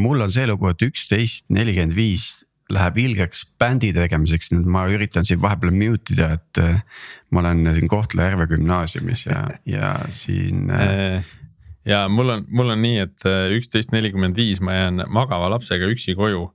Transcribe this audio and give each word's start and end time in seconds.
mul 0.00 0.24
on 0.24 0.32
see 0.32 0.46
lugu, 0.48 0.70
et 0.72 0.82
üksteist 0.86 1.48
nelikümmend 1.52 1.96
viis 1.96 2.42
läheb 2.72 2.98
ilgeks 3.02 3.44
bändi 3.60 3.92
tegemiseks, 3.96 4.52
nüüd 4.54 4.68
ma 4.70 4.86
üritan 4.90 5.26
siin 5.28 5.40
vahepeal 5.42 5.74
mute 5.76 6.14
ida, 6.14 6.32
et 6.38 6.60
äh, 6.62 7.04
ma 7.30 7.42
olen 7.42 7.66
siin 7.76 7.90
Kohtla-Järve 7.90 8.46
gümnaasiumis 8.54 9.26
ja, 9.26 9.42
ja 9.68 9.92
siin 10.14 10.70
äh, 10.72 11.26
ja 11.92 12.06
mul 12.08 12.36
on, 12.36 12.46
mul 12.48 12.72
on 12.72 12.82
nii, 12.84 13.02
et 13.04 13.26
äh, 13.28 13.52
üksteist 13.58 13.92
nelikümmend 13.92 14.38
viis 14.38 14.62
ma 14.64 14.78
jään 14.78 15.04
magava 15.12 15.50
lapsega 15.52 15.90
üksi 15.92 16.16
koju. 16.18 16.46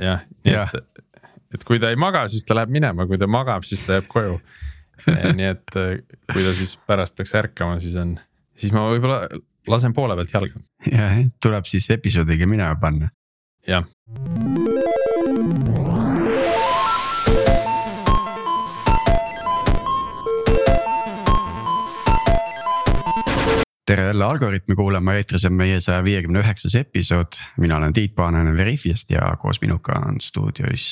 jah, 0.00 0.26
nii 0.44 0.54
ja. 0.54 0.66
et, 0.74 1.04
et 1.54 1.64
kui 1.68 1.80
ta 1.80 1.92
ei 1.92 2.00
maga, 2.00 2.26
siis 2.28 2.44
ta 2.44 2.56
läheb 2.58 2.72
minema, 2.72 3.06
kui 3.08 3.18
ta 3.20 3.28
magab, 3.30 3.64
siis 3.68 3.84
ta 3.86 3.98
jääb 3.98 4.10
koju 4.12 4.40
nii 5.08 5.46
et 5.48 5.78
kui 6.32 6.44
ta 6.44 6.52
siis 6.56 6.74
pärast 6.88 7.16
peaks 7.16 7.32
ärkama, 7.38 7.78
siis 7.80 7.94
on, 8.00 8.18
siis 8.58 8.74
ma 8.76 8.84
võib-olla 8.90 9.24
lasen 9.68 9.92
poole 9.92 10.16
pealt 10.16 10.32
jalga. 10.32 10.60
jah, 10.90 11.22
tuleb 11.42 11.68
siis 11.68 11.90
episoodiga 11.90 12.46
minema 12.46 12.76
panna. 12.80 13.10
jah 13.68 13.84
tere 23.90 24.04
jälle 24.06 24.24
Algorütmi 24.24 24.74
kuulama, 24.78 25.16
eetris 25.18 25.44
on 25.48 25.56
meie 25.58 25.80
saja 25.82 26.04
viiekümne 26.06 26.38
üheksas 26.44 26.76
episood. 26.78 27.40
mina 27.58 27.76
olen 27.76 27.92
Tiit 27.92 28.14
Paananen 28.14 28.56
Veriffiast 28.56 29.10
ja 29.10 29.32
koos 29.42 29.58
minuga 29.60 29.98
on 30.06 30.20
stuudios 30.20 30.84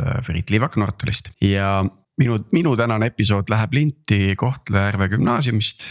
äh, 0.00 0.24
Priit 0.26 0.50
Liivak 0.50 0.76
Nortalist 0.76 1.28
ja 1.44 1.84
minu, 2.18 2.38
minu 2.52 2.76
tänane 2.76 3.06
episood 3.06 3.50
läheb 3.50 3.72
linti 3.72 4.36
Kohtla-Järve 4.36 5.08
gümnaasiumist. 5.08 5.86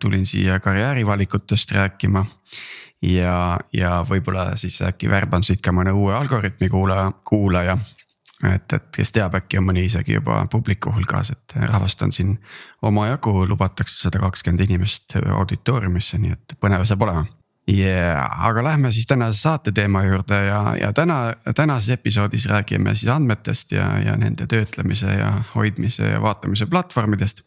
Tulin 0.00 0.26
siia 0.26 0.60
karjäärivalikutest 0.60 1.72
rääkima 1.72 2.24
ja, 3.02 3.58
ja 3.72 4.04
võib-olla 4.08 4.56
siis 4.56 4.80
äkki 4.82 5.10
värban 5.10 5.44
siit 5.46 5.62
ka 5.64 5.72
mõne 5.72 5.92
uue 5.92 6.14
Algorütmi 6.14 6.68
kuulaja, 6.68 7.10
kuulaja. 7.28 7.78
et, 8.54 8.72
et 8.72 8.88
kes 8.96 9.12
teab, 9.12 9.34
äkki 9.36 9.58
on 9.60 9.68
mõni 9.68 9.84
isegi 9.84 10.16
juba 10.16 10.46
publiku 10.52 10.92
hulgas, 10.94 11.30
et 11.30 11.56
rahvast 11.56 12.02
on 12.02 12.12
siin 12.12 12.38
omajagu, 12.82 13.46
lubatakse 13.48 14.02
sada 14.02 14.20
kakskümmend 14.20 14.64
inimest 14.68 15.16
auditooriumisse, 15.16 16.18
nii 16.18 16.32
et 16.36 16.56
põnev 16.60 16.84
saab 16.88 17.08
olema 17.08 17.26
yeah,. 17.78 18.46
aga 18.46 18.64
lähme 18.64 18.92
siis 18.92 19.06
tänase 19.06 19.38
saate 19.38 19.72
teema 19.72 20.04
juurde 20.04 20.44
ja, 20.44 20.76
ja 20.80 20.92
täna, 20.92 21.34
tänases 21.56 21.90
episoodis 21.90 22.46
räägime 22.46 22.94
siis 22.94 23.12
andmetest 23.12 23.72
ja, 23.72 23.98
ja 23.98 24.16
nende 24.16 24.46
töötlemise 24.46 25.06
ja 25.06 25.32
hoidmise 25.54 26.10
ja 26.10 26.22
vaatamise 26.22 26.66
platvormidest 26.66 27.44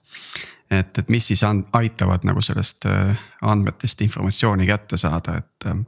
et, 0.79 0.97
et 0.97 1.09
mis 1.09 1.27
siis 1.27 1.44
aitavad 1.73 2.25
nagu 2.27 2.41
sellest 2.41 2.85
äh, 2.89 3.19
andmetest 3.41 4.01
informatsiooni 4.01 4.67
kätte 4.69 4.97
saada, 4.97 5.38
et. 5.44 5.67
Äh, 5.67 5.83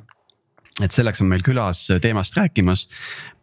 et 0.83 0.91
selleks 0.91 1.21
on 1.23 1.29
meil 1.31 1.39
külas 1.39 1.85
teemast 2.03 2.35
rääkimas 2.35 2.89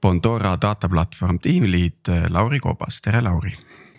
Bondora 0.04 0.50
dataplatvorm 0.60 1.38
tiimliit 1.40 2.10
äh, 2.12 2.26
Lauri 2.28 2.60
Koobas, 2.60 3.00
tere 3.00 3.22
Lauri. 3.24 3.54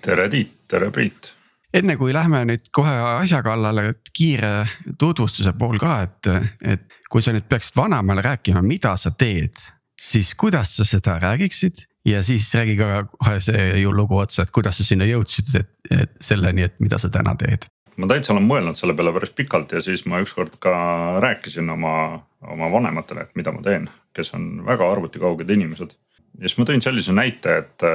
tere 0.05 0.27
Tiit, 0.29 0.51
tere 0.67 0.91
Priit 0.91 1.33
enne 1.73 1.95
kui 1.97 2.13
lähme 2.13 2.43
nüüd 2.47 2.69
kohe 2.75 2.93
asja 3.19 3.41
kallale, 3.45 3.87
et 3.93 4.11
kiire 4.15 4.51
tutvustuse 4.99 5.55
pool 5.57 5.79
ka, 5.81 6.01
et, 6.05 6.29
et 6.75 6.99
kui 7.11 7.23
sa 7.25 7.33
nüüd 7.33 7.47
peaksid 7.49 7.77
vanaemale 7.77 8.23
rääkima, 8.25 8.61
mida 8.65 8.95
sa 8.99 9.13
teed, 9.17 9.57
siis 9.99 10.33
kuidas 10.39 10.75
sa 10.77 10.87
seda 10.87 11.17
räägiksid 11.21 11.85
ja 12.05 12.23
siis 12.23 12.49
räägi 12.55 12.77
ka 12.77 13.05
kohe 13.11 13.39
see 13.43 13.69
ju 13.81 13.93
lugu 13.95 14.17
otsa, 14.17 14.43
et 14.43 14.51
kuidas 14.53 14.77
sa 14.79 14.87
sinna 14.87 15.07
jõudsid, 15.07 15.53
et, 15.59 15.71
et 15.91 16.13
selleni, 16.21 16.65
et 16.67 16.75
mida 16.83 16.99
sa 17.01 17.09
täna 17.13 17.35
teed. 17.39 17.67
ma 17.97 18.07
täitsa 18.09 18.33
olen 18.33 18.47
mõelnud 18.49 18.77
selle 18.77 18.95
peale 18.97 19.11
päris 19.13 19.33
pikalt 19.37 19.75
ja 19.75 19.81
siis 19.85 20.05
ma 20.09 20.21
ükskord 20.23 20.55
ka 20.59 20.73
rääkisin 21.21 21.69
oma, 21.69 22.23
oma 22.41 22.71
vanematele, 22.73 23.27
et 23.27 23.35
mida 23.37 23.53
ma 23.53 23.61
teen, 23.61 23.85
kes 24.17 24.33
on 24.33 24.65
väga 24.65 24.91
arvutikauged 24.91 25.49
inimesed. 25.49 25.93
ja 26.39 26.47
siis 26.47 26.57
ma 26.57 26.65
tõin 26.69 26.81
sellise 26.81 27.13
näite, 27.13 27.57
et, 27.57 27.85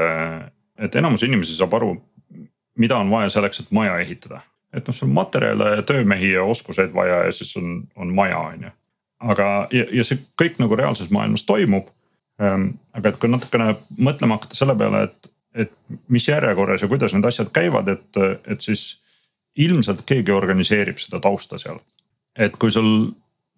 et 0.78 0.96
enamus 1.02 1.26
inimesi 1.26 1.58
saab 1.58 1.74
aru, 1.74 1.96
mida 2.78 2.96
on 2.96 3.10
vaja 3.10 3.34
selleks, 3.36 3.60
et 3.60 3.70
maja 3.74 3.98
ehitada. 3.98 4.40
et 4.72 4.86
noh, 4.86 4.94
sul 4.94 5.08
on 5.08 5.14
materjale, 5.14 5.82
töömehi 5.82 6.32
ja 6.32 6.42
oskuseid 6.44 6.94
vaja 6.94 7.24
ja 7.26 7.32
siis 7.32 7.56
on, 7.56 7.82
on 7.96 8.14
maja, 8.14 8.38
on 8.38 8.66
ju. 8.68 8.74
aga, 9.18 9.46
ja, 9.72 9.84
ja 9.92 10.04
see 10.04 10.18
kõik 10.42 10.58
nagu 10.62 10.76
reaalses 10.76 11.10
maailmas 11.10 11.44
toimub 11.48 11.88
Ehm, 12.42 12.70
aga 12.94 13.10
et 13.10 13.18
kui 13.18 13.30
natukene 13.30 13.72
mõtlema 13.98 14.38
hakata 14.38 14.58
selle 14.58 14.76
peale, 14.78 15.02
et, 15.08 15.30
et 15.64 15.72
mis 16.12 16.26
järjekorras 16.28 16.84
ja 16.84 16.88
kuidas 16.90 17.14
need 17.14 17.26
asjad 17.26 17.50
käivad, 17.54 17.90
et, 17.90 18.18
et 18.46 18.62
siis 18.62 18.84
ilmselt 19.58 20.04
keegi 20.06 20.34
organiseerib 20.34 21.00
seda 21.02 21.18
tausta 21.22 21.58
seal. 21.58 21.80
et 22.38 22.54
kui 22.54 22.70
sul 22.70 23.08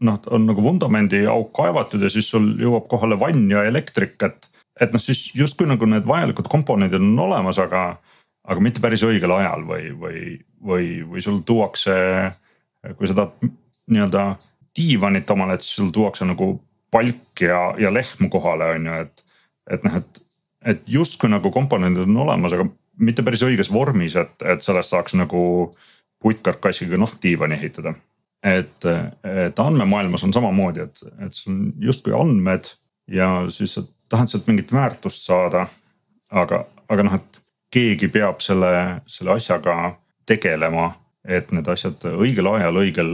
noh, 0.01 0.21
on 0.33 0.47
nagu 0.49 0.63
vundamendi 0.65 1.27
auk 1.29 1.51
kaevatud 1.59 2.01
ja 2.01 2.09
siis 2.09 2.31
sul 2.33 2.55
jõuab 2.57 2.87
kohale 2.89 3.19
vann 3.21 3.51
ja 3.53 3.67
elektrik, 3.69 4.17
et, 4.25 4.49
et 4.81 4.95
noh, 4.95 5.03
siis 5.03 5.27
justkui 5.37 5.69
nagu 5.69 5.85
need 5.85 6.09
vajalikud 6.09 6.49
komponendid 6.49 7.05
on 7.05 7.19
olemas, 7.29 7.61
aga, 7.61 7.99
aga 8.51 8.63
mitte 8.65 8.83
päris 8.83 9.05
õigel 9.07 9.33
ajal 9.37 9.65
või, 9.69 9.91
või, 9.95 10.23
või, 10.67 10.87
või 11.07 11.23
sul 11.25 11.41
tuuakse, 11.47 11.95
kui 12.99 13.11
sa 13.11 13.17
tahad 13.17 13.53
nii-öelda 13.91 14.25
diivanit 14.77 15.31
omale, 15.31 15.57
et 15.57 15.67
siis 15.67 15.79
sul 15.81 15.93
tuuakse 15.95 16.27
nagu 16.27 16.53
palk 16.91 17.45
ja, 17.45 17.71
ja 17.79 17.93
lehmu 17.95 18.31
kohale, 18.33 18.75
on 18.77 18.91
ju, 18.91 18.99
et. 19.07 19.25
et 19.71 19.87
noh, 19.87 20.01
et, 20.01 20.23
et 20.75 20.83
justkui 20.91 21.31
nagu 21.31 21.53
komponendid 21.55 22.05
on 22.05 22.23
olemas, 22.27 22.53
aga 22.57 22.67
mitte 23.01 23.25
päris 23.25 23.45
õiges 23.47 23.71
vormis, 23.73 24.17
et, 24.19 24.35
et 24.45 24.63
sellest 24.65 24.93
saaks 24.93 25.15
nagu 25.17 25.43
puitkarkassiga 26.21 26.99
nahkdiivani 27.01 27.57
ehitada. 27.57 27.95
et, 28.45 28.85
et 29.25 29.59
andmemaailmas 29.61 30.25
on 30.25 30.33
samamoodi, 30.33 30.85
et, 30.85 31.03
et 31.27 31.37
sul 31.37 31.53
on 31.53 31.87
justkui 31.87 32.15
andmed 32.17 32.69
ja 33.11 33.31
siis 33.53 33.75
sa 33.77 33.85
tahad 34.09 34.31
sealt 34.33 34.47
mingit 34.49 34.73
väärtust 34.73 35.27
saada. 35.29 35.67
aga, 36.31 36.65
aga 36.89 37.07
noh, 37.07 37.15
et 37.19 37.40
keegi 37.71 38.09
peab 38.09 38.41
selle, 38.45 39.01
selle 39.07 39.37
asjaga 39.37 39.77
tegelema, 40.27 40.91
et 41.25 41.53
need 41.53 41.69
asjad 41.69 42.03
õigel 42.11 42.49
ajal, 42.55 42.81
õigel 42.83 43.13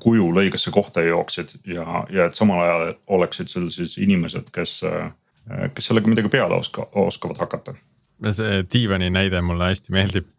kujul 0.00 0.40
õigesse 0.40 0.72
kohta 0.72 1.02
jooksid 1.04 1.52
ja, 1.68 2.04
ja 2.10 2.28
et 2.28 2.38
samal 2.38 2.62
ajal 2.64 2.94
oleksid 3.18 3.50
seal 3.52 3.68
siis 3.72 3.98
inimesed, 4.00 4.48
kes, 4.54 4.80
kes 5.74 5.90
sellega 5.90 6.08
midagi 6.08 6.30
peale 6.32 6.56
oska, 6.56 6.86
oskavad 7.02 7.40
hakata. 7.44 7.74
see 8.32 8.64
diivani 8.72 9.10
näide 9.10 9.42
mulle 9.44 9.68
hästi 9.68 9.92
meeldib 9.92 10.30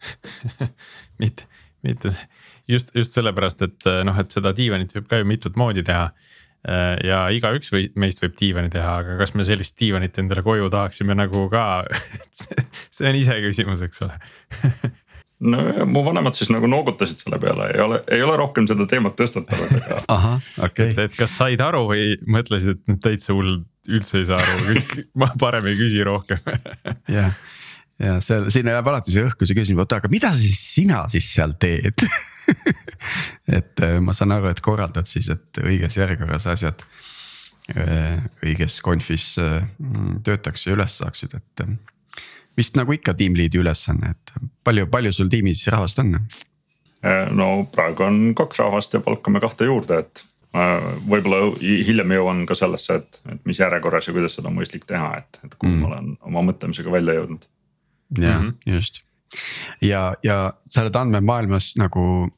mitte, 1.22 1.46
mitte 1.84 2.10
just, 2.68 2.96
just 2.96 3.14
sellepärast, 3.14 3.62
et 3.62 3.90
noh, 4.06 4.18
et 4.20 4.32
seda 4.32 4.54
diivanit 4.56 4.94
võib 4.96 5.08
ka 5.10 5.22
ju 5.22 5.28
mitut 5.30 5.56
moodi 5.60 5.84
teha. 5.86 6.10
Ja 6.68 7.20
igaüks 7.32 7.72
või 7.72 7.86
meist 8.00 8.20
võib 8.24 8.34
diivani 8.40 8.72
teha, 8.74 8.98
aga 9.04 9.20
kas 9.22 9.32
me 9.38 9.46
sellist 9.48 9.78
diivanit 9.80 10.18
endale 10.20 10.44
koju 10.44 10.68
tahaksime 10.74 11.16
nagu 11.16 11.46
ka? 11.52 11.86
See 12.96 13.08
on 13.08 13.20
iseküsimus, 13.20 13.86
eks 13.88 14.04
ole. 14.08 14.18
No 15.40 15.86
mu 15.88 16.02
vanemad 16.04 16.36
siis 16.36 16.50
nagu 16.52 16.68
noogutasid 16.68 17.22
selle 17.24 17.38
peale, 17.40 17.70
ei 17.72 17.80
ole, 17.80 18.02
ei 18.12 18.24
ole 18.26 18.34
rohkem 18.42 18.66
seda 18.68 18.84
teemat 18.92 19.16
tõstatanud 19.16 19.78
aga 19.78 20.00
ahah, 20.16 20.50
okei. 20.68 20.92
Okay.. 20.92 21.06
et 21.08 21.16
kas 21.16 21.38
said 21.40 21.62
aru 21.64 21.86
või 21.88 22.18
mõtlesid, 22.28 22.82
et 22.92 23.00
täitsa 23.06 23.32
hull, 23.38 23.62
üldse 23.88 24.20
ei 24.20 24.28
saa 24.28 24.42
aru, 24.44 24.66
kõik, 24.74 24.98
ma 25.16 25.30
parem 25.40 25.70
ei 25.72 25.78
küsi 25.80 26.04
rohkem. 26.04 26.44
jah, 27.16 27.32
ja 28.04 28.18
seal, 28.24 28.50
sinna 28.52 28.76
jääb 28.76 28.92
alati 28.92 29.16
see 29.16 29.24
õhku 29.30 29.48
see 29.48 29.56
küsimus, 29.56 29.86
oota, 29.86 30.02
aga 30.04 30.12
mida 30.12 30.34
siis 30.36 30.60
sina 30.76 31.06
siis 31.14 31.32
seal 31.38 31.56
teed 31.62 32.04
et 33.58 33.84
äh, 33.84 34.00
ma 34.04 34.16
saan 34.16 34.34
aru, 34.36 34.50
et 34.52 34.62
korraldad 34.64 35.10
siis, 35.10 35.30
et 35.34 35.62
õiges 35.64 35.98
järjekorras 36.00 36.48
asjad 36.52 36.84
äh, 37.76 38.20
õiges 38.46 38.80
konfis 38.86 39.32
äh, 39.42 39.64
töötaks 40.26 40.68
ja 40.68 40.76
üles 40.78 40.98
saaksid, 41.02 41.36
et 41.40 41.66
vist 42.60 42.78
nagu 42.80 42.94
ikka 42.96 43.16
tiimliidi 43.18 43.62
ülesanne, 43.62 44.14
et 44.16 44.34
palju, 44.68 44.88
palju 44.92 45.14
sul 45.16 45.32
tiimis 45.32 45.66
rahvast 45.72 46.02
on? 46.04 46.18
Äh, 47.06 47.28
no 47.32 47.52
praegu 47.74 48.08
on 48.08 48.22
kaks 48.38 48.64
rahvast 48.64 48.98
ja 48.98 49.04
palkame 49.06 49.42
kahte 49.44 49.70
juurde, 49.70 50.04
et 50.04 50.26
võib-olla 50.50 51.44
hiljem 51.62 52.16
jõuan 52.16 52.40
ka 52.50 52.56
sellesse, 52.58 52.96
et, 52.98 53.20
et 53.30 53.44
mis 53.46 53.60
järjekorras 53.62 54.08
ja 54.10 54.16
kuidas 54.16 54.34
seda 54.34 54.50
on 54.50 54.56
mõistlik 54.58 54.88
teha, 54.90 55.20
et, 55.22 55.38
et 55.46 55.54
kuhu 55.54 55.70
mm. 55.70 55.84
ma 55.84 55.92
olen 55.92 56.08
oma 56.26 56.42
mõtlemisega 56.48 56.90
välja 56.90 57.20
jõudnud. 57.20 57.46
jah 58.18 58.42
mm 58.42 58.48
-hmm., 58.48 58.74
just 58.74 59.04
ja, 59.82 60.16
ja 60.24 60.54
sa 60.70 60.84
oled 60.84 60.96
andmemaailmas 60.96 61.74
nagu, 61.80 62.30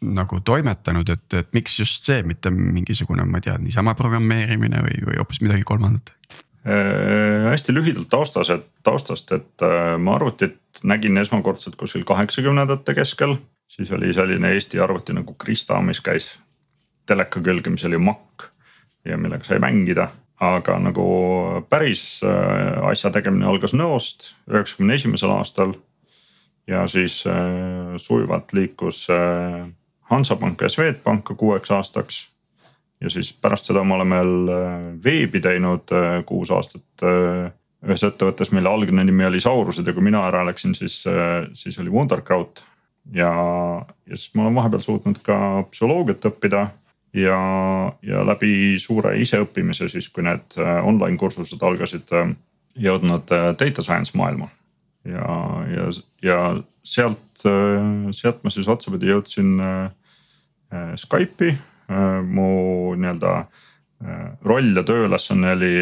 nagu 0.00 0.40
toimetanud, 0.40 1.08
et, 1.12 1.34
et 1.36 1.52
miks 1.52 1.76
just 1.78 2.06
see, 2.08 2.22
mitte 2.26 2.50
mingisugune, 2.50 3.24
ma 3.28 3.40
ei 3.40 3.48
tea, 3.48 3.58
niisama 3.60 3.94
programmeerimine 3.98 4.80
või, 4.86 5.02
või 5.08 5.20
hoopis 5.20 5.42
midagi 5.44 5.66
kolmandat? 5.68 6.14
Äh, 6.60 7.50
hästi 7.50 7.72
lühidalt 7.74 8.08
taustas, 8.12 8.50
et 8.52 8.66
taustast, 8.84 9.32
et 9.32 9.64
äh, 9.64 9.94
ma 9.96 10.18
arvutit 10.18 10.58
nägin 10.84 11.16
esmakordselt 11.16 11.76
kuskil 11.80 12.04
kaheksakümnendate 12.04 12.94
keskel. 12.94 13.36
siis 13.68 13.90
oli 13.90 14.12
selline 14.14 14.52
Eesti 14.52 14.80
arvuti 14.80 15.12
nagu 15.12 15.34
Krista, 15.34 15.80
mis 15.80 16.00
käis 16.00 16.38
teleka 17.06 17.40
külge, 17.40 17.70
mis 17.70 17.84
oli 17.84 17.98
Mac 17.98 18.50
ja 19.04 19.16
millega 19.16 19.44
sai 19.44 19.58
mängida. 19.58 20.10
aga 20.40 20.78
nagu 20.78 21.04
päris 21.68 22.20
äh, 22.24 22.88
asja 22.88 23.10
tegemine 23.10 23.46
algas 23.46 23.72
Nõost 23.72 24.34
üheksakümne 24.48 24.94
esimesel 24.94 25.30
aastal. 25.30 25.74
ja 26.66 26.86
siis 26.86 27.24
sujuvalt 27.96 28.52
liikus 28.52 29.08
Hansapanka 30.10 30.66
ja 30.66 30.72
Swedbanka 30.72 31.34
kuueks 31.34 31.70
aastaks 31.70 32.20
ja 33.00 33.10
siis 33.10 33.32
pärast 33.32 33.70
seda 33.70 33.84
ma 33.86 33.96
olen 33.96 34.10
veel 34.10 34.32
veebi 35.04 35.40
teinud 35.40 35.92
kuus 36.26 36.50
aastat 36.50 37.06
ühes 37.80 38.02
ettevõttes, 38.04 38.50
mille 38.52 38.68
algne 38.68 39.04
nimi 39.06 39.24
oli 39.24 39.40
Saurused 39.40 39.86
ja 39.86 39.94
kui 39.96 40.04
mina 40.04 40.20
ära 40.28 40.42
läksin, 40.44 40.74
siis, 40.76 40.98
siis 41.56 41.78
oli 41.80 41.90
Wonderkraut. 41.90 42.62
ja, 43.14 43.30
ja 44.06 44.16
siis 44.16 44.34
ma 44.34 44.42
olen 44.42 44.54
vahepeal 44.54 44.82
suutnud 44.84 45.22
ka 45.24 45.38
psühholoogiat 45.70 46.26
õppida 46.28 46.66
ja, 47.14 47.38
ja 48.02 48.24
läbi 48.26 48.78
suure 48.78 49.14
iseõppimise 49.20 49.88
siis, 49.88 50.08
kui 50.12 50.24
need 50.26 50.58
online 50.60 51.16
kursused 51.18 51.62
algasid, 51.62 52.12
jõudnud 52.76 53.32
data 53.58 53.82
science 53.82 54.16
maailma. 54.18 54.48
ja, 55.04 55.38
ja, 55.74 55.88
ja 56.22 56.40
sealt, 56.82 57.42
sealt 58.12 58.44
ma 58.44 58.52
siis 58.52 58.68
otsapidi 58.68 59.10
jõudsin 59.10 59.56
Skype'i, 60.96 61.54
mu 62.30 62.50
nii-öelda 62.94 63.34
roll 64.46 64.76
ja 64.76 64.84
tööülesanne 64.86 65.52
oli 65.56 65.72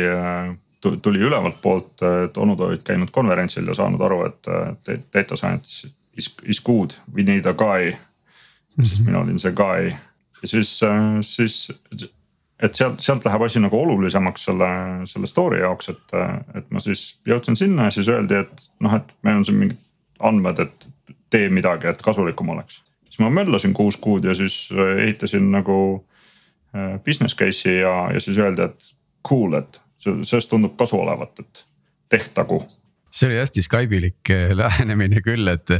tuli 0.81 1.21
ülevalt 1.21 1.59
poolt, 1.63 2.03
et 2.25 2.37
onud 2.39 2.61
olid 2.61 2.83
käinud 2.87 3.11
konverentsil 3.15 3.67
ja 3.69 3.75
saanud 3.75 4.01
aru, 4.01 4.21
et 4.29 4.91
data 5.15 5.37
science 5.37 5.89
is, 6.17 6.31
is 6.47 6.61
good, 6.65 6.95
we 7.15 7.23
need 7.23 7.47
a 7.47 7.55
guy. 7.55 7.93
Siis 8.79 9.01
mina 9.03 9.21
olin 9.21 9.39
see 9.43 9.53
guy. 9.59 9.91
Ja 10.43 10.49
siis, 10.49 10.71
siis, 11.27 11.57
et 12.63 12.79
sealt, 12.79 13.01
sealt 13.03 13.27
läheb 13.27 13.43
asi 13.43 13.63
nagu 13.63 13.81
olulisemaks 13.81 14.45
selle, 14.49 14.71
selle 15.11 15.31
story 15.31 15.63
jaoks, 15.65 15.91
et, 15.95 16.15
et 16.55 16.69
ma 16.71 16.83
siis 16.83 17.09
jõudsin 17.27 17.59
sinna 17.59 17.89
ja 17.89 17.95
siis 17.95 18.11
öeldi, 18.13 18.45
et 18.45 18.69
noh, 18.85 18.95
et 19.01 19.11
meil 19.27 19.41
on 19.41 19.49
siin 19.49 19.59
mingid 19.59 19.81
andmed, 20.23 20.63
et 20.63 20.89
tee 21.31 21.51
midagi, 21.51 21.91
et 21.91 22.03
kasulikum 22.03 22.55
oleks. 22.55 22.85
Siis 23.19 23.27
ma 23.27 23.31
möllasin 23.43 23.75
kuus 23.75 23.97
kuud 23.97 24.25
ja 24.25 24.35
siis 24.35 24.69
ehitasin 25.03 25.51
nagu 25.51 26.07
äh, 26.75 27.01
business 27.05 27.37
case'i 27.37 27.81
ja, 27.81 28.13
ja 28.15 28.21
siis 28.21 28.39
öeldi, 28.39 28.63
et 28.63 28.95
cool, 29.29 29.59
et 29.59 29.81
sellest 30.23 30.49
tundub 30.49 30.77
kasu 30.79 31.01
olevat, 31.01 31.39
et 31.41 31.65
tehtagu 32.09 32.63
see 33.11 33.27
oli 33.27 33.39
hästi 33.41 33.63
Skype'ilik 33.63 34.31
eh, 34.31 34.53
lähenemine 34.57 35.23
küll, 35.25 35.49
et, 35.49 35.71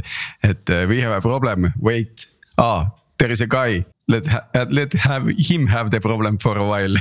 et 0.43 0.69
we 0.89 1.01
have 1.01 1.15
a 1.15 1.21
problem, 1.21 1.71
wait, 1.81 2.27
ah, 2.57 2.89
there 3.17 3.33
is 3.33 3.41
a 3.41 3.47
guy. 3.47 3.85
Let, 4.09 4.25
let 4.69 4.93
have 4.93 5.29
him 5.37 5.67
have 5.67 5.91
the 5.91 5.99
problem 5.99 6.39
for 6.41 6.57
a 6.57 6.65
while 6.65 6.97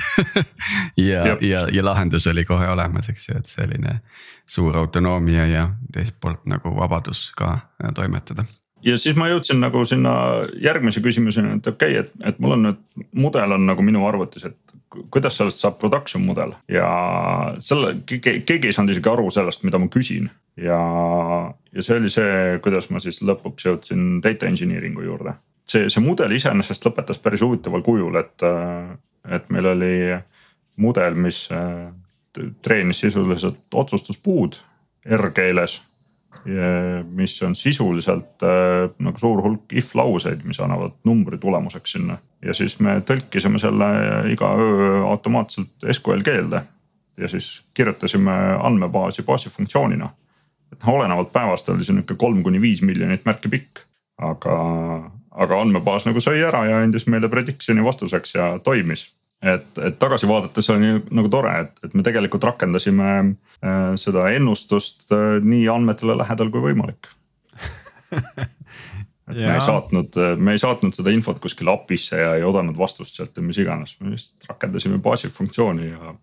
ja, 0.97 1.39
ja, 1.41 1.63
ja 1.73 1.85
lahendus 1.85 2.27
oli 2.27 2.45
kohe 2.45 2.69
olemas, 2.69 3.09
eks 3.09 3.29
ju, 3.31 3.39
et 3.41 3.49
selline 3.49 3.95
suur 4.47 4.77
autonoomia 4.77 5.47
ja 5.49 5.63
teiselt 5.93 6.21
poolt 6.21 6.45
nagu 6.45 6.75
vabadus 6.77 7.31
ka 7.37 7.55
toimetada 7.97 8.45
ja 8.83 8.99
siis 8.99 9.17
ma 9.19 9.29
jõudsin 9.31 9.61
nagu 9.63 9.83
sinna 9.89 10.13
järgmise 10.63 11.03
küsimuseni, 11.05 11.59
et 11.59 11.67
okei 11.67 11.99
okay,, 11.99 12.07
et, 12.07 12.27
et 12.33 12.41
mul 12.43 12.57
on 12.57 12.67
nüüd 12.69 13.07
mudel 13.19 13.57
on 13.57 13.67
nagu 13.69 13.85
minu 13.85 14.05
arvutis, 14.09 14.47
et 14.49 14.79
kuidas 15.13 15.37
sellest 15.39 15.63
saab 15.63 15.79
production 15.81 16.23
mudel 16.25 16.55
ja 16.73 16.89
selle 17.65 17.95
keegi 18.09 18.71
ei 18.71 18.75
saanud 18.75 18.95
isegi 18.95 19.11
aru 19.11 19.29
sellest, 19.33 19.65
mida 19.67 19.81
ma 19.81 19.91
küsin. 19.93 20.31
ja, 20.57 20.79
ja 21.75 21.85
see 21.85 21.99
oli 21.99 22.11
see, 22.13 22.59
kuidas 22.65 22.89
ma 22.91 23.03
siis 23.03 23.21
lõpuks 23.23 23.69
jõudsin 23.69 24.23
data 24.25 24.49
engineering'u 24.49 25.05
juurde. 25.05 25.37
see, 25.69 25.91
see 25.93 26.05
mudel 26.05 26.33
iseenesest 26.37 26.89
lõpetas 26.89 27.21
päris 27.23 27.45
huvitaval 27.45 27.85
kujul, 27.87 28.17
et, 28.21 28.47
et 29.29 29.51
meil 29.53 29.73
oli 29.75 29.95
mudel, 30.77 31.19
mis 31.19 31.47
treenis 32.63 33.01
sisuliselt 33.03 33.75
otsustuspuud 33.75 34.57
R-keeles 35.19 35.81
mis 37.11 37.43
on 37.43 37.55
sisuliselt 37.55 38.43
äh, 38.43 38.89
nagu 38.99 39.19
suur 39.19 39.43
hulk 39.43 39.73
if 39.73 39.95
lauseid, 39.95 40.45
mis 40.45 40.61
annavad 40.61 40.95
numbri 41.05 41.39
tulemuseks 41.39 41.93
sinna. 41.93 42.19
ja 42.43 42.55
siis 42.55 42.79
me 42.81 43.01
tõlkisime 43.03 43.59
selle 43.59 43.89
iga 44.33 44.53
öö 44.55 45.03
automaatselt 45.11 45.89
SQL 45.93 46.23
keelde 46.23 46.63
ja 47.19 47.29
siis 47.29 47.63
kirjutasime 47.75 48.33
andmebaasi 48.63 49.23
baasi 49.23 49.51
funktsioonina. 49.51 50.09
et 50.73 50.83
noh, 50.83 50.95
olenevalt 50.95 51.33
päevast 51.33 51.69
oli 51.69 51.85
see 51.85 51.97
nihuke 51.97 52.15
kolm 52.15 52.43
kuni 52.43 52.61
viis 52.61 52.83
miljonit 52.83 53.25
märki 53.25 53.49
pikk, 53.49 53.85
aga, 54.19 54.57
aga 55.31 55.61
andmebaas 55.61 56.07
nagu 56.07 56.21
sai 56.21 56.43
ära 56.43 56.65
ja 56.69 56.83
andis 56.85 57.07
meile 57.07 57.29
prediction'i 57.29 57.85
vastuseks 57.85 58.35
ja 58.35 58.59
toimis 58.59 59.09
et, 59.43 59.79
et 59.79 59.99
tagasi 59.99 60.29
vaadates 60.29 60.71
oli 60.75 60.95
nagu 61.15 61.29
tore, 61.31 61.55
et, 61.65 61.85
et 61.85 61.95
me 61.95 62.03
tegelikult 62.07 62.45
rakendasime 62.49 63.11
äh, 63.19 63.93
seda 64.01 64.29
ennustust 64.35 65.13
äh, 65.15 65.39
nii 65.45 65.69
andmetele 65.73 66.19
lähedal 66.19 66.51
kui 66.55 66.65
võimalik 66.71 67.11
et 69.29 69.37
me 69.37 69.55
ei 69.55 69.61
saatnud, 69.61 70.19
me 70.37 70.55
ei 70.57 70.61
saatnud 70.61 70.97
seda 70.97 71.13
infot 71.15 71.39
kuskile 71.43 71.73
API-sse 71.75 72.21
ja 72.21 72.35
ei 72.39 72.45
oodanud 72.47 72.79
vastust 72.79 73.19
sealt 73.19 73.37
ja 73.37 73.45
mis 73.45 73.59
iganes, 73.61 73.97
me 74.01 74.15
lihtsalt 74.15 74.49
rakendasime 74.53 75.01
baasi 75.05 75.31
funktsiooni 75.33 75.91
ja. 75.91 76.15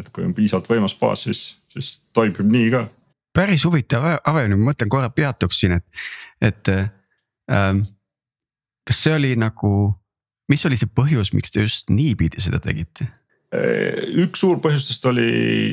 et 0.00 0.08
kui 0.14 0.24
on 0.26 0.34
piisavalt 0.34 0.70
võimas 0.72 0.96
baas, 1.00 1.26
siis, 1.28 1.42
siis 1.72 1.98
toimib 2.16 2.40
nii 2.52 2.70
ka. 2.72 2.86
päris 3.36 3.66
huvitav 3.68 4.08
avenemine, 4.16 4.62
ma 4.62 4.72
mõtlen 4.72 4.92
korra 4.92 5.10
peatuksin, 5.12 5.76
et, 5.76 6.08
et 6.40 6.72
ähm, 6.72 7.84
kas 8.86 9.04
see 9.04 9.14
oli 9.18 9.34
nagu 9.40 9.70
mis 10.48 10.66
oli 10.68 10.78
see 10.78 10.90
põhjus, 10.90 11.32
miks 11.34 11.54
te 11.54 11.64
just 11.64 11.92
niipidi 11.92 12.42
seda 12.42 12.60
tegite? 12.62 13.08
üks 14.20 14.42
suur 14.42 14.58
põhjustest 14.60 15.04
oli 15.08 15.28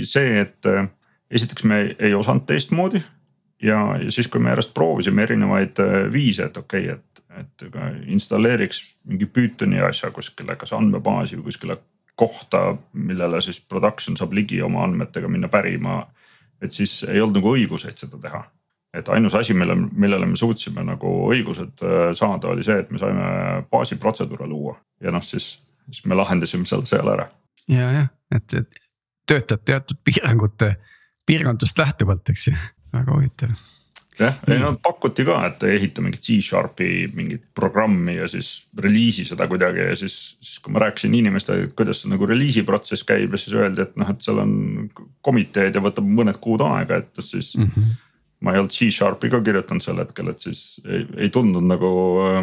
see, 0.07 0.37
et 0.43 0.69
äh, 0.69 0.85
esiteks 1.33 1.65
me 1.67 1.79
ei 1.97 2.13
osanud 2.15 2.45
teistmoodi. 2.47 3.01
ja, 3.61 3.79
ja 3.99 4.11
siis, 4.11 4.29
kui 4.31 4.39
me 4.39 4.53
järjest 4.53 4.73
proovisime 4.73 5.25
erinevaid 5.25 5.81
äh, 5.83 5.97
viise, 6.13 6.47
et 6.47 6.57
okei 6.57 6.91
okay,, 6.91 6.99
et, 6.99 7.23
et 7.41 8.07
installeeriks 8.13 8.83
mingi 9.09 9.25
Pythoni 9.25 9.81
asja 9.81 10.11
kuskile, 10.13 10.55
kas 10.55 10.73
andmebaasi 10.77 11.39
või 11.39 11.49
kuskile 11.49 11.79
kohta, 12.15 12.75
millele 12.93 13.41
siis 13.41 13.57
production 13.65 14.17
saab 14.17 14.35
ligi 14.37 14.61
oma 14.61 14.83
andmetega 14.85 15.27
minna 15.27 15.49
pärima. 15.49 16.03
et 16.61 16.71
siis 16.71 17.03
ei 17.09 17.21
olnud 17.21 17.41
nagu 17.41 17.55
õiguseid 17.57 17.97
seda 17.97 18.21
teha 18.21 18.45
et 18.93 19.09
ainus 19.09 19.35
asi, 19.35 19.53
mille, 19.57 19.75
millele 19.75 20.27
me 20.29 20.37
suutsime 20.39 20.85
nagu 20.85 21.13
õigused 21.31 21.83
äh, 21.83 22.05
saada, 22.17 22.53
oli 22.53 22.65
see, 22.65 22.79
et 22.83 22.91
me 22.93 23.01
saime 23.01 23.27
baasiprotseduure 23.71 24.47
luua 24.49 24.77
ja 25.03 25.13
noh, 25.13 25.23
siis, 25.25 25.55
siis 25.89 26.05
me 26.09 26.17
lahendasime 26.19 26.67
selle 26.69 26.89
seal 26.89 27.09
ära. 27.15 27.27
ja, 27.71 27.91
jah, 27.99 28.09
et, 28.35 28.59
et 28.61 28.81
töötad 29.29 29.63
teatud 29.65 30.01
piirangute, 30.03 30.75
piirangutest 31.25 31.79
lähtuvalt, 31.79 32.33
eks 32.35 32.51
ju, 32.51 32.57
väga 32.93 33.15
huvitav 33.15 33.55
jah, 34.19 34.37
ei 34.47 34.59
no 34.61 34.75
pakuti 34.83 35.25
ka, 35.25 35.39
et 35.47 35.63
ehita 35.73 36.03
mingit 36.05 36.21
C-Sharpi 36.21 36.89
mingit 37.17 37.47
programmi 37.57 38.17
ja 38.19 38.27
siis 38.29 38.67
reliisi 38.77 39.25
seda 39.25 39.47
kuidagi 39.49 39.87
ja 39.87 39.97
siis, 39.97 40.17
siis 40.43 40.61
kui 40.61 40.73
ma 40.73 40.83
rääkisin 40.85 41.15
inimestele, 41.17 41.67
et 41.67 41.75
kuidas 41.77 42.03
see 42.03 42.13
nagu 42.13 42.27
reliisi 42.29 42.61
protsess 42.67 43.05
käib 43.07 43.33
ja 43.33 43.41
siis 43.41 43.57
öeldi, 43.57 43.87
et 43.87 43.97
noh, 43.97 44.13
et 44.13 44.21
seal 44.25 44.41
on 44.43 44.53
komiteed 45.25 45.73
ja 45.73 45.81
võtab 45.81 46.05
mõned 46.05 46.37
kuud 46.43 46.61
aega, 46.67 47.01
et 47.01 47.23
siis 47.25 47.55
mm. 47.57 47.71
-hmm 47.75 48.01
ma 48.43 48.53
ei 48.53 48.61
olnud 48.61 48.75
C-Sharpi 48.75 49.31
ka 49.31 49.39
kirjutanud 49.43 49.83
sel 49.83 50.01
hetkel, 50.03 50.29
et 50.33 50.43
siis 50.43 50.81
ei, 50.83 51.07
ei 51.25 51.31
tundunud 51.33 51.69
nagu 51.69 51.89
äh, 52.27 52.39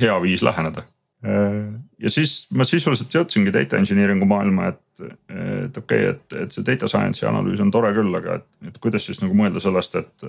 hea 0.00 0.16
viis 0.24 0.44
läheneda. 0.46 0.86
Äh, 1.24 1.58
ja 2.00 2.12
siis 2.12 2.46
ma 2.56 2.66
sisuliselt 2.68 3.12
jõudsingi 3.14 3.52
data 3.54 3.78
engineering'u 3.80 4.28
maailma, 4.28 4.72
et, 4.72 4.82
et 5.04 5.80
okei 5.80 6.08
okay,, 6.08 6.14
et, 6.14 6.36
et 6.44 6.56
see 6.56 6.66
data 6.66 6.88
science'i 6.90 7.28
analüüs 7.28 7.62
on 7.64 7.72
tore 7.74 7.92
küll, 7.96 8.12
aga 8.20 8.38
et, 8.40 8.46
et 8.70 8.80
kuidas 8.82 9.08
siis 9.08 9.20
nagu 9.24 9.36
mõelda 9.36 9.62
sellest, 9.62 9.98
et, 10.00 10.28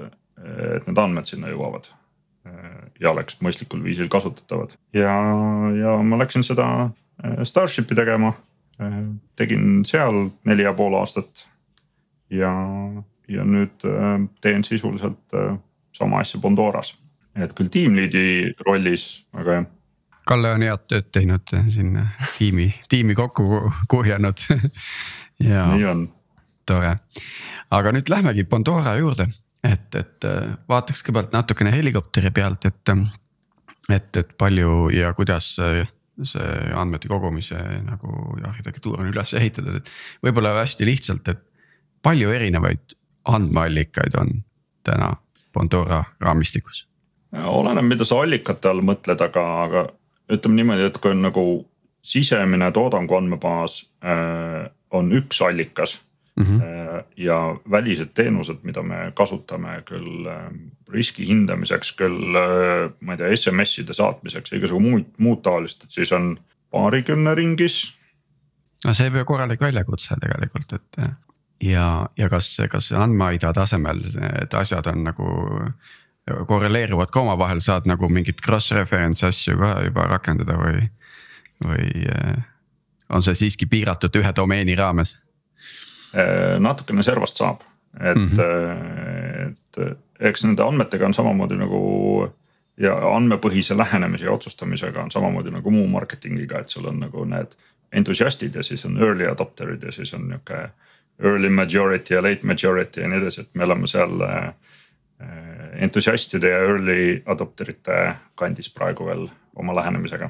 et 0.75 0.89
need 0.89 0.99
andmed 0.99 1.31
sinna 1.31 1.53
jõuavad. 1.53 1.91
ja 3.01 3.09
oleks 3.09 3.39
mõistlikul 3.41 3.79
viisil 3.81 4.05
kasutatavad 4.13 4.75
ja, 4.93 5.15
ja 5.73 5.95
ma 6.05 6.19
läksin 6.21 6.43
seda 6.45 6.67
äh, 6.85 7.39
Starship'i 7.43 7.97
tegema. 7.97 8.35
tegin 9.39 9.85
seal 9.87 10.29
neli 10.43 10.63
ja 10.63 10.73
pool 10.75 10.97
aastat 10.99 11.45
ja 12.29 12.51
ja 13.31 13.45
nüüd 13.47 13.85
äh, 13.87 14.17
teen 14.41 14.63
sisuliselt 14.63 15.33
äh, 15.33 15.55
sama 15.95 16.21
asja 16.23 16.39
Bondoras, 16.41 16.93
et 17.35 17.53
küll 17.57 17.71
tiimliidi 17.71 18.53
rollis, 18.65 19.25
aga 19.33 19.59
jah. 19.59 19.71
Kalle 20.25 20.55
on 20.55 20.63
head 20.65 20.87
tööd 20.89 21.11
teinud 21.13 21.51
siin 21.69 21.99
tiimi, 22.39 22.71
tiimi 22.89 23.13
kokku 23.13 23.59
kuhjanud 23.91 24.41
ja. 25.51 25.67
nii 25.69 25.85
on. 25.85 26.07
tore, 26.65 26.95
aga 27.77 27.93
nüüd 27.93 28.09
lähmegi 28.09 28.47
Bondora 28.49 28.95
juurde, 28.97 29.27
et, 29.61 29.89
et 29.93 30.25
äh, 30.25 30.55
vaataks 30.69 31.05
kõigepealt 31.05 31.35
natukene 31.37 31.73
helikopteri 31.75 32.33
pealt, 32.33 32.65
et. 32.65 32.95
et, 33.89 34.09
et 34.17 34.33
palju 34.37 34.89
ja 34.95 35.13
kuidas 35.13 35.53
see 36.23 36.51
andmete 36.73 37.09
kogumise 37.11 37.59
nagu 37.83 38.37
arhitektuur 38.47 39.01
on 39.03 39.11
üles 39.11 39.33
ehitatud, 39.35 39.81
et 39.81 39.89
võib-olla 40.23 40.53
hästi 40.61 40.87
lihtsalt, 40.87 41.27
et 41.27 41.41
palju 42.05 42.31
erinevaid 42.31 42.95
andmeallikaid 43.25 44.15
on 44.19 44.43
täna 44.83 45.15
Pandora 45.53 46.03
raamistikus? 46.19 46.87
oleneb, 47.35 47.85
mida 47.85 48.05
sa 48.07 48.21
allikate 48.23 48.69
all 48.69 48.81
mõtled, 48.85 49.19
aga, 49.21 49.41
aga 49.63 49.81
ütleme 50.31 50.61
niimoodi, 50.61 50.85
et 50.87 50.97
kui 51.03 51.11
on 51.11 51.25
nagu 51.25 51.45
sisemine 52.05 52.69
toodangu 52.71 53.17
andmebaas 53.17 53.81
äh, 54.05 54.69
on 54.95 55.11
üks 55.11 55.41
allikas 55.41 55.97
mm. 56.35 56.45
-hmm. 56.45 56.63
Äh, 56.63 57.03
ja 57.17 57.59
välised 57.71 58.13
teenused, 58.13 58.57
mida 58.63 58.83
me 58.83 59.11
kasutame 59.13 59.81
küll 59.89 60.27
äh, 60.27 60.51
riski 60.93 61.27
hindamiseks, 61.27 61.91
küll 61.91 62.35
äh, 62.35 62.91
ma 62.99 63.13
ei 63.13 63.17
tea, 63.17 63.35
SMS-ide 63.35 63.93
saatmiseks 63.93 64.51
ja 64.51 64.57
igasugu 64.57 64.79
muud, 64.79 65.05
muud 65.17 65.41
taolist, 65.41 65.83
et 65.83 65.91
siis 65.91 66.11
on 66.11 66.37
paarikümne 66.71 67.35
ringis 67.35 67.93
no 68.85 68.93
see 68.93 69.11
peab 69.11 69.27
korralik 69.27 69.61
väljakutse 69.61 70.15
tegelikult, 70.21 70.73
et 70.73 71.01
ja, 71.63 72.09
ja 72.17 72.29
kas, 72.29 72.57
kas 72.71 72.91
andmeaida 72.91 73.53
tasemel 73.53 74.01
need 74.15 74.53
asjad 74.53 74.87
on 74.91 75.03
nagu 75.03 75.29
korreleeruvad 76.47 77.11
ka 77.13 77.21
omavahel, 77.21 77.61
saad 77.61 77.85
nagu 77.85 78.09
mingit 78.09 78.41
cross 78.41 78.71
reference 78.71 79.25
asju 79.27 79.57
ka 79.59 79.75
juba 79.85 80.07
rakendada 80.09 80.57
või, 80.57 80.87
või 81.65 82.07
äh, 82.09 82.39
on 83.09 83.23
see 83.23 83.37
siiski 83.37 83.69
piiratud 83.69 84.15
ühe 84.17 84.31
domeeni 84.35 84.75
raames? 84.75 85.15
Äh, 86.17 86.57
natukene 86.59 87.03
servast 87.03 87.37
saab, 87.37 87.61
et 87.99 88.17
mm, 88.17 88.29
-hmm. 88.37 89.53
et 89.85 90.27
eks 90.31 90.43
nende 90.45 90.63
andmetega 90.63 91.05
on 91.05 91.13
samamoodi 91.13 91.59
nagu 91.59 91.81
ja 92.77 92.95
andmepõhise 93.15 93.77
lähenemise 93.77 94.25
ja 94.25 94.31
otsustamisega 94.31 95.03
on 95.03 95.11
samamoodi 95.11 95.51
nagu 95.51 95.71
muu 95.71 95.87
marketingiga, 95.87 96.59
et 96.59 96.69
sul 96.69 96.87
on 96.89 96.99
nagu 96.99 97.25
need 97.25 97.53
entusiastid 97.91 98.55
ja 98.55 98.63
siis 98.63 98.85
on 98.85 98.97
early 98.97 99.27
adopter'id 99.27 99.83
ja 99.83 99.91
siis 99.91 100.13
on 100.13 100.27
nihuke 100.29 100.69
early 101.23 101.49
majority 101.49 102.13
ja 102.13 102.23
late 102.23 102.47
majority 102.47 103.01
ja 103.01 103.07
nii 103.07 103.21
edasi, 103.21 103.45
et 103.45 103.55
me 103.55 103.63
oleme 103.63 103.87
seal 103.87 104.21
äh, 104.25 104.53
entusiastide 105.85 106.51
ja 106.51 106.63
early 106.67 107.21
adopter 107.25 107.71
ite 107.71 107.99
kandis 108.35 108.69
praegu 108.73 109.07
veel 109.07 109.27
oma 109.55 109.75
lähenemisega. 109.75 110.29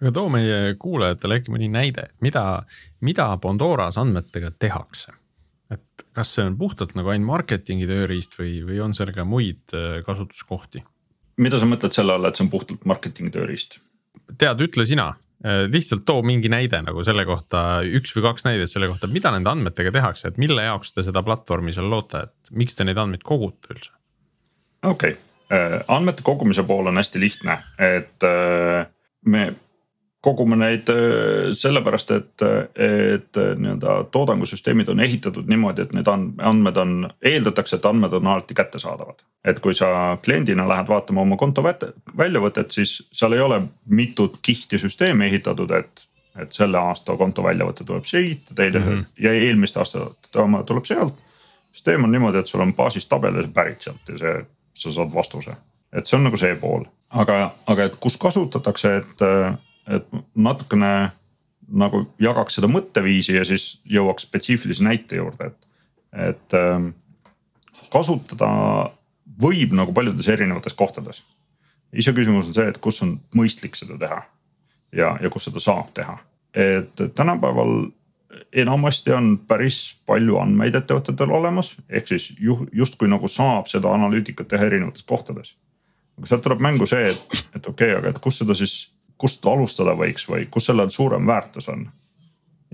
aga 0.00 0.12
too 0.14 0.28
meie 0.32 0.74
kuulajatele 0.78 1.40
äkki 1.40 1.52
mõni 1.52 1.68
näide, 1.72 2.08
mida, 2.20 2.62
mida 3.00 3.30
Pandoras 3.42 3.98
andmetega 3.98 4.50
tehakse? 4.58 5.12
et 5.70 6.06
kas 6.16 6.34
see 6.34 6.46
on 6.48 6.56
puhtalt 6.56 6.94
nagu 6.96 7.12
ainult 7.12 7.28
marketingi 7.28 7.86
tööriist 7.88 8.38
või, 8.38 8.62
või 8.64 8.80
on 8.80 8.94
seal 8.96 9.12
ka 9.12 9.26
muid 9.28 9.76
äh, 9.76 10.00
kasutuskohti? 10.06 10.84
mida 11.36 11.60
sa 11.60 11.68
mõtled 11.68 11.94
selle 11.94 12.16
all, 12.16 12.24
et 12.24 12.36
see 12.36 12.46
on 12.46 12.52
puhtalt 12.52 12.88
marketingi 12.88 13.34
tööriist? 13.34 13.80
tead, 14.38 14.64
ütle 14.64 14.88
sina 14.88 15.12
lihtsalt 15.44 16.02
too 16.02 16.22
mingi 16.26 16.50
näide 16.50 16.80
nagu 16.82 17.04
selle 17.06 17.22
kohta, 17.28 17.80
üks 17.86 18.10
või 18.16 18.24
kaks 18.24 18.46
näidet 18.48 18.72
selle 18.72 18.88
kohta, 18.90 19.06
mida 19.12 19.30
nende 19.30 19.52
andmetega 19.52 19.92
tehakse, 19.94 20.32
et 20.32 20.40
mille 20.42 20.64
jaoks 20.66 20.90
te 20.96 21.04
seda 21.06 21.22
platvormi 21.22 21.70
seal 21.74 21.86
loote, 21.92 22.24
et 22.26 22.50
miks 22.58 22.74
te 22.74 22.86
neid 22.88 22.98
andmeid 22.98 23.22
kogute 23.26 23.70
üldse? 23.74 23.94
okei 24.82 25.14
okay., 25.14 25.16
äh, 25.54 25.78
andmete 25.94 26.26
kogumise 26.26 26.64
pool 26.66 26.90
on 26.90 26.98
hästi 26.98 27.22
lihtne, 27.22 27.58
et 27.78 28.26
äh, 28.26 28.90
me 29.30 29.44
kogume 30.20 30.56
neid 30.58 30.90
äh, 30.90 31.52
sellepärast, 31.54 32.10
et, 32.10 32.44
et 32.74 33.38
nii-öelda 33.38 34.00
toodangusüsteemid 34.14 34.88
on 34.90 35.00
ehitatud 35.00 35.46
niimoodi, 35.46 35.86
et 35.86 35.94
need 35.94 36.10
andmed 36.10 36.80
on, 36.82 36.96
eeldatakse, 37.22 37.78
et 37.78 37.86
andmed 37.86 38.16
on 38.18 38.26
alati 38.26 38.56
kättesaadavad. 38.58 39.22
et 39.44 39.60
kui 39.64 39.74
sa 39.74 40.18
kliendina 40.24 40.68
lähed 40.68 40.88
vaatama 40.88 41.20
oma 41.20 41.36
konto 41.36 41.62
väljavõtet, 41.62 42.70
siis 42.70 42.98
seal 43.12 43.32
ei 43.32 43.40
ole 43.40 43.62
mitut 43.86 44.38
kihti 44.42 44.78
süsteemi 44.78 45.26
ehitatud, 45.26 45.70
et. 45.70 46.04
et 46.38 46.52
selle 46.52 46.78
aasta 46.78 47.16
konto 47.16 47.42
väljavõte 47.42 47.84
tuleb 47.84 48.04
siit, 48.04 48.50
teine 48.54 48.78
mm 48.78 48.84
-hmm. 48.84 49.04
ja 49.22 49.32
eelmiste 49.32 49.78
aastate 49.78 50.38
oma 50.38 50.62
tuleb 50.62 50.84
sealt. 50.84 51.14
süsteem 51.72 52.04
on 52.04 52.12
niimoodi, 52.12 52.38
et 52.38 52.46
sul 52.46 52.60
on 52.60 52.74
baasis 52.74 53.08
tabel 53.08 53.34
ja 53.34 53.42
see 53.42 53.52
pärit 53.52 53.80
sealt 53.80 54.08
ja 54.08 54.18
see 54.18 54.44
sa 54.74 54.92
saad 54.92 55.14
vastuse. 55.14 55.50
et 55.92 56.06
see 56.06 56.18
on 56.18 56.24
nagu 56.24 56.36
see 56.36 56.54
pool, 56.60 56.84
aga, 57.10 57.50
aga 57.66 57.88
et 57.88 57.96
kus 58.00 58.16
kasutatakse, 58.20 58.96
et, 58.96 59.24
et 59.88 60.06
natukene 60.34 61.10
nagu 61.68 62.04
jagaks 62.20 62.58
seda 62.58 62.70
mõtteviisi 62.70 63.36
ja 63.36 63.44
siis 63.44 63.80
jõuaks 63.88 64.24
spetsiifilise 64.28 64.84
näite 64.84 65.18
juurde, 65.20 65.50
et, 65.50 65.66
et 66.30 66.56
ähm, 66.56 66.90
kasutada 67.92 68.48
võib 69.42 69.74
nagu 69.76 69.92
paljudes 69.92 70.28
erinevates 70.28 70.74
kohtades. 70.74 71.22
iseküsimus 71.92 72.48
on 72.48 72.54
see, 72.54 72.68
et 72.68 72.78
kus 72.78 73.02
on 73.02 73.18
mõistlik 73.36 73.76
seda 73.76 73.98
teha 73.98 74.22
ja, 74.92 75.16
ja 75.20 75.30
kus 75.30 75.48
seda 75.48 75.60
saab 75.60 75.92
teha. 75.94 76.18
et 76.54 77.00
tänapäeval 77.14 77.90
enamasti 78.52 79.12
on 79.12 79.38
päris 79.48 80.02
palju 80.06 80.38
andmeid 80.40 80.74
ettevõtetel 80.74 81.30
olemas, 81.32 81.74
ehk 81.88 82.08
siis 82.08 82.30
justkui 82.72 83.08
nagu 83.08 83.28
saab 83.28 83.68
seda 83.70 83.92
analüütikat 83.92 84.48
teha 84.48 84.68
erinevates 84.68 85.02
kohtades. 85.02 85.56
aga 86.18 86.26
sealt 86.26 86.42
tuleb 86.42 86.60
mängu 86.60 86.86
see, 86.86 87.10
et, 87.10 87.44
et 87.54 87.66
okei 87.66 87.92
okay,, 87.92 87.98
aga 87.98 88.08
et 88.08 88.18
kus 88.22 88.40
seda 88.42 88.54
siis, 88.58 88.88
kust 89.18 89.46
alustada 89.46 89.94
võiks 89.98 90.28
või 90.30 90.46
kus 90.50 90.68
sellel 90.70 90.90
suurem 90.94 91.26
väärtus 91.26 91.68
on. 91.68 91.86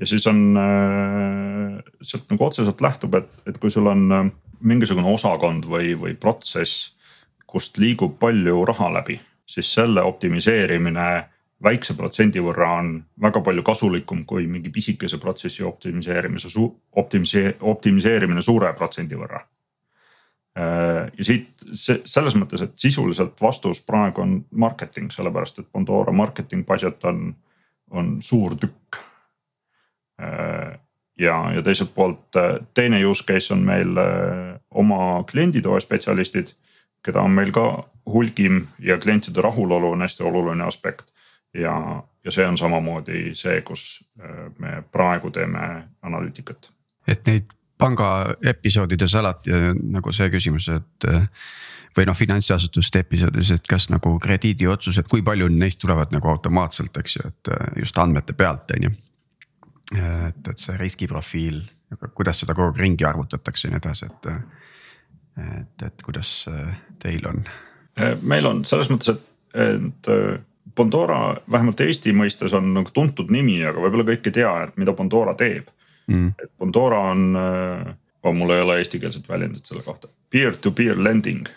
ja 0.00 0.06
siis 0.06 0.26
on 0.26 0.40
äh, 0.58 1.78
sealt 2.02 2.30
nagu 2.30 2.44
otseselt 2.44 2.80
lähtub, 2.80 3.14
et, 3.14 3.38
et 3.46 3.58
kui 3.58 3.70
sul 3.70 3.86
on 3.90 4.12
äh, 4.12 4.24
mingisugune 4.60 5.08
osakond 5.12 5.66
või, 5.68 5.94
või 5.98 6.16
protsess, 6.20 6.92
kust 7.46 7.78
liigub 7.78 8.18
palju 8.18 8.64
raha 8.64 8.90
läbi, 8.98 9.20
siis 9.46 9.72
selle 9.74 10.02
optimiseerimine 10.02 11.08
väikse 11.64 11.94
protsendi 11.96 12.42
võrra 12.42 12.70
on 12.80 12.94
väga 13.20 13.40
palju 13.44 13.62
kasulikum 13.64 14.24
kui 14.28 14.46
mingi 14.50 14.72
pisikese 14.74 15.18
protsessi 15.22 15.64
optimiseerimise, 15.64 16.50
optimise-, 17.00 17.54
optimiseerimine 17.60 18.42
suure 18.42 18.72
protsendi 18.76 19.18
võrra. 19.18 19.40
Äh, 20.58 21.10
ja 21.18 21.24
siit 21.26 21.64
see 21.74 21.98
selles 22.06 22.36
mõttes, 22.38 22.62
et 22.62 22.76
sisuliselt 22.78 23.40
vastus 23.42 23.80
praegu 23.82 24.22
on 24.22 24.36
marketing, 24.54 25.10
sellepärast 25.10 25.58
et 25.58 25.70
Pandora 25.72 26.12
marketing 26.14 26.62
budget 26.66 27.02
on, 27.10 27.32
on 27.90 28.12
suur 28.22 28.54
tükk. 28.62 29.00
Äh, 30.22 30.76
ja, 31.18 31.38
ja 31.56 31.62
teiselt 31.62 31.90
poolt 31.94 32.38
äh, 32.38 32.60
teine 32.74 33.02
use 33.02 33.26
case 33.26 33.50
on 33.54 33.64
meil 33.66 33.98
oma 34.70 35.24
klienditoe 35.26 35.80
spetsialistid, 35.82 36.54
keda 37.02 37.26
on 37.26 37.34
meil 37.34 37.50
ka 37.54 37.66
hulgim 38.06 38.62
ja 38.78 38.98
klientide 39.02 39.42
rahulolu 39.42 39.90
on 39.96 40.06
hästi 40.06 40.22
oluline 40.22 40.64
aspekt 40.64 41.10
ja, 41.54 41.74
ja 42.24 42.30
see 42.30 42.46
on 42.46 42.58
samamoodi 42.60 43.34
see, 43.34 43.58
kus 43.66 44.04
me 44.58 44.82
praegu 44.92 45.30
teeme 45.34 45.66
analüütikat. 46.02 46.70
et 47.08 47.26
neid 47.26 47.54
panga 47.78 48.08
episoodides 48.46 49.14
alati 49.18 49.54
nagu 49.74 50.12
see 50.14 50.30
küsimus, 50.32 50.68
et 50.72 51.08
äh, 51.10 51.26
või 51.94 52.06
noh, 52.08 52.16
finantsasutuste 52.18 53.04
episoodis, 53.04 53.52
et 53.54 53.66
kas 53.70 53.88
nagu 53.92 54.16
krediidiotsused, 54.22 55.06
kui 55.10 55.22
palju 55.26 55.48
neist 55.52 55.80
tulevad 55.82 56.14
nagu 56.14 56.30
automaatselt, 56.30 56.96
eks 57.02 57.18
ju, 57.18 57.30
et 57.30 57.52
äh, 57.54 57.66
just 57.84 57.98
andmete 57.98 58.36
pealt, 58.38 58.74
on 58.76 58.88
ju. 58.88 58.94
et, 59.94 60.48
et 60.50 60.58
see 60.58 60.78
riskiprofiil, 60.80 61.60
kuidas 62.14 62.40
seda 62.42 62.56
kogu 62.56 62.72
aeg 62.72 62.80
ringi 62.82 63.06
arvutatakse 63.06 63.68
ja 63.68 63.74
nii 63.74 63.82
edasi, 63.82 64.08
et, 64.10 64.32
et, 65.44 65.86
et 65.90 66.02
kuidas 66.06 66.32
teil 67.02 67.30
on? 67.30 67.44
meil 68.26 68.46
on 68.48 68.64
selles 68.66 68.88
mõttes, 68.90 69.12
et, 69.14 69.28
et 69.54 70.08
Pandora 70.74 71.36
vähemalt 71.52 71.78
Eesti 71.84 72.10
mõistes 72.16 72.54
on 72.56 72.72
nagu 72.74 72.90
tuntud 72.90 73.28
nimi, 73.30 73.60
aga 73.62 73.78
võib-olla 73.78 74.08
kõik 74.08 74.24
ei 74.26 74.34
tea, 74.40 74.54
et 74.64 74.80
mida 74.80 74.94
Pandora 74.96 75.36
teeb 75.38 75.68
mm.. 76.06 76.32
et 76.42 76.50
Pandora 76.58 77.00
on 77.10 77.36
oh,, 77.36 78.32
mul 78.34 78.50
ei 78.50 78.60
ole 78.60 78.78
eestikeelset 78.78 79.28
väljendit 79.28 79.66
selle 79.66 79.82
kohta, 79.82 80.08
peer-to-peer 80.30 81.04
lending 81.04 81.48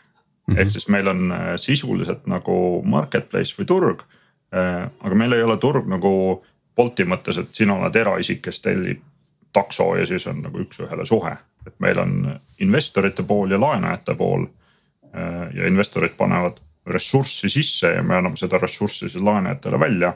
mm. 0.48 0.56
-hmm. 0.56 0.60
ehk 0.60 0.72
siis 0.72 0.88
meil 0.88 1.08
on 1.08 1.32
äh, 1.32 1.39
sisuliselt 1.56 2.27
nagu 2.27 2.82
marketplace 2.86 3.56
või 3.60 3.66
turg. 3.66 4.01
Äh, 4.56 4.89
aga 5.00 5.16
meil 5.16 5.34
ei 5.34 5.44
ole 5.44 5.58
turg 5.58 5.88
nagu 5.88 6.44
Bolti 6.75 7.04
mõttes, 7.04 7.39
et 7.42 7.56
sina 7.58 7.74
oled 7.74 7.96
eraisik, 7.96 8.42
kes 8.42 8.62
tellib 8.62 9.00
takso 9.54 9.96
ja 9.98 10.06
siis 10.06 10.27
on 10.27 10.44
nagu 10.46 10.60
üks-ühele 10.62 11.06
suhe. 11.06 11.38
et 11.68 11.74
meil 11.80 12.00
on 12.00 12.39
investorite 12.60 13.24
pool 13.24 13.51
ja 13.51 13.60
laenajate 13.60 14.16
pool. 14.16 14.46
ja 15.54 15.68
investorid 15.68 16.12
panevad 16.18 16.60
ressurssi 16.86 17.50
sisse 17.50 17.88
ja 17.88 18.04
me 18.04 18.16
anname 18.16 18.38
seda 18.38 18.58
ressurssi 18.58 19.10
siis 19.10 19.24
laenajatele 19.24 19.80
välja. 19.80 20.13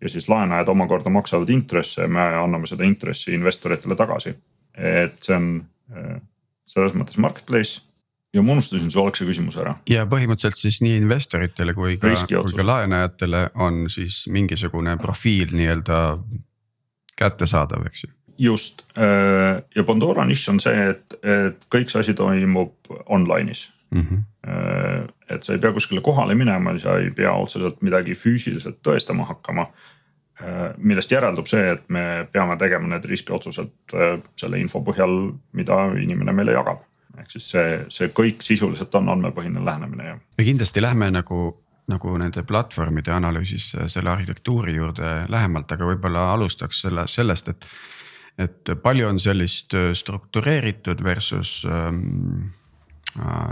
Ja 0.00 0.08
siis 0.08 0.28
laenajad 0.28 0.68
omakorda 0.68 1.10
maksavad 1.10 1.50
intresse 1.50 2.02
ja 2.02 2.08
me 2.08 2.20
anname 2.20 2.66
seda 2.70 2.84
intressi 2.84 3.34
investoritele 3.34 3.96
tagasi. 3.96 4.34
et 4.74 5.22
see 5.22 5.36
on 5.36 5.50
äh, 5.94 6.16
selles 6.66 6.96
mõttes 6.98 7.18
marketplace 7.20 7.82
ja 8.34 8.42
ma 8.42 8.56
unustasin 8.56 8.90
su 8.90 9.02
algse 9.02 9.26
küsimuse 9.28 9.60
ära. 9.62 9.76
ja 9.90 10.06
põhimõtteliselt 10.10 10.58
siis 10.58 10.80
nii 10.82 10.96
investoritele 11.02 11.74
kui 11.74 11.96
ka, 12.02 12.14
kui 12.26 12.58
ka 12.58 12.66
laenajatele 12.66 13.46
on 13.54 13.86
siis 13.92 14.24
mingisugune 14.28 14.96
profiil 14.98 15.54
nii-öelda 15.54 16.02
kättesaadav, 17.18 17.86
eks 17.86 18.06
ju 18.06 18.12
just 18.38 18.82
äh, 18.98 19.62
ja 19.76 19.84
Pandora 19.84 20.24
nišš 20.26 20.48
on 20.50 20.60
see, 20.60 20.86
et, 20.90 21.16
et 21.22 21.66
kõik 21.70 21.92
see 21.92 22.00
asi 22.02 22.14
toimub 22.18 22.74
online'is 23.06 23.68
mm. 23.94 24.00
-hmm. 24.00 24.22
Et 25.30 25.42
sa 25.42 25.54
ei 25.54 25.60
pea 25.60 25.72
kuskile 25.72 26.02
kohale 26.04 26.34
minema, 26.34 26.74
sa 26.80 26.98
ei 27.00 27.10
pea 27.14 27.32
otseselt 27.32 27.82
midagi 27.84 28.16
füüsiliselt 28.18 28.80
tõestama 28.84 29.26
hakkama. 29.28 29.66
Äh, 30.42 30.72
millest 30.78 31.12
järeldub 31.12 31.46
see, 31.46 31.62
et 31.76 31.84
me 31.94 32.26
peame 32.32 32.56
tegema 32.58 32.90
need 32.90 33.04
riskiotsused 33.06 33.94
äh, 33.94 34.16
selle 34.40 34.58
info 34.58 34.82
põhjal, 34.84 35.12
mida 35.54 35.84
inimene 36.00 36.34
meile 36.34 36.56
jagab. 36.56 36.82
ehk 37.14 37.30
siis 37.30 37.44
see, 37.52 37.74
see 37.94 38.08
kõik 38.10 38.40
sisuliselt 38.42 38.94
on 38.98 39.12
andmepõhine 39.12 39.60
lähenemine 39.64 40.06
ja. 40.08 40.14
me 40.38 40.44
kindlasti 40.44 40.82
lähme 40.82 41.12
nagu 41.14 41.60
nagu 41.86 42.16
nende 42.18 42.42
platvormide 42.42 43.12
analüüsis 43.14 43.68
selle 43.92 44.10
arhitektuuri 44.10 44.74
juurde 44.74 45.12
lähemalt, 45.30 45.70
aga 45.70 45.86
võib-olla 45.86 46.24
alustaks 46.32 46.80
selle, 46.82 47.06
sellest, 47.06 47.52
et. 47.52 47.66
et 48.38 48.74
palju 48.82 49.06
on 49.06 49.20
sellist 49.22 49.76
struktureeritud 49.94 51.04
versus 51.04 51.60
ähm, 51.70 52.48
Äh, 52.48 52.63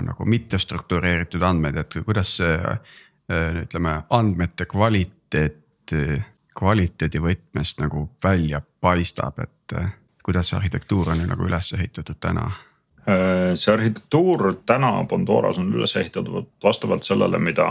nagu 0.03 0.25
mittestruktureeritud 0.27 1.43
andmeid, 1.43 1.77
et 1.77 1.97
kuidas 2.05 2.37
see 2.41 2.55
äh, 2.59 3.63
ütleme, 3.63 4.01
andmete 4.11 4.67
kvaliteet 4.71 5.95
äh, 5.95 6.25
kvaliteedi 6.59 7.21
võtmest 7.23 7.81
nagu 7.81 8.07
välja 8.25 8.61
paistab, 8.81 9.39
et 9.41 9.75
kuidas 10.25 10.51
see 10.51 10.59
arhitektuur 10.59 11.13
on 11.15 11.25
nagu 11.29 11.49
üles 11.49 11.73
ehitatud 11.77 12.21
täna? 12.21 12.51
see 13.59 13.73
arhitektuur 13.73 14.61
täna 14.67 14.93
Pandoras 15.11 15.57
on 15.59 15.73
üles 15.75 15.97
ehitatud 15.99 16.53
vastavalt 16.63 17.03
sellele, 17.03 17.39
mida 17.43 17.65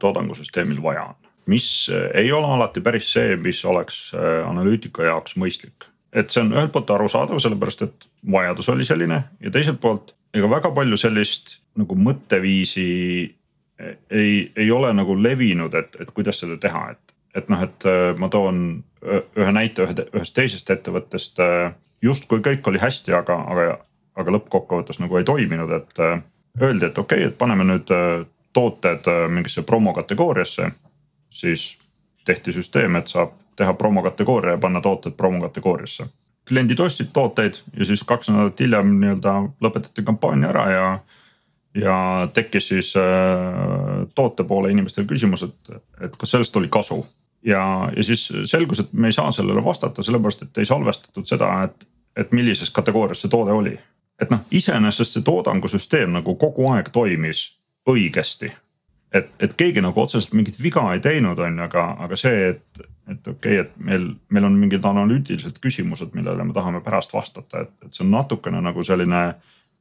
toodangusüsteemil 0.00 0.82
vaja 0.82 1.06
on. 1.08 1.14
mis 1.46 1.88
ei 2.14 2.32
ole 2.32 2.50
alati 2.52 2.82
päris 2.84 3.12
see, 3.12 3.36
mis 3.36 3.64
oleks 3.64 4.10
analüütika 4.44 5.06
jaoks 5.06 5.38
mõistlik. 5.40 5.88
et 6.12 6.30
see 6.30 6.42
on 6.42 6.52
ühelt 6.52 6.72
poolt 6.72 6.90
arusaadav, 6.90 7.40
sellepärast 7.40 7.82
et 7.86 8.08
vajadus 8.32 8.68
oli 8.68 8.84
selline 8.84 9.22
ja 9.40 9.50
teiselt 9.50 9.80
poolt 9.80 10.12
ega 10.34 10.50
väga 10.50 10.70
palju 10.74 10.98
sellist 11.00 11.58
nagu 11.78 11.96
mõtteviisi 11.96 12.88
ei, 14.10 14.52
ei 14.56 14.70
ole 14.70 14.92
nagu 14.96 15.14
levinud, 15.22 15.74
et, 15.78 15.96
et 16.02 16.10
kuidas 16.14 16.40
seda 16.42 16.58
teha, 16.60 16.88
et, 16.92 17.14
et 17.38 17.50
noh, 17.52 17.62
et 17.62 17.86
ma 18.18 18.30
toon 18.32 18.62
ühe 19.38 19.52
näite 19.54 19.84
ühe, 19.86 20.06
ühest 20.10 20.34
teisest 20.34 20.70
ettevõttest. 20.74 21.38
justkui 22.02 22.42
kõik 22.42 22.66
oli 22.66 22.82
hästi, 22.82 23.14
aga, 23.14 23.36
aga, 23.52 23.78
aga 24.18 24.34
lõppkokkuvõttes 24.34 24.98
nagu 24.98 25.18
ei 25.18 25.24
toiminud, 25.24 25.70
et 25.70 26.02
öeldi, 26.02 26.86
et 26.86 26.98
okei 26.98 27.22
okay,, 27.22 27.30
et 27.30 27.38
paneme 27.38 27.64
nüüd 27.64 27.92
tooted 28.52 29.06
mingisse 29.30 29.62
promo 29.62 29.94
kategooriasse. 29.94 30.70
siis 31.30 31.78
tehti 32.24 32.52
süsteem, 32.52 32.96
et 32.96 33.08
saab 33.08 33.30
teha 33.56 33.74
promo 33.74 34.02
kategooria 34.02 34.56
ja 34.56 34.58
panna 34.58 34.80
tooted 34.80 35.14
promo 35.16 35.40
kategooriasse 35.40 36.06
kliendid 36.48 36.80
ostsid 36.80 37.12
tooteid 37.12 37.60
ja 37.76 37.84
siis 37.84 38.04
kaks 38.06 38.30
nädalat 38.32 38.60
hiljem 38.60 38.94
nii-öelda 39.00 39.34
lõpetati 39.64 40.04
kampaania 40.04 40.50
ära 40.52 40.64
ja. 40.72 40.86
ja 41.74 41.96
tekkis 42.34 42.68
siis 42.68 42.94
äh, 42.96 44.06
toote 44.14 44.44
poole 44.44 44.70
inimestel 44.74 45.06
küsimus, 45.08 45.44
et, 45.46 45.76
et 46.00 46.16
kas 46.16 46.36
sellest 46.36 46.56
oli 46.56 46.68
kasu. 46.68 47.04
ja, 47.42 47.62
ja 47.96 48.04
siis 48.04 48.32
selgus, 48.44 48.80
et 48.80 48.92
me 48.92 49.08
ei 49.08 49.16
saa 49.16 49.32
sellele 49.32 49.64
vastata, 49.64 50.02
sellepärast 50.02 50.42
et 50.42 50.58
ei 50.58 50.66
salvestatud 50.66 51.26
seda, 51.26 51.52
et, 51.64 51.88
et 52.16 52.32
millises 52.32 52.70
kategoorias 52.70 53.22
see 53.24 53.30
toode 53.30 53.52
oli. 53.52 53.78
et 54.20 54.30
noh, 54.30 54.40
iseenesest 54.50 55.18
see 55.18 55.26
toodangusüsteem 55.26 56.16
nagu 56.18 56.34
kogu 56.34 56.72
aeg 56.72 56.90
toimis 56.92 57.52
õigesti 57.88 58.52
et, 59.12 59.28
et 59.40 59.54
keegi 59.56 59.82
nagu 59.84 60.00
otseselt 60.02 60.34
mingit 60.36 60.58
viga 60.62 60.84
ei 60.92 61.00
teinud, 61.00 61.38
on 61.38 61.58
ju, 61.58 61.64
aga, 61.64 61.84
aga 62.04 62.18
see, 62.18 62.52
et, 62.52 62.86
et 63.08 63.28
okei 63.28 63.60
okay,, 63.60 63.64
et 63.64 63.84
meil, 63.84 64.10
meil 64.28 64.46
on 64.48 64.58
mingid 64.58 64.84
analüütilised 64.84 65.60
küsimused, 65.64 66.12
millele 66.16 66.44
me 66.44 66.54
tahame 66.56 66.82
pärast 66.84 67.14
vastata, 67.14 67.64
et, 67.64 67.74
et 67.86 67.94
see 67.94 68.04
on 68.04 68.12
natukene 68.14 68.60
nagu 68.64 68.84
selline 68.84 69.22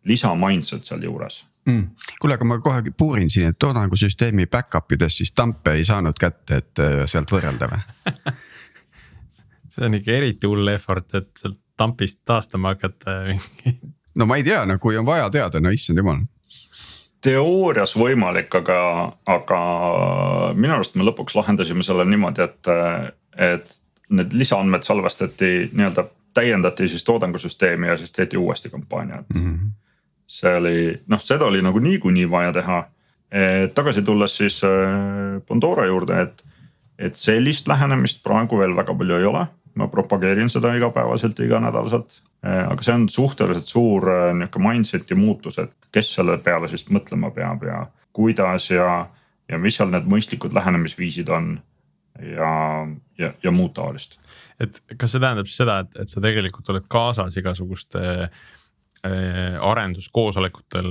lisa 0.08 0.32
mindset 0.36 0.88
sealjuures. 0.88 1.44
Mm.. 1.68 1.90
kuule, 2.22 2.38
aga 2.38 2.48
ma 2.48 2.60
kohe 2.64 2.94
puurin 2.98 3.30
siin, 3.30 3.52
et 3.52 3.60
toodangusüsteemi 3.60 4.48
back-up 4.48 4.92
ides 4.96 5.18
siis 5.20 5.34
tampe 5.36 5.76
ei 5.76 5.84
saanud 5.84 6.20
kätte, 6.20 6.62
et 6.62 6.84
äh, 6.84 7.02
sealt 7.12 7.32
võrrelda 7.32 7.68
või? 7.74 7.82
See 9.78 9.86
on 9.86 9.94
ikka 9.94 10.16
eriti 10.16 10.48
hull 10.50 10.72
effort, 10.72 11.12
et 11.20 11.30
sealt 11.38 11.60
tampist 11.78 12.24
taastama 12.26 12.76
hakata. 12.76 13.20
No 14.18 14.26
ma 14.26 14.40
ei 14.40 14.42
tea, 14.42 14.64
no 14.66 14.80
kui 14.82 14.96
on 14.98 15.06
vaja 15.06 15.28
teada, 15.30 15.60
no 15.62 15.70
issand 15.70 16.00
jumal 16.02 16.24
teoorias 17.24 17.96
võimalik, 17.98 18.54
aga, 18.60 18.80
aga 19.26 19.60
minu 20.58 20.76
arust 20.76 20.96
me 20.96 21.06
lõpuks 21.08 21.36
lahendasime 21.38 21.86
selle 21.86 22.06
niimoodi, 22.06 22.46
et, 22.46 22.70
et 23.38 23.74
need 24.14 24.36
lisaandmed 24.38 24.86
salvestati 24.88 25.70
nii-öelda 25.74 26.08
täiendati 26.38 26.88
siis 26.92 27.04
toodangusüsteemi 27.08 27.90
ja 27.90 27.98
siis 27.98 28.14
tehti 28.14 28.38
uuesti 28.38 28.70
kampaania, 28.70 29.24
et 29.24 29.36
mm. 29.36 29.54
-hmm. 29.54 29.72
see 30.28 30.56
oli 30.56 30.78
noh, 31.08 31.22
seda 31.22 31.46
oli 31.46 31.62
nagu 31.62 31.80
niikuinii 31.80 32.30
vaja 32.30 32.54
teha. 32.54 32.86
tagasi 33.74 34.02
tulles 34.02 34.38
siis 34.38 34.62
äh, 34.64 35.42
Pandora 35.48 35.86
juurde, 35.86 36.22
et, 36.22 36.44
et 36.98 37.16
sellist 37.16 37.68
lähenemist 37.68 38.24
praegu 38.24 38.60
veel 38.60 38.76
väga 38.76 38.94
palju 38.94 39.16
ei 39.16 39.26
ole. 39.26 39.48
ma 39.76 39.88
propageerin 39.88 40.50
seda 40.50 40.74
igapäevaselt 40.74 41.40
iganädalaselt 41.40 42.22
aga 42.46 42.84
see 42.86 42.94
on 42.94 43.08
suhteliselt 43.10 43.70
suur 43.70 44.10
äh, 44.12 44.34
nihuke 44.38 44.62
mindset'i 44.62 45.16
muutus, 45.18 45.60
et 45.62 45.90
kes 45.94 46.14
selle 46.20 46.38
peale 46.44 46.70
siis 46.70 46.88
mõtlema 46.94 47.32
peab 47.36 47.66
ja 47.66 47.86
kuidas 48.14 48.70
ja, 48.72 49.08
ja 49.50 49.60
mis 49.62 49.78
seal 49.78 49.92
need 49.94 50.10
mõistlikud 50.10 50.54
lähenemisviisid 50.54 51.30
on. 51.34 51.58
ja, 52.18 52.52
ja, 53.18 53.34
ja 53.44 53.52
muud 53.54 53.76
taolist. 53.78 54.18
et 54.60 54.80
kas 54.98 55.12
see 55.12 55.22
tähendab 55.22 55.50
siis 55.50 55.60
seda, 55.62 55.80
et, 55.86 56.00
et 56.02 56.10
sa 56.10 56.22
tegelikult 56.22 56.70
oled 56.74 56.88
kaasas 56.90 57.38
igasuguste 57.38 58.02
äh, 58.26 59.58
arenduskoosolekutel 59.62 60.90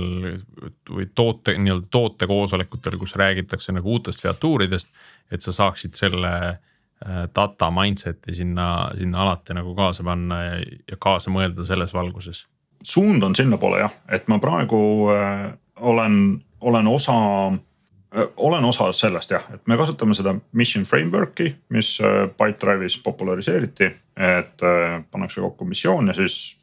või 0.89 1.09
toote, 1.15 1.57
nii-öelda 1.57 1.91
tootekoosolekutel, 1.91 2.95
kus 2.99 3.15
räägitakse 3.19 3.75
nagu 3.75 3.91
uutest 3.97 4.23
featuuridest, 4.23 4.95
et 5.31 5.43
sa 5.43 5.55
saaksid 5.55 5.99
selle 5.99 6.33
Äh, 6.37 6.66
data 7.05 7.67
mindset'i 7.71 8.33
sinna, 8.33 8.91
sinna 8.97 9.21
alati 9.21 9.53
nagu 9.53 9.75
kaasa 9.77 10.03
panna 10.03 10.39
ja, 10.43 10.55
ja 10.91 10.97
kaasa 10.99 11.29
mõelda 11.29 11.65
selles 11.67 11.93
valguses? 11.93 12.47
suund 12.83 13.23
on 13.23 13.35
sinnapoole 13.35 13.79
jah, 13.79 13.93
et 14.11 14.27
ma 14.27 14.39
praegu 14.39 14.79
äh, 15.13 15.47
olen, 15.75 16.43
olen 16.61 16.87
osa 16.87 17.15
äh,, 17.47 18.27
olen 18.37 18.65
osa 18.65 18.91
sellest 18.93 19.31
jah, 19.31 19.47
et 19.53 19.63
me 19.67 19.77
kasutame 19.77 20.15
seda 20.17 20.35
mission 20.51 20.85
framework'i, 20.85 21.53
mis 21.69 21.97
äh, 22.01 22.27
Pipedrive'is 22.29 23.01
populariseeriti. 23.03 23.91
et 24.17 24.63
äh, 24.63 25.03
pannakse 25.11 25.41
kokku 25.41 25.65
missioon 25.65 26.07
ja 26.07 26.13
siis 26.13 26.57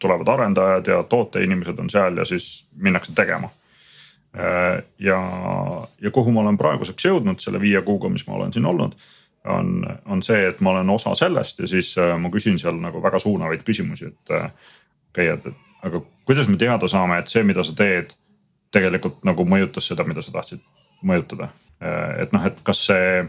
tulevad 0.00 0.28
arendajad 0.28 0.86
ja 0.86 1.02
tooteinimesed 1.02 1.78
on 1.78 1.90
seal 1.90 2.16
ja 2.16 2.24
siis 2.24 2.68
minnakse 2.76 3.14
tegema 3.14 3.48
äh,. 4.36 4.82
ja, 4.98 5.20
ja 6.00 6.10
kuhu 6.10 6.32
ma 6.32 6.40
olen 6.40 6.58
praeguseks 6.58 7.04
jõudnud 7.04 7.40
selle 7.40 7.60
viie 7.60 7.82
kuuga, 7.82 8.08
mis 8.08 8.26
ma 8.26 8.34
olen 8.34 8.52
siin 8.52 8.66
olnud 8.66 8.96
on, 9.46 9.98
on 10.06 10.22
see, 10.22 10.46
et 10.48 10.60
ma 10.60 10.70
olen 10.70 10.90
osa 10.90 11.14
sellest 11.14 11.58
ja 11.58 11.68
siis 11.68 11.98
äh, 11.98 12.18
ma 12.20 12.30
küsin 12.30 12.58
seal 12.58 12.78
nagu 12.80 13.02
väga 13.02 13.18
suunavaid 13.22 13.62
küsimusi, 13.66 14.10
et 14.10 14.34
äh, 14.34 14.50
okei 15.10 15.30
okay,, 15.30 15.52
et 15.52 15.86
aga 15.86 16.00
kuidas 16.26 16.48
me 16.48 16.56
teada 16.56 16.88
saame, 16.88 17.18
et 17.18 17.30
see, 17.32 17.44
mida 17.46 17.64
sa 17.64 17.74
teed, 17.76 18.12
tegelikult 18.74 19.22
nagu 19.24 19.46
mõjutas 19.48 19.88
seda, 19.92 20.04
mida 20.04 20.22
sa 20.24 20.34
tahtsid 20.34 20.62
mõjutada. 21.06 21.50
Äh, 21.82 22.22
et 22.24 22.34
noh, 22.34 22.44
et 22.46 22.58
kas 22.66 22.86
see, 22.88 23.24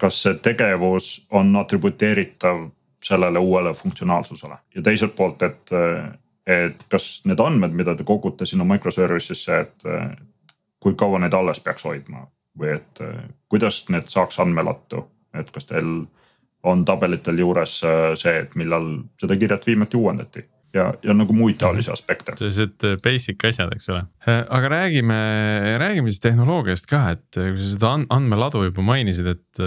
kas 0.00 0.22
see 0.22 0.38
tegevus 0.44 1.10
on 1.34 1.56
atributeeritav 1.60 2.68
sellele 3.04 3.42
uuele 3.42 3.74
funktsionaalsusele? 3.74 4.58
Ja 4.74 4.82
teiselt 4.82 5.14
poolt, 5.16 5.42
et, 5.42 5.74
et 6.46 6.82
kas 6.90 7.10
need 7.26 7.40
andmed, 7.40 7.74
mida 7.74 7.94
te 7.96 8.06
kogute 8.06 8.46
sinna 8.46 8.66
microservice'isse, 8.68 9.60
et 9.62 9.86
kui 10.82 10.94
kaua 10.98 11.18
neid 11.22 11.34
alles 11.34 11.60
peaks 11.62 11.86
hoidma? 11.86 12.26
Või 12.58 12.72
et 12.74 13.02
kuidas 13.50 13.84
need 13.94 14.10
saaks 14.10 14.40
andmelattu 14.42 15.04
et 15.36 15.50
kas 15.54 15.68
teil 15.68 16.06
on 16.66 16.84
tabelitel 16.84 17.38
juures 17.38 17.80
äh, 17.86 18.12
see, 18.18 18.38
et 18.44 18.54
millal 18.58 18.88
seda 19.20 19.36
kirjat 19.38 19.66
viimati 19.66 19.98
uuendati 19.98 20.42
ja, 20.74 20.90
ja 21.02 21.14
nagu 21.16 21.32
muid 21.36 21.56
taolisi 21.60 21.90
aspekte. 21.92 22.34
sellised 22.38 22.84
äh, 22.86 22.96
basic 23.04 23.44
asjad, 23.48 23.72
eks 23.76 23.88
ole. 23.94 24.02
Äh, 24.26 24.42
aga 24.58 24.72
räägime, 24.74 25.18
räägime 25.80 26.10
siis 26.10 26.24
tehnoloogiast 26.24 26.90
ka, 26.90 27.04
et 27.14 27.38
kui 27.38 27.56
sa 27.56 27.70
seda 27.70 27.94
andmeladu 28.16 28.64
juba 28.66 28.84
mainisid, 28.90 29.30
et 29.36 29.62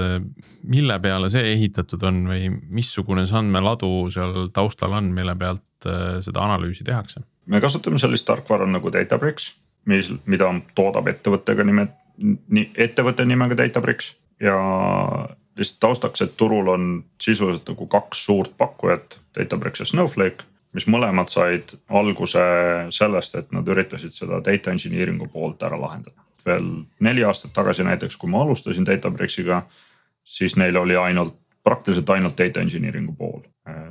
mille 0.63 1.00
peale 1.04 1.32
see 1.34 1.56
ehitatud 1.56 2.04
on 2.10 2.24
või 2.32 2.52
missugune 2.52 3.26
see 3.30 3.39
andmeladu 3.39 3.91
seal 4.13 4.47
taustal 4.54 5.00
on, 5.00 5.12
mille 5.15 5.36
pealt 5.39 5.67
seda 6.21 6.43
analüüsi 6.45 6.86
tehakse? 6.86 7.24
me 7.52 7.60
kasutame 7.60 7.97
sellist 8.00 8.28
tarkvara 8.28 8.67
nagu 8.69 8.91
Databricks, 8.93 9.47
mis, 9.89 10.12
mida 10.30 10.52
toodab 10.78 11.08
ettevõttega 11.10 11.65
nime, 11.65 11.88
ettevõtte 12.78 13.26
nimega 13.26 13.58
Databricks 13.58 14.12
ja 14.41 14.58
lihtsalt 15.62 15.80
taustaks, 15.80 16.21
et 16.26 16.38
turul 16.38 16.69
on 16.74 16.88
sisuliselt 17.21 17.67
nagu 17.71 17.88
kaks 17.88 18.26
suurt 18.26 18.56
pakkujat, 18.58 19.17
Databricks 19.38 19.84
ja 19.84 19.86
Snowflake. 19.86 20.47
mis 20.71 20.86
mõlemad 20.88 21.28
said 21.28 21.74
alguse 21.91 22.39
sellest, 22.95 23.34
et 23.36 23.50
nad 23.52 23.67
üritasid 23.67 24.13
seda 24.15 24.38
data 24.39 24.71
engineering'u 24.71 25.28
poolt 25.28 25.63
ära 25.67 25.80
lahendada. 25.80 26.15
veel 26.45 26.86
neli 27.00 27.24
aastat 27.24 27.54
tagasi 27.54 27.84
näiteks, 27.84 28.17
kui 28.17 28.30
ma 28.30 28.41
alustasin 28.41 28.86
Databricksiga, 28.86 29.62
siis 30.24 30.56
neil 30.56 30.76
oli 30.76 30.95
ainult, 30.95 31.36
praktiliselt 31.63 32.10
ainult 32.10 32.38
data 32.38 32.62
engineering'u 32.62 33.15
pool. 33.17 33.41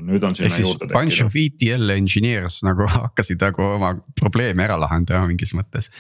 nüüd 0.01 0.25
on 0.25 0.35
sinna 0.35 0.57
juurde 0.57 0.87
tekkinud. 0.87 0.97
Bunch 0.97 1.25
of 1.25 1.37
ETL 1.37 1.91
engineers 1.91 2.63
nagu 2.63 2.89
hakkasid 2.97 3.41
nagu 3.41 3.63
oma 3.63 3.95
probleeme 4.21 4.65
ära 4.65 4.81
lahendama 4.81 5.27
mingis 5.27 5.55
mõttes. 5.55 5.91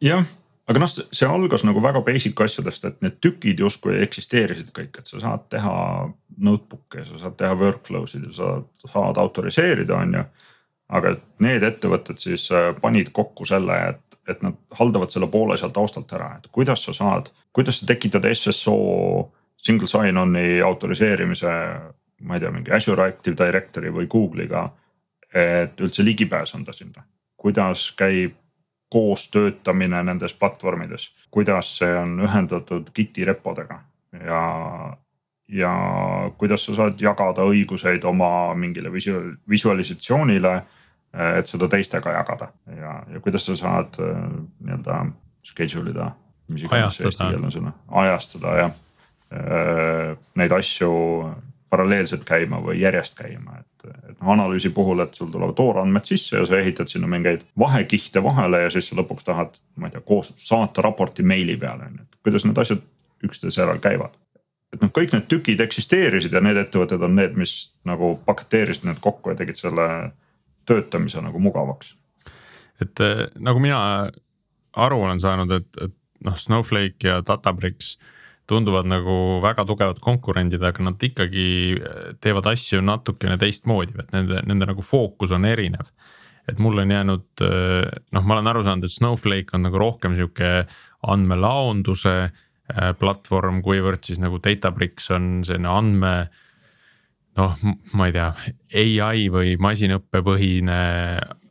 jah 0.00 0.26
aga 0.68 0.82
noh, 0.82 0.90
see 0.90 1.28
algas 1.28 1.64
nagu 1.64 1.80
väga 1.82 2.02
basic 2.04 2.40
asjadest, 2.44 2.84
et 2.84 2.98
need 3.04 3.16
tükid 3.24 3.60
justkui 3.64 3.96
eksisteerisid 4.04 4.68
kõik, 4.76 5.00
et 5.00 5.08
sa 5.08 5.20
saad 5.22 5.46
teha 5.52 5.76
notebook'e, 6.44 7.06
sa 7.08 7.22
saad 7.22 7.38
teha 7.40 7.56
workflow 7.58 8.04
sid 8.10 8.26
ja 8.28 8.34
sa 8.36 8.92
saad 8.92 9.20
autoriseerida, 9.20 9.96
on 9.96 10.18
ju. 10.18 10.26
aga 10.88 11.14
need 11.44 11.64
ettevõtted 11.64 12.20
siis 12.20 12.46
äh, 12.52 12.70
panid 12.80 13.10
kokku 13.16 13.44
selle, 13.48 13.76
et, 13.92 14.18
et 14.28 14.42
nad 14.44 14.56
haldavad 14.76 15.12
selle 15.12 15.28
poole 15.32 15.56
seal 15.60 15.72
taustalt 15.72 16.12
ära, 16.16 16.34
et 16.38 16.48
kuidas 16.52 16.84
sa 16.84 16.94
saad, 16.96 17.28
kuidas 17.52 17.80
sa 17.80 17.88
tekitad 17.88 18.24
SSO 18.32 18.76
single 19.56 19.88
sign-on'i 19.88 20.60
autoriseerimise. 20.64 21.54
ma 22.20 22.34
ei 22.34 22.40
tea, 22.40 22.50
mingi 22.50 22.72
Azure 22.74 23.04
Active 23.04 23.36
Directory 23.38 23.92
või 23.94 24.08
Google'iga, 24.10 24.64
et 25.32 25.80
üldse 25.80 26.02
ligipääs 26.04 26.54
anda 26.56 26.72
sinna, 26.72 27.04
kuidas 27.36 27.92
käib 27.96 28.34
koos 28.88 29.28
töötamine 29.30 30.02
nendes 30.02 30.34
platvormides, 30.34 31.10
kuidas 31.30 31.76
see 31.78 31.92
on 31.98 32.18
ühendatud 32.24 32.90
Giti 32.94 33.24
repodega 33.24 33.82
ja, 34.24 34.42
ja 35.48 35.72
kuidas 36.38 36.64
sa 36.64 36.74
saad 36.74 37.00
jagada 37.00 37.44
õiguseid 37.48 38.04
oma 38.08 38.54
mingile 38.54 38.92
visual, 38.92 39.34
visualisatsioonile. 39.48 40.62
et 41.38 41.46
seda 41.48 41.68
teistega 41.68 42.12
jagada 42.12 42.50
ja, 42.76 43.02
ja 43.12 43.20
kuidas 43.20 43.46
sa 43.46 43.56
saad 43.56 43.96
nii-öelda 43.98 45.06
schedule 45.44 45.90
ida. 45.90 46.10
ajastada. 46.70 47.72
ajastada 47.88 48.56
jah, 48.56 48.72
neid 50.36 50.52
asju 50.52 50.92
paralleelselt 51.70 52.24
käima 52.28 52.60
või 52.64 52.80
järjest 52.80 53.16
käima, 53.18 53.60
et, 53.60 53.67
analüüsi 54.20 54.70
puhul, 54.70 55.00
et 55.00 55.14
sul 55.14 55.30
tulevad 55.30 55.54
toorandmed 55.54 56.04
sisse 56.04 56.36
ja 56.36 56.46
sa 56.46 56.58
ehitad 56.58 56.90
sinna 56.90 57.06
mingeid 57.06 57.44
vahekihte 57.58 58.22
vahele 58.22 58.62
ja 58.64 58.70
siis 58.70 58.88
sa 58.90 58.96
lõpuks 58.98 59.26
tahad, 59.26 59.58
ma 59.76 59.88
ei 59.88 59.94
tea, 59.94 60.02
koos 60.06 60.32
saata 60.36 60.82
raporti 60.82 61.22
meili 61.22 61.56
peale 61.56 61.86
on 61.86 62.00
ju, 62.00 62.06
et 62.06 62.18
kuidas 62.26 62.46
need 62.46 62.58
asjad 62.58 62.82
üksteise 63.24 63.62
järel 63.62 63.78
käivad. 63.82 64.16
et 64.72 64.82
noh, 64.82 64.90
kõik 64.92 65.14
need 65.14 65.28
tükid 65.28 65.60
eksisteerisid 65.64 66.32
ja 66.32 66.40
need 66.44 66.58
ettevõtted 66.60 67.02
on 67.02 67.14
need, 67.16 67.38
mis 67.40 67.54
nagu 67.88 68.16
paketeerisid 68.26 68.84
need 68.84 68.98
kokku 69.00 69.30
ja 69.30 69.38
tegid 69.38 69.56
selle 69.56 69.86
töötamise 70.66 71.22
nagu 71.22 71.38
mugavaks. 71.38 71.94
et 72.82 73.00
eh, 73.00 73.26
nagu 73.38 73.60
mina 73.60 74.10
aru 74.76 75.02
olen 75.02 75.20
saanud, 75.20 75.50
et, 75.50 75.68
et 75.82 75.94
noh, 76.24 76.36
Snowflake 76.36 77.08
ja 77.08 77.22
Databricks 77.26 77.96
tunduvad 78.48 78.88
nagu 78.88 79.14
väga 79.44 79.64
tugevad 79.68 80.00
konkurendid, 80.02 80.62
aga 80.64 80.86
nad 80.86 81.02
ikkagi 81.04 81.48
eh, 81.76 82.08
teevad 82.22 82.48
asju 82.54 82.80
natukene 82.84 83.36
teistmoodi, 83.40 83.96
et 84.00 84.14
nende, 84.16 84.42
nende 84.48 84.70
nagu 84.70 84.84
fookus 84.84 85.34
on 85.36 85.46
erinev. 85.48 85.92
et 86.48 86.58
mul 86.64 86.80
on 86.80 86.90
jäänud, 86.90 87.26
eh, 87.44 87.88
noh, 88.16 88.24
ma 88.24 88.38
olen 88.38 88.46
aru 88.48 88.64
saanud, 88.64 88.88
et 88.88 88.94
Snowflake 88.94 89.52
on 89.52 89.66
nagu 89.66 89.80
rohkem 89.80 90.16
sihuke 90.16 90.64
andmelaonduse 91.04 92.14
eh, 92.24 92.92
platvorm, 93.00 93.60
kuivõrd 93.64 94.08
siis 94.08 94.20
nagu 94.22 94.40
Databricks 94.40 95.10
on 95.12 95.42
selline 95.44 95.68
andme. 95.68 96.14
noh, 97.38 97.60
ma 97.94 98.08
ei 98.08 98.16
tea, 98.16 98.32
ai 99.04 99.28
või 99.30 99.52
masinõppepõhine 99.62 100.78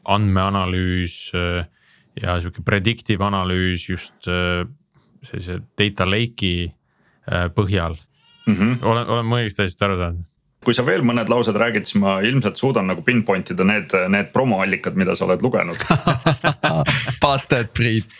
andmeanalüüs 0.04 1.16
ja 2.18 2.34
sihuke 2.42 2.60
predictive 2.66 3.24
analüüs 3.24 3.86
just 3.88 4.28
sellise 4.28 5.62
data 5.80 6.04
lake'i 6.10 6.68
põhjal 7.56 7.98
mm. 8.48 8.56
-hmm. 8.56 8.74
olen, 8.82 9.08
olen 9.08 9.26
ma 9.26 9.42
õigesti 9.42 9.66
hästi 9.66 9.88
aru 9.88 10.00
saanud? 10.02 10.26
kui 10.68 10.76
sa 10.76 10.84
veel 10.86 11.04
mõned 11.06 11.30
laused 11.32 11.56
räägid, 11.56 11.86
siis 11.88 12.00
ma 12.02 12.18
ilmselt 12.26 12.58
suudan 12.60 12.90
nagu 12.90 13.04
pinpoint 13.06 13.54
ida 13.54 13.64
need, 13.68 13.94
need 14.12 14.32
promoallikad, 14.34 14.98
mida 15.00 15.16
sa 15.16 15.28
oled 15.28 15.44
lugenud 15.46 15.80
Bastard 17.24 17.72
Priit 17.78 18.18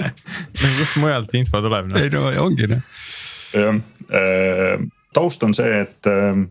kust 0.78 1.00
mujalt 1.02 1.34
info 1.36 1.60
tuleb 1.64 1.90
no?? 1.90 2.00
ei 2.00 2.12
no 2.14 2.30
ongi 2.44 2.70
noh. 2.70 2.86
jah, 3.52 3.82
äh, 4.20 4.86
taust 5.14 5.42
on 5.46 5.54
see, 5.56 5.82
et, 5.84 6.00
äh, 6.10 6.44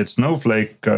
et 0.00 0.10
Snowflake 0.10 0.96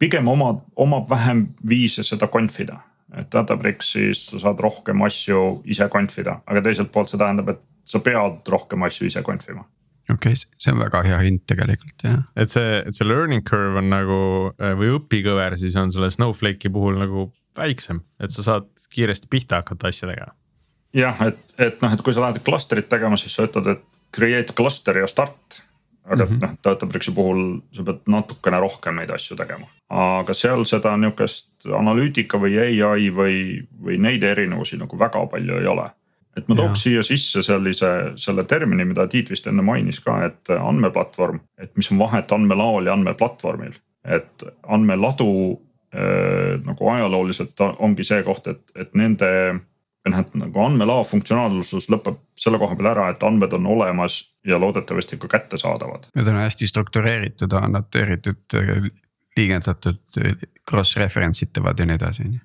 pigem 0.00 0.28
omab, 0.28 0.64
omab 0.80 1.08
vähem 1.10 1.46
viise 1.68 2.04
seda 2.06 2.28
conf'i 2.32 2.66
da. 2.68 2.80
et 3.16 3.30
Databricksis 3.32 4.26
sa 4.32 4.44
saad 4.44 4.60
rohkem 4.62 5.02
asju 5.06 5.62
ise 5.70 5.88
conf'i 5.92 6.26
da, 6.26 6.40
aga 6.46 6.62
teiselt 6.66 6.92
poolt 6.92 7.12
see 7.12 7.20
tähendab, 7.20 7.54
et 7.54 7.64
sa 7.90 8.02
pead 8.04 8.48
rohkem 8.54 8.88
asju 8.88 9.10
ise 9.10 9.22
conf'ima 9.26 9.66
okei 10.10 10.32
okay,, 10.32 10.46
see 10.58 10.72
on 10.72 10.80
väga 10.82 11.02
hea 11.06 11.18
hint 11.26 11.44
tegelikult 11.50 12.06
jah. 12.06 12.22
et 12.36 12.52
see, 12.52 12.80
et 12.80 12.96
see 12.96 13.08
learning 13.08 13.44
curve 13.46 13.82
on 13.82 13.90
nagu 13.92 14.20
või 14.80 14.94
õpikõver 14.98 15.58
siis 15.60 15.76
on 15.80 15.92
selle 15.94 16.10
Snowflake'i 16.14 16.72
puhul 16.72 16.98
nagu 17.02 17.30
väiksem, 17.58 18.02
et 18.22 18.30
sa 18.30 18.44
saad 18.46 18.68
kiiresti 18.94 19.30
pihta 19.30 19.62
hakata 19.62 19.90
asjadega. 19.90 20.32
jah, 20.96 21.22
et, 21.26 21.40
et 21.58 21.82
noh, 21.82 21.94
et 21.94 22.02
kui 22.02 22.14
sa 22.14 22.24
lähed 22.24 22.42
cluster'it 22.46 22.88
tegema, 22.90 23.18
siis 23.20 23.34
sa 23.36 23.46
ütled, 23.48 23.74
et 23.74 23.84
create 24.14 24.54
cluster 24.56 24.98
ja 24.98 25.06
start. 25.06 25.62
aga 26.04 26.24
mm 26.24 26.30
-hmm. 26.30 26.40
noh, 26.42 26.56
Databricksi 26.64 27.12
puhul 27.12 27.60
sa 27.72 27.82
pead 27.82 28.00
natukene 28.06 28.60
rohkem 28.60 28.96
neid 28.96 29.10
asju 29.10 29.36
tegema. 29.36 29.66
aga 29.88 30.34
seal 30.34 30.64
seda 30.64 30.96
nihukest 30.96 31.66
analüütika 31.78 32.38
või 32.38 32.58
ai 32.58 33.10
või, 33.10 33.66
või 33.84 33.98
neid 33.98 34.22
erinevusi 34.22 34.76
nagu 34.76 34.98
väga 34.98 35.26
palju 35.26 35.58
ei 35.58 35.66
ole 35.66 35.90
et 36.36 36.48
ma 36.48 36.56
tooks 36.58 36.84
siia 36.86 37.02
sisse 37.06 37.42
sellise, 37.42 37.90
selle 38.20 38.44
termini, 38.48 38.86
mida 38.88 39.06
Tiit 39.10 39.30
vist 39.32 39.48
enne 39.50 39.64
mainis 39.66 40.00
ka, 40.04 40.20
et 40.28 40.52
andmeplatvorm, 40.54 41.40
et 41.60 41.72
mis 41.78 41.90
on 41.92 41.98
vahet 42.02 42.32
andmelaol 42.32 42.86
ja 42.86 42.94
andmeplatvormil. 42.98 43.74
et 44.04 44.44
andmeladu 44.64 45.32
äh, 45.92 46.56
nagu 46.64 46.88
ajalooliselt 46.88 47.60
ongi 47.78 48.04
see 48.04 48.22
koht, 48.24 48.46
et, 48.48 48.62
et 48.74 48.94
nende 48.96 49.28
või 50.00 50.14
noh, 50.14 50.22
et 50.22 50.36
nagu 50.40 50.62
andmelao 50.64 51.04
funktsionaalsus 51.04 51.90
lõpeb 51.92 52.16
selle 52.40 52.58
koha 52.58 52.76
peal 52.78 52.88
ära, 52.94 53.10
et 53.12 53.22
andmed 53.26 53.52
on 53.58 53.66
olemas 53.68 54.22
ja 54.48 54.56
loodetavasti 54.56 55.18
ka 55.20 55.28
kättesaadavad. 55.28 56.08
Need 56.16 56.30
on 56.32 56.40
hästi 56.40 56.70
struktureeritud, 56.70 57.52
annoteeritud, 57.52 58.56
liigendatud, 59.36 60.00
cross 60.70 60.96
reference 60.96 61.44
itavad 61.44 61.78
ja 61.78 61.90
nii 61.90 62.00
edasi 62.00 62.24
on 62.24 62.38
ju. 62.38 62.44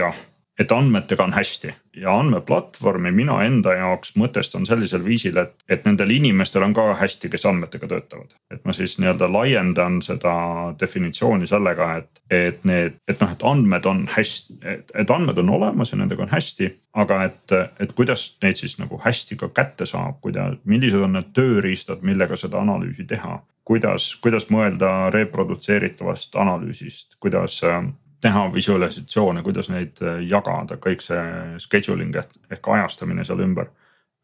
jah 0.00 0.16
et 0.60 0.72
andmetega 0.72 1.24
on 1.24 1.32
hästi 1.32 1.72
ja 1.96 2.12
andmeplatvormi 2.18 3.10
mina 3.10 3.38
enda 3.44 3.72
jaoks 3.74 4.12
mõtestan 4.20 4.66
sellisel 4.68 5.02
viisil, 5.04 5.38
et, 5.40 5.54
et 5.68 5.84
nendel 5.88 6.12
inimestel 6.14 6.62
on 6.66 6.74
ka 6.76 6.84
hästi, 7.00 7.30
kes 7.32 7.46
andmetega 7.48 7.88
töötavad. 7.88 8.34
et 8.52 8.64
ma 8.64 8.72
siis 8.76 8.98
nii-öelda 9.00 9.30
laiendan 9.32 10.00
seda 10.02 10.34
definitsiooni 10.80 11.48
sellega, 11.50 11.88
et, 11.96 12.22
et 12.30 12.64
need, 12.68 12.98
et 13.08 13.20
noh, 13.20 13.32
et 13.32 13.44
andmed 13.52 13.88
on 13.90 14.04
hästi, 14.16 14.58
et 14.94 15.10
andmed 15.10 15.38
on 15.42 15.54
olemas 15.58 15.92
ja 15.92 15.98
nendega 15.98 16.22
on 16.22 16.32
hästi. 16.32 16.70
aga 16.94 17.22
et, 17.24 17.56
et 17.80 17.92
kuidas 17.96 18.26
neid 18.42 18.60
siis 18.60 18.78
nagu 18.78 19.00
hästi 19.00 19.36
ka 19.40 19.48
kätte 19.54 19.86
saab, 19.86 20.20
kuida-, 20.20 20.52
millised 20.64 21.00
on 21.00 21.16
need 21.16 21.32
tööriistad, 21.34 22.04
millega 22.06 22.36
seda 22.36 22.60
analüüsi 22.60 23.08
teha 23.08 23.40
kuidas, 23.70 24.16
kuidas 24.22 24.48
mõelda 24.50 25.10
reprodutseeritavast 25.14 26.34
analüüsist, 26.36 27.14
kuidas 27.22 27.60
teha 28.20 28.46
visualisatsioone, 28.54 29.42
kuidas 29.42 29.70
neid 29.72 30.00
äh, 30.02 30.20
jagada, 30.28 30.76
kõik 30.76 31.04
see 31.04 31.22
scheduling 31.62 32.16
ehk, 32.16 32.68
ajastamine 32.76 33.24
seal 33.24 33.42
ümber. 33.46 33.70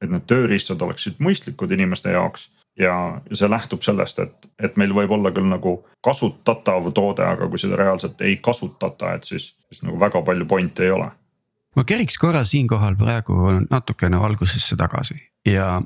et 0.03 0.11
need 0.13 0.27
tööriistad 0.29 0.83
oleksid 0.85 1.23
mõistlikud 1.25 1.71
inimeste 1.73 2.11
jaoks 2.13 2.51
ja, 2.79 3.21
ja 3.31 3.37
see 3.37 3.49
lähtub 3.49 3.83
sellest, 3.83 4.19
et, 4.19 4.49
et 4.61 4.77
meil 4.77 4.93
võib 4.95 5.15
olla 5.17 5.33
küll 5.33 5.49
nagu 5.49 5.79
kasutatav 6.05 6.91
toode, 6.93 7.25
aga 7.25 7.49
kui 7.49 7.59
seda 7.59 7.79
reaalselt 7.81 8.21
ei 8.21 8.37
kasutata, 8.37 9.15
et 9.17 9.25
siis, 9.25 9.55
siis 9.71 9.81
nagu 9.87 10.01
väga 10.01 10.21
palju 10.23 10.45
point'i 10.47 10.85
ei 10.85 10.93
ole. 10.99 11.09
ma 11.77 11.85
keriks 11.85 12.19
korra 12.19 12.45
siinkohal 12.45 12.97
praegu 12.97 13.49
natukene 13.71 14.21
algusesse 14.21 14.77
tagasi 14.77 15.17
ja 15.49 15.81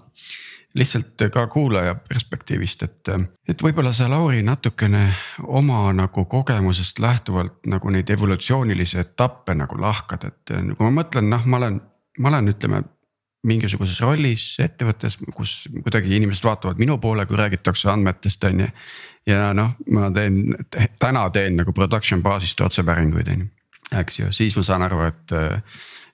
lihtsalt 0.75 1.25
ka 1.33 1.47
kuulaja 1.51 1.95
perspektiivist, 2.09 2.83
et, 2.87 3.11
et 3.49 3.63
võib-olla 3.63 3.93
sa, 3.97 4.07
Lauri, 4.11 4.43
natukene 4.47 5.09
oma 5.47 5.83
nagu 5.97 6.25
kogemusest 6.31 7.01
lähtuvalt 7.03 7.67
nagu 7.71 7.91
neid 7.91 8.11
evolutsioonilisi 8.11 9.01
etappe 9.03 9.57
nagu 9.59 9.81
lahkad, 9.81 10.29
et 10.31 10.55
kui 10.55 10.87
ma 10.87 10.93
mõtlen, 11.03 11.31
noh, 11.33 11.47
ma 11.47 11.59
olen, 11.63 11.81
ma 12.19 12.33
olen, 12.33 12.53
ütleme 12.55 12.83
mingisuguses 13.47 14.01
rollis 14.05 14.45
ettevõttes, 14.61 15.17
kus 15.35 15.65
kuidagi 15.73 16.13
inimesed 16.19 16.45
vaatavad 16.45 16.81
minu 16.81 16.99
poole, 17.01 17.25
kui 17.27 17.39
räägitakse 17.41 17.89
andmetest, 17.91 18.45
on 18.45 18.67
ju. 18.67 18.69
ja 19.31 19.55
noh, 19.57 19.73
ma 19.91 20.11
teen, 20.15 20.43
täna 21.01 21.25
teen 21.35 21.57
nagu 21.63 21.73
production 21.77 22.23
baasist 22.23 22.61
otsepäringuid, 22.61 23.33
on 23.33 23.47
ju, 23.47 23.51
eks 24.03 24.21
ju, 24.21 24.33
siis 24.37 24.59
ma 24.61 24.67
saan 24.67 24.85
aru, 24.87 25.03
et 25.09 25.35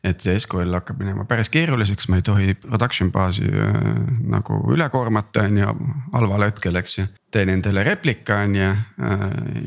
et 0.06 0.22
see 0.22 0.38
SQL 0.38 0.74
hakkab 0.78 1.00
minema 1.02 1.26
päris 1.28 1.50
keeruliseks, 1.52 2.08
ma 2.10 2.20
ei 2.20 2.24
tohi 2.26 2.54
production 2.62 3.10
baas'i 3.14 3.46
äh, 3.48 3.76
nagu 4.30 4.60
üle 4.72 4.88
koormata, 4.92 5.46
on 5.46 5.60
ju, 5.60 5.76
halval 6.14 6.46
hetkel, 6.48 6.78
eks 6.80 6.98
ju. 7.00 7.06
teen 7.36 7.50
endale 7.52 7.82
replika, 7.84 8.38
on 8.46 8.54
ju, 8.56 8.68
äh, 9.02 9.24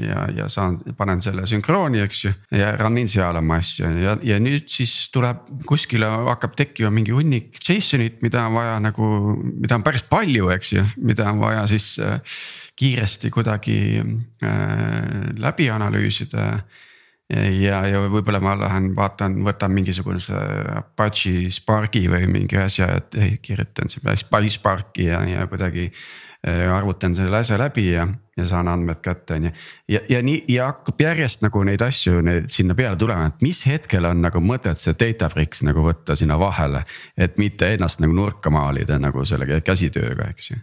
ja, 0.08 0.24
ja 0.38 0.48
saan, 0.50 0.80
panen 0.98 1.22
selle 1.22 1.44
sünkrooni, 1.50 2.02
eks 2.06 2.24
ju, 2.24 2.34
ja 2.56 2.72
run 2.80 2.98
in 3.02 3.12
seal 3.12 3.38
oma 3.38 3.60
asju 3.60 3.92
ja, 4.00 4.16
ja 4.26 4.40
nüüd 4.42 4.70
siis 4.72 4.96
tuleb 5.14 5.44
kuskile 5.70 6.10
hakkab 6.32 6.56
tekkima 6.58 6.92
mingi 6.94 7.14
hunnik 7.14 7.60
JSON-it, 7.60 8.24
mida 8.26 8.48
on 8.48 8.58
vaja 8.58 8.80
nagu, 8.84 9.12
mida 9.52 9.78
on 9.78 9.86
päris 9.86 10.06
palju, 10.08 10.50
eks 10.56 10.74
ju, 10.78 10.88
mida 11.04 11.28
on 11.30 11.44
vaja 11.44 11.68
siis 11.70 11.92
äh, 12.04 12.20
kiiresti 12.80 13.32
kuidagi 13.36 13.80
äh, 14.00 15.34
läbi 15.38 15.70
analüüsida 15.70 16.54
ja, 17.30 17.82
ja 17.86 18.02
võib-olla 18.10 18.42
ma 18.42 18.56
lähen 18.58 18.94
vaatan, 18.98 19.40
võtan 19.46 19.74
mingisuguse 19.74 20.40
Apache 20.80 21.50
Sparki 21.54 22.08
või 22.10 22.30
mingi 22.32 22.58
asja, 22.58 22.90
et 22.98 23.20
ei, 23.20 23.38
kirjutan 23.42 23.92
sinna 23.92 24.16
Sparki 24.18 25.06
ja, 25.06 25.22
ja 25.30 25.46
kuidagi 25.48 25.90
äh, 25.90 26.66
arvutan 26.74 27.16
selle 27.16 27.38
asja 27.44 27.60
läbi 27.62 27.92
ja, 27.92 28.08
ja 28.38 28.48
saan 28.50 28.72
andmed 28.72 29.02
kätte, 29.06 29.38
on 29.38 29.50
ju. 29.50 29.54
ja, 29.96 30.02
ja 30.10 30.24
nii 30.26 30.44
ja 30.50 30.72
hakkab 30.72 31.06
järjest 31.06 31.46
nagu 31.46 31.64
neid 31.68 31.86
asju 31.86 32.24
neid 32.26 32.50
sinna 32.54 32.76
peale 32.76 32.98
tulema, 32.98 33.30
et 33.30 33.46
mis 33.46 33.62
hetkel 33.68 34.10
on 34.10 34.26
nagu 34.26 34.42
mõtet 34.42 34.82
see 34.82 34.98
Databricks 34.98 35.62
nagu 35.68 35.86
võtta 35.86 36.18
sinna 36.18 36.40
vahele. 36.40 36.84
et 37.18 37.38
mitte 37.38 37.70
ennast 37.76 38.02
nagu 38.02 38.16
nurka 38.16 38.50
maalida 38.50 39.00
nagu 39.00 39.26
selle 39.26 39.62
käsitööga, 39.62 40.32
eks 40.34 40.52
ju. 40.52 40.62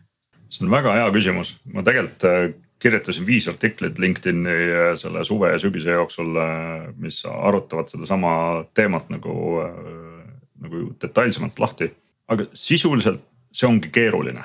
see 0.50 0.66
on 0.66 0.74
väga 0.74 0.98
hea 0.98 1.10
küsimus, 1.14 1.60
ma 1.70 1.86
tegelikult 1.86 2.26
äh, 2.26 2.54
kirjutasin 2.86 3.26
viis 3.26 3.48
artiklit 3.50 3.98
LinkedIn'i 3.98 4.56
äh, 4.70 4.88
selle 4.98 5.24
suve 5.24 5.50
ja 5.52 5.58
sügise 5.58 5.96
jooksul, 5.96 6.36
äh, 6.38 6.88
mis 7.02 7.24
arutavad 7.26 7.90
sedasama 7.90 8.32
teemat 8.74 9.10
nagu, 9.10 9.36
äh, 9.64 10.26
nagu 10.62 10.90
detailsemalt 11.02 11.58
lahti. 11.58 11.92
aga 12.28 12.44
sisuliselt 12.54 13.20
see 13.54 13.68
ongi 13.68 13.90
keeruline. 13.94 14.44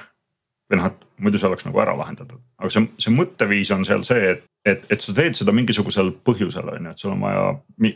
või 0.72 0.78
noh, 0.80 0.86
et 0.88 1.02
muidu 1.20 1.40
see 1.40 1.48
oleks 1.50 1.66
nagu 1.68 1.80
ära 1.84 1.92
lahendatud, 2.00 2.40
aga 2.58 2.70
see, 2.72 2.86
see 3.04 3.12
mõtteviis 3.12 3.74
on 3.76 3.82
seal 3.84 4.06
see, 4.08 4.30
et, 4.30 4.46
et, 4.66 4.86
et 4.94 5.02
sa 5.04 5.12
teed 5.18 5.36
seda 5.36 5.52
mingisugusel 5.52 6.14
põhjusel 6.24 6.70
on 6.72 6.88
ju, 6.88 6.94
et 6.94 7.04
sul 7.04 7.12
on 7.12 7.26
vaja 7.26 7.42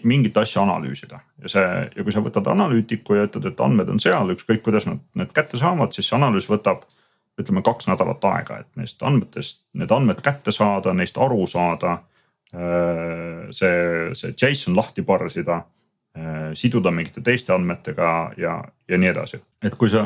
mingit 0.03 0.35
asja 0.37 0.65
analüüsida. 0.65 1.21
ja 1.41 1.53
see 1.53 1.69
ja 1.95 2.03
kui 2.03 2.11
sa 2.11 2.25
võtad 2.25 2.49
analüütiku 2.51 3.15
ja 3.15 3.29
ütled, 3.29 3.47
et 3.47 3.63
andmed 3.63 3.93
on 3.93 4.01
seal, 4.03 4.33
ükskõik 4.35 4.65
kuidas 4.65 4.89
nad 4.89 4.99
need 5.15 5.31
kätte 5.33 5.61
saavad, 5.61 5.95
siis 5.95 6.09
see 6.09 6.19
analüüs 6.19 6.49
võtab 6.51 6.83
ütleme 7.41 7.63
kaks 7.65 7.89
nädalat 7.89 8.25
aega, 8.25 8.59
et 8.63 8.79
neist 8.79 9.01
andmetest, 9.03 9.65
need 9.75 9.91
andmed 9.91 10.21
kätte 10.23 10.53
saada, 10.55 10.93
neist 10.93 11.17
aru 11.17 11.47
saada. 11.47 11.97
Äh, 12.55 13.47
see, 13.51 14.11
see 14.15 14.35
JSON 14.41 14.75
lahti 14.77 15.03
parsida, 15.03 15.63
äh, 16.15 16.51
siduda 16.53 16.91
mingite 16.91 17.23
teiste 17.25 17.53
andmetega 17.53 18.11
ja, 18.37 18.59
ja 18.87 18.97
nii 18.97 19.09
edasi. 19.11 19.41
et 19.63 19.75
kui 19.75 19.89
sa 19.89 20.05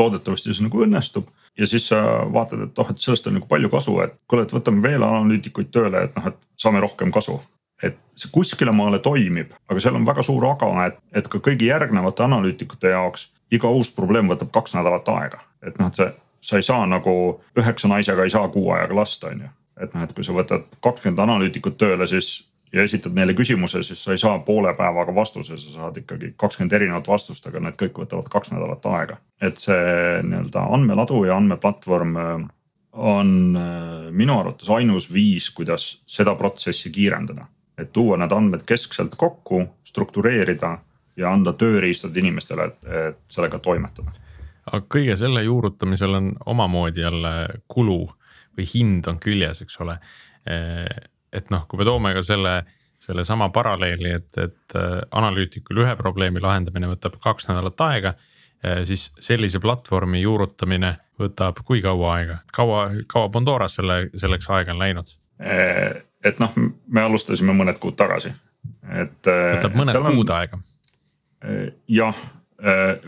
loodetavasti 0.00 0.54
see 0.54 0.66
nagu 0.66 0.82
õnnestub 0.82 1.28
ja 1.58 1.66
siis 1.66 1.88
sa 1.88 2.02
vaatad, 2.32 2.64
et 2.64 2.78
oh, 2.78 2.90
et 2.90 2.98
sellest 2.98 3.26
on 3.28 3.36
nagu 3.38 3.48
palju 3.50 3.70
kasu, 3.70 3.96
et 4.04 4.14
kuule, 4.30 4.46
et 4.46 4.54
võtame 4.54 4.82
veel 4.82 5.02
analüütikuid 5.04 5.70
tööle, 5.74 6.06
et 6.06 6.16
noh, 6.16 6.30
et 6.30 6.38
saame 6.60 6.80
rohkem 6.82 7.12
kasu. 7.14 7.40
et 7.82 7.96
see 8.12 8.28
kuskile 8.28 8.72
maale 8.76 8.98
toimib, 9.00 9.54
aga 9.72 9.80
seal 9.80 9.94
on 9.96 10.04
väga 10.04 10.20
suur 10.22 10.44
aga, 10.44 10.86
et, 10.86 10.98
et 11.16 11.28
ka 11.32 11.38
kõigi 11.40 11.70
järgnevate 11.70 12.22
analüütikute 12.26 12.90
jaoks 12.92 13.30
iga 13.50 13.70
uus 13.72 13.88
probleem 13.96 14.28
võtab 14.28 14.50
kaks 14.52 14.74
nädalat 14.74 15.08
aega. 15.08 15.40
et 15.66 15.78
noh, 15.78 15.88
et 15.88 15.96
see, 15.96 16.10
sa 16.40 16.56
ei 16.56 16.62
saa 16.62 16.86
nagu 16.86 17.14
üheksa 17.58 17.88
naisega 17.88 18.24
ei 18.24 18.30
saa 18.30 18.48
kuu 18.48 18.70
ajaga 18.72 18.96
lasta, 18.96 19.32
on 19.32 19.40
ju. 19.40 19.50
et 19.80 19.94
noh, 19.94 20.04
et 20.04 20.12
kui 20.16 20.24
sa 20.24 20.36
võtad 20.36 20.66
kakskümmend 20.84 21.20
analüütikut 21.24 21.78
tööle, 21.80 22.06
siis 22.06 22.50
ja 22.72 22.84
esitad 22.86 23.14
neile 23.14 23.34
küsimuse, 23.34 23.82
siis 23.82 24.02
sa 24.04 24.14
ei 24.14 24.20
saa 24.20 24.38
poole 24.46 24.72
päevaga 24.78 25.14
vastuse, 25.14 25.58
sa 25.58 25.72
saad 25.72 25.98
ikkagi 26.02 26.34
kakskümmend 26.38 26.76
erinevat 26.78 27.08
vastust, 27.08 27.46
aga 27.46 27.62
need 27.64 27.78
kõik 27.80 28.02
võtavad 28.04 28.30
kaks 28.30 28.52
nädalat 28.54 28.86
aega. 28.92 29.18
et 29.40 29.58
see 29.58 30.20
nii-öelda 30.26 30.66
andmeladu 30.76 31.24
ja 31.26 31.36
andmeplatvorm 31.40 32.16
äh, 32.16 32.44
on 32.92 33.56
äh, 33.56 34.10
minu 34.10 34.38
arvates 34.38 34.70
ainus 34.70 35.12
viis, 35.12 35.50
kuidas 35.50 36.02
seda 36.06 36.34
protsessi 36.34 36.90
kiirendada. 36.90 37.46
et 37.78 37.92
tuua 37.92 38.16
need 38.20 38.32
andmed 38.32 38.62
keskselt 38.68 39.14
kokku, 39.16 39.64
struktureerida 39.84 40.78
ja 41.16 41.32
anda 41.32 41.52
tööriistad 41.52 42.16
inimestele, 42.16 42.64
et 42.64 43.16
sellega 43.28 43.58
toimetada. 43.58 44.12
Aga 44.66 44.82
kõige 44.92 45.16
selle 45.16 45.42
juurutamisel 45.46 46.14
on 46.18 46.32
omamoodi 46.46 47.00
jälle 47.04 47.32
kulu 47.68 48.02
või 48.58 48.66
hind 48.74 49.06
on 49.08 49.18
küljes, 49.22 49.62
eks 49.64 49.80
ole 49.80 49.96
et 51.32 51.50
noh, 51.50 51.64
kui 51.68 51.80
me 51.80 51.86
toome 51.86 52.12
ka 52.16 52.22
selle, 52.26 52.54
sellesama 53.02 53.50
paralleeli, 53.54 54.12
et, 54.18 54.30
et 54.42 54.76
äh, 54.78 54.98
analüütikul 55.16 55.82
ühe 55.84 55.94
probleemi 55.98 56.42
lahendamine 56.42 56.90
võtab 56.90 57.18
kaks 57.22 57.48
nädalat 57.50 57.86
aega. 57.86 58.14
Äh, 58.64 58.82
siis 58.88 59.08
sellise 59.22 59.62
platvormi 59.62 60.22
juurutamine 60.24 60.94
võtab 61.20 61.62
kui 61.66 61.82
kaua 61.84 62.14
aega, 62.18 62.40
kaua, 62.56 62.88
kaua 63.10 63.30
Bondoras 63.32 63.78
selle, 63.78 64.02
selleks 64.18 64.50
aega 64.50 64.74
on 64.74 64.82
läinud? 64.82 65.14
Et 65.40 66.40
noh, 66.42 66.52
me 66.92 67.06
alustasime 67.06 67.54
mõned 67.56 67.78
kuud 67.80 67.94
tagasi, 67.96 68.28
et. 68.92 69.24
võtab 69.24 69.76
mõned 69.78 69.96
on, 69.96 70.18
kuud 70.18 70.32
aega. 70.36 70.58
jah, 71.88 72.18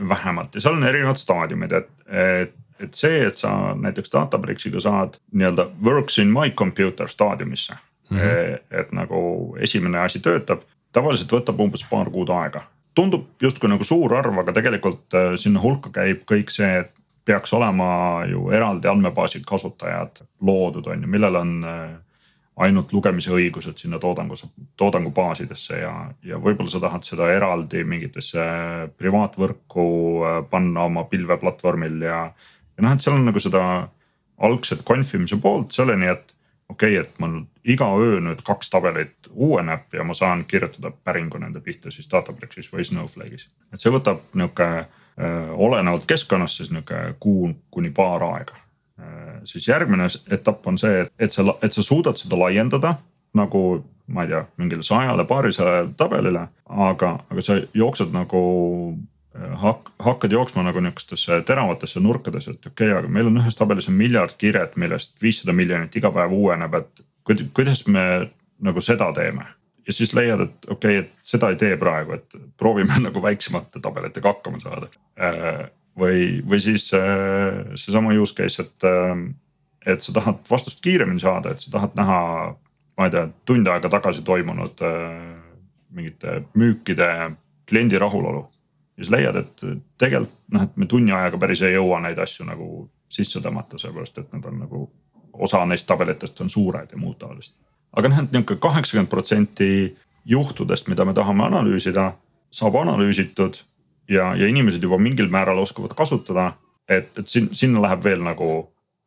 vähemalt 0.09 0.55
ja 0.55 0.61
seal 0.65 0.79
on 0.79 0.85
erinevad 0.89 1.21
staadiumid, 1.21 1.73
et, 1.73 1.89
et 2.09 2.55
et 2.83 2.95
see, 2.99 3.23
et 3.27 3.39
sa 3.39 3.51
näiteks 3.79 4.11
Databrixiga 4.13 4.81
saad 4.83 5.19
nii-öelda 5.33 5.69
works 5.85 6.19
in 6.19 6.33
my 6.33 6.51
computer 6.51 7.09
staadiumisse 7.09 7.75
mm. 8.11 8.19
-hmm. 8.19 8.81
et 8.81 8.93
nagu 8.93 9.57
esimene 9.61 9.99
asi 9.99 10.21
töötab, 10.21 10.61
tavaliselt 10.93 11.33
võtab 11.33 11.61
umbes 11.61 11.87
paar 11.91 12.11
kuud 12.11 12.29
aega. 12.29 12.63
tundub 12.95 13.25
justkui 13.41 13.69
nagu 13.69 13.85
suur 13.85 14.15
arv, 14.15 14.39
aga 14.39 14.53
tegelikult 14.53 15.15
äh, 15.15 15.35
sinna 15.37 15.61
hulka 15.61 15.91
käib 15.91 16.27
kõik 16.29 16.51
see, 16.53 16.79
et 16.79 16.91
peaks 17.25 17.53
olema 17.53 18.25
ju 18.29 18.51
eraldi 18.51 18.89
andmebaasid 18.89 19.45
kasutajad 19.49 20.21
loodud, 20.41 20.87
on 20.87 21.03
ju, 21.03 21.09
millel 21.09 21.37
on 21.37 21.65
äh, 21.65 21.91
ainult 22.63 22.93
lugemise 22.95 23.33
õigused 23.35 23.81
sinna 23.81 23.99
toodangus, 24.03 24.45
toodangubaasidesse 24.79 25.81
ja, 25.81 25.93
ja 26.27 26.39
võib-olla 26.43 26.71
sa 26.71 26.81
tahad 26.83 27.07
seda 27.07 27.31
eraldi 27.35 27.83
mingitesse 27.89 28.45
privaatvõrku 28.99 29.87
panna 30.51 30.87
oma 30.91 31.05
pilveplatvormil 31.11 32.05
ja. 32.07 32.21
ja 32.77 32.85
noh, 32.85 32.95
et 32.95 33.05
seal 33.05 33.19
on 33.19 33.27
nagu 33.29 33.43
seda 33.43 33.65
algset 34.43 34.83
konfimise 34.87 35.39
poolt 35.43 35.75
selleni, 35.75 36.11
et 36.13 36.33
okei 36.73 36.97
okay,, 36.99 37.05
et 37.05 37.21
mul 37.23 37.43
iga 37.65 37.89
öö 37.99 38.21
nüüd 38.25 38.43
kaks 38.47 38.71
tabelit 38.73 39.31
uueneb 39.31 39.95
ja 39.95 40.05
ma 40.05 40.15
saan 40.15 40.45
kirjutada 40.49 40.91
päringu 40.91 41.39
nende 41.39 41.61
pihta 41.61 41.91
siis 41.91 42.11
Databricks 42.11 42.73
või 42.73 42.87
Snowflake'is. 42.87 43.49
et 43.73 43.81
see 43.81 43.93
võtab 43.93 44.23
nihuke 44.35 44.69
äh, 44.79 45.53
olenevalt 45.53 46.07
keskkonnast 46.09 46.63
siis 46.63 46.73
nihuke 46.75 47.15
kuu 47.21 47.53
kuni 47.71 47.91
paar 47.91 48.25
aega 48.33 48.57
äh,. 48.57 48.72
Siis 49.45 49.69
järgmine 49.69 50.07
etapp 50.31 50.67
on 50.67 50.79
see, 50.79 51.01
et, 51.05 51.13
et 51.19 51.33
sa, 51.33 51.45
et 51.63 51.73
sa 51.73 51.83
suudad 51.83 52.21
seda 52.21 52.39
laiendada 52.39 52.97
nagu 53.37 53.63
ma 54.13 54.25
ei 54.27 54.29
tea, 54.29 54.43
mingile 54.61 54.85
sajale, 54.85 55.25
paarisajale 55.25 55.93
tabelile, 55.97 56.47
aga, 56.69 57.15
aga 57.31 57.45
sa 57.45 57.57
jooksed 57.75 58.13
nagu 58.13 58.43
hak-, 59.63 59.93
hakkad 59.99 60.33
jooksma 60.33 60.63
nagu 60.67 60.81
nihukestesse 60.81 61.41
teravatesse 61.49 62.01
nurkadesse, 62.01 62.51
et 62.51 62.67
okei 62.67 62.91
okay,, 62.91 62.99
aga 62.99 63.09
meil 63.09 63.31
on 63.31 63.41
ühes 63.41 63.57
tabelis 63.57 63.89
on 63.89 63.97
miljard 63.97 64.37
kirjet, 64.39 64.77
millest 64.77 65.17
viissada 65.23 65.55
miljonit 65.57 65.97
iga 65.97 66.13
päev 66.15 66.35
uueneb, 66.37 66.79
et 66.81 67.05
kuidas 67.55 67.87
me 67.89 68.07
nagu 68.63 68.81
seda 68.85 69.13
teeme. 69.17 69.47
ja 69.87 69.93
siis 69.93 70.13
leiad, 70.15 70.41
et 70.41 70.69
okei 70.69 70.99
okay,, 70.99 71.07
et 71.07 71.27
seda 71.27 71.51
ei 71.51 71.57
tee 71.59 71.77
praegu, 71.77 72.19
et 72.19 72.37
proovime 72.59 73.01
nagu 73.09 73.23
väiksemate 73.23 73.81
tabelitega 73.81 74.35
hakkama 74.35 74.61
saada. 74.61 74.91
Äh, 75.93 76.01
või, 76.01 76.43
või 76.49 76.61
siis 76.61 76.93
äh, 76.95 77.75
seesama 77.75 78.13
use 78.15 78.35
case, 78.35 78.63
et, 78.63 78.85
äh, 78.85 79.93
et 79.95 80.03
sa 80.03 80.13
tahad 80.13 80.39
vastust 80.51 80.81
kiiremini 80.81 81.21
saada, 81.21 81.51
et 81.51 81.61
sa 81.61 81.71
tahad 81.71 81.95
näha, 81.95 82.57
ma 82.97 83.07
ei 83.07 83.11
tea, 83.11 83.29
tund 83.45 83.67
aega 83.67 83.89
tagasi 83.89 84.23
toimunud 84.23 84.81
mingite 85.93 86.43
müükide 86.55 87.33
kliendi 87.69 87.99
rahulolu 87.99 88.49
ja 88.97 89.05
siis 89.05 89.11
leiad, 89.11 89.37
et 89.37 89.65
tegelikult 89.99 90.39
noh, 90.53 90.63
et 90.63 90.77
me 90.77 90.87
tunni 90.87 91.13
ajaga 91.13 91.39
päris 91.39 91.63
ei 91.63 91.75
jõua 91.75 92.01
neid 92.01 92.19
asju 92.19 92.47
nagu 92.47 92.89
sisse 93.13 93.41
tõmmata, 93.41 93.79
sellepärast 93.81 94.19
et 94.19 94.33
nad 94.33 94.45
on 94.45 94.59
nagu. 94.59 94.91
osa 95.33 95.65
neist 95.67 95.87
tabelitest 95.87 96.41
on 96.41 96.51
suured 96.51 96.91
ja 96.93 96.99
muud 96.99 97.17
taolist. 97.19 97.55
aga 97.97 98.09
noh, 98.09 98.23
et 98.23 98.33
nihuke 98.33 98.57
kaheksakümmend 98.57 99.09
protsenti 99.09 99.97
juhtudest, 100.25 100.89
mida 100.89 101.05
me 101.05 101.15
tahame 101.15 101.45
analüüsida, 101.45 102.13
saab 102.51 102.77
analüüsitud 102.77 103.57
ja, 104.13 104.33
ja 104.37 104.51
inimesed 104.51 104.83
juba 104.83 104.99
mingil 105.01 105.31
määral 105.33 105.63
oskavad 105.63 105.97
kasutada. 105.97 106.53
et, 106.89 107.13
et 107.19 107.29
siin, 107.29 107.49
sinna 107.57 107.83
läheb 107.83 108.05
veel 108.05 108.23
nagu 108.25 108.49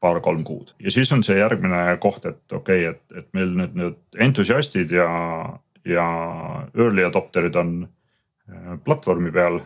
paar-kolm 0.02 0.44
kuud 0.48 0.74
ja 0.80 0.92
siis 0.92 1.12
on 1.12 1.24
see 1.24 1.38
järgmine 1.38 1.98
koht, 2.02 2.26
et 2.26 2.52
okei 2.52 2.88
okay,, 2.88 2.96
et, 2.96 3.18
et 3.20 3.28
meil 3.34 3.52
nüüd 3.60 3.76
need 3.78 4.26
entusiastid 4.28 4.92
ja, 4.96 5.08
ja 5.86 6.06
early 6.74 7.06
adopter'id 7.06 7.56
on 7.60 7.78
äh, 7.86 8.78
platvormi 8.86 9.32
peal 9.36 9.62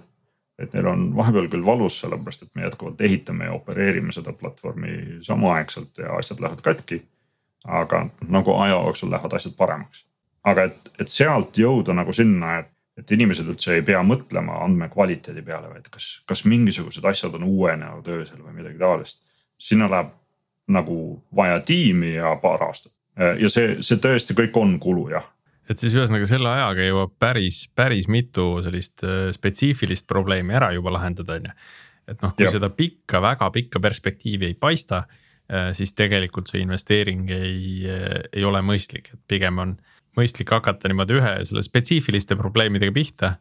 et 0.59 0.73
neil 0.75 0.89
on 0.91 1.05
vahepeal 1.15 1.47
küll 1.51 1.65
valus, 1.65 2.01
sellepärast 2.03 2.43
et 2.43 2.55
me 2.55 2.65
jätkuvalt 2.65 3.01
ehitame 3.07 3.47
ja 3.47 3.55
opereerime 3.55 4.11
seda 4.15 4.33
platvormi 4.35 5.21
samaaegselt 5.25 6.03
ja 6.03 6.17
asjad 6.19 6.43
lähevad 6.43 6.61
katki. 6.65 7.01
aga 7.67 8.05
nagu 8.27 8.53
aja 8.55 8.73
jooksul 8.73 9.11
lähevad 9.11 9.33
asjad 9.33 9.55
paremaks. 9.57 10.05
aga 10.43 10.63
et, 10.63 10.91
et 10.99 11.09
sealt 11.09 11.57
jõuda 11.57 11.93
nagu 11.93 12.13
sinna, 12.13 12.59
et, 12.59 12.71
et 12.99 13.11
inimesed 13.15 13.47
üldse 13.49 13.77
ei 13.77 13.83
pea 13.85 14.01
mõtlema 14.05 14.59
andmekvaliteedi 14.65 15.43
peale, 15.45 15.71
vaid 15.71 15.89
kas, 15.91 16.19
kas 16.27 16.45
mingisugused 16.45 17.05
asjad 17.05 17.35
on 17.39 17.47
uuenenud 17.47 18.07
öösel 18.07 18.43
või 18.43 18.59
midagi 18.61 18.79
taolist. 18.81 19.23
sinna 19.57 19.89
läheb 19.91 20.15
nagu 20.69 20.95
vaja 21.35 21.59
tiimi 21.59 22.13
ja 22.13 22.35
paar 22.41 22.63
aastat 22.63 22.93
ja 23.39 23.49
see, 23.49 23.79
see 23.83 23.97
tõesti 23.99 24.35
kõik 24.37 24.55
on 24.61 24.77
kulu 24.79 25.09
jah 25.11 25.25
et 25.69 25.77
siis 25.81 25.93
ühesõnaga 25.93 26.27
selle 26.29 26.49
ajaga 26.51 26.85
jõuab 26.87 27.13
päris, 27.21 27.63
päris 27.77 28.09
mitu 28.11 28.47
sellist 28.65 29.03
äh, 29.05 29.29
spetsiifilist 29.35 30.07
probleemi 30.09 30.57
ära 30.57 30.71
juba 30.75 30.93
lahendada, 30.95 31.37
on 31.37 31.49
ju. 31.49 31.55
et 32.09 32.25
noh, 32.25 32.33
kui 32.35 32.47
ja. 32.47 32.53
seda 32.55 32.71
pikka, 32.73 33.21
väga 33.23 33.51
pikka 33.53 33.81
perspektiivi 33.83 34.49
ei 34.49 34.57
paista, 34.57 35.03
äh, 35.45 35.69
siis 35.77 35.93
tegelikult 35.97 36.49
see 36.49 36.63
investeering 36.65 37.29
ei, 37.35 37.61
äh, 37.85 38.17
ei 38.33 38.45
ole 38.47 38.63
mõistlik, 38.65 39.13
et 39.13 39.21
pigem 39.29 39.61
on 39.61 39.77
mõistlik 40.17 40.51
hakata 40.55 40.89
niimoodi 40.89 41.19
ühe 41.19 41.35
selle 41.45 41.63
spetsiifiliste 41.65 42.37
probleemidega 42.39 42.95
pihta. 42.95 43.35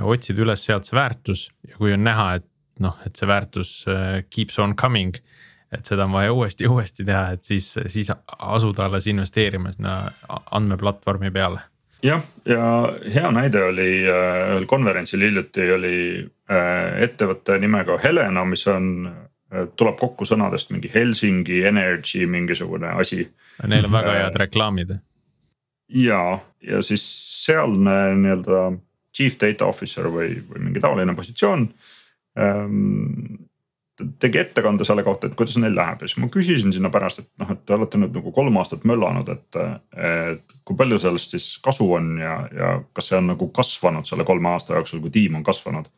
otsida 0.00 0.44
üles 0.44 0.62
sealt 0.64 0.86
see 0.86 0.94
väärtus 0.94 1.48
ja 1.68 1.76
kui 1.76 1.92
on 1.92 2.04
näha, 2.06 2.34
et 2.38 2.46
noh, 2.80 2.98
et 3.06 3.16
see 3.18 3.26
väärtus 3.26 3.84
keeps 4.30 4.58
on 4.62 4.76
coming 4.76 5.16
et 5.72 5.88
seda 5.88 6.04
on 6.04 6.12
vaja 6.12 6.32
uuesti 6.32 6.68
uuesti 6.68 7.04
teha, 7.04 7.32
et 7.36 7.44
siis, 7.44 7.66
siis 7.86 8.10
asuda 8.38 8.86
alles 8.86 9.06
investeerima 9.06 9.72
sinna 9.72 9.96
andmeplatvormi 10.50 11.30
peale. 11.30 11.60
jah, 12.02 12.22
ja 12.46 12.66
hea 13.14 13.30
näide 13.30 13.62
oli 13.64 13.90
äh, 14.10 14.52
ühel 14.52 14.66
konverentsil 14.66 15.22
hiljuti 15.22 15.70
oli 15.72 15.96
ettevõtte 17.00 17.56
nimega 17.62 17.96
Helena, 18.02 18.44
mis 18.44 18.66
on, 18.68 19.06
tuleb 19.78 19.96
kokku 20.00 20.26
sõnadest 20.28 20.72
mingi 20.74 20.90
Helsingi 20.92 21.62
Energy 21.68 22.26
mingisugune 22.26 22.90
asi. 23.00 23.22
Neil 23.66 23.88
on 23.88 23.94
väga 23.94 24.18
head 24.18 24.36
reklaamid. 24.42 24.92
Ja, 25.94 26.38
ja 26.62 26.82
siis 26.82 27.04
sealne 27.44 27.96
nii-öelda 28.18 28.64
chief 29.16 29.36
data 29.40 29.68
officer 29.68 30.08
või, 30.12 30.34
või 30.48 30.66
mingi 30.66 30.80
taoline 30.80 31.14
positsioon 31.14 31.66
ähm, 32.40 33.42
tegi 34.20 34.38
ettekande 34.38 34.84
selle 34.84 35.02
kohta, 35.02 35.28
et 35.28 35.36
kuidas 35.38 35.58
neil 35.60 35.74
läheb 35.76 36.02
ja 36.02 36.08
siis 36.08 36.20
ma 36.22 36.30
küsisin 36.32 36.72
sinna 36.74 36.90
pärast, 36.90 37.22
et 37.22 37.28
noh, 37.42 37.50
et 37.52 37.60
te 37.66 37.74
olete 37.76 38.00
nüüd 38.00 38.16
nagu 38.16 38.32
kolm 38.34 38.56
aastat 38.60 38.86
möllanud, 38.88 39.28
et. 39.28 39.60
et 39.96 40.58
kui 40.62 40.76
palju 40.78 40.94
sellest 41.02 41.32
siis 41.34 41.46
kasu 41.58 41.88
on 41.96 42.12
ja, 42.20 42.36
ja 42.54 42.68
kas 42.94 43.08
see 43.10 43.16
on 43.18 43.32
nagu 43.32 43.48
kasvanud 43.50 44.06
selle 44.06 44.22
kolme 44.24 44.52
aasta 44.52 44.76
jooksul, 44.76 45.00
kui 45.02 45.10
tiim 45.10 45.34
on 45.34 45.42
kasvanud. 45.42 45.88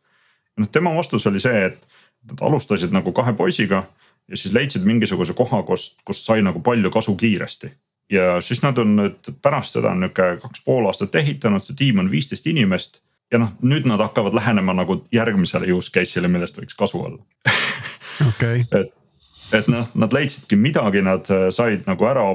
noh, 0.57 0.71
tema 0.73 0.95
vastus 0.97 1.27
oli 1.29 1.43
see, 1.43 1.67
et 1.69 1.83
nad 2.31 2.41
alustasid 2.49 2.95
nagu 2.95 3.13
kahe 3.13 3.35
poisiga 3.37 3.83
ja 4.29 4.37
siis 4.37 4.55
leidsid 4.57 4.87
mingisuguse 4.89 5.37
koha, 5.37 5.63
kus, 5.69 5.91
kus 6.05 6.25
sai 6.27 6.43
nagu 6.43 6.63
palju 6.65 6.91
kasu 6.91 7.17
kiiresti. 7.17 7.71
Ja 8.11 8.41
siis 8.41 8.63
nad 8.63 8.79
on 8.79 8.97
nüüd 8.99 9.33
pärast 9.43 9.79
seda 9.79 9.95
nihuke 9.97 10.35
kaks 10.43 10.65
pool 10.65 10.87
aastat 10.91 11.15
ehitanud, 11.21 11.65
see 11.65 11.77
tiim 11.79 12.03
on 12.03 12.11
viisteist 12.13 12.47
inimest 12.51 13.01
ja 13.33 13.41
noh, 13.41 13.55
nüüd 13.65 13.89
nad 13.89 14.03
hakkavad 14.05 14.37
lähenema 14.37 14.75
nagu 14.77 15.01
järgmisele 15.13 15.73
use 15.73 15.93
case'ile, 15.95 16.29
millest 16.31 16.61
võiks 16.61 16.77
kasu 16.79 17.01
olla 17.07 17.51
okay. 18.29 18.65
et, 18.71 18.93
et 19.57 19.71
noh, 19.73 19.89
nad 20.01 20.15
leidsidki 20.15 20.59
midagi, 20.61 21.03
nad 21.05 21.31
äh, 21.33 21.49
said 21.55 21.89
nagu 21.89 22.09
ära 22.11 22.27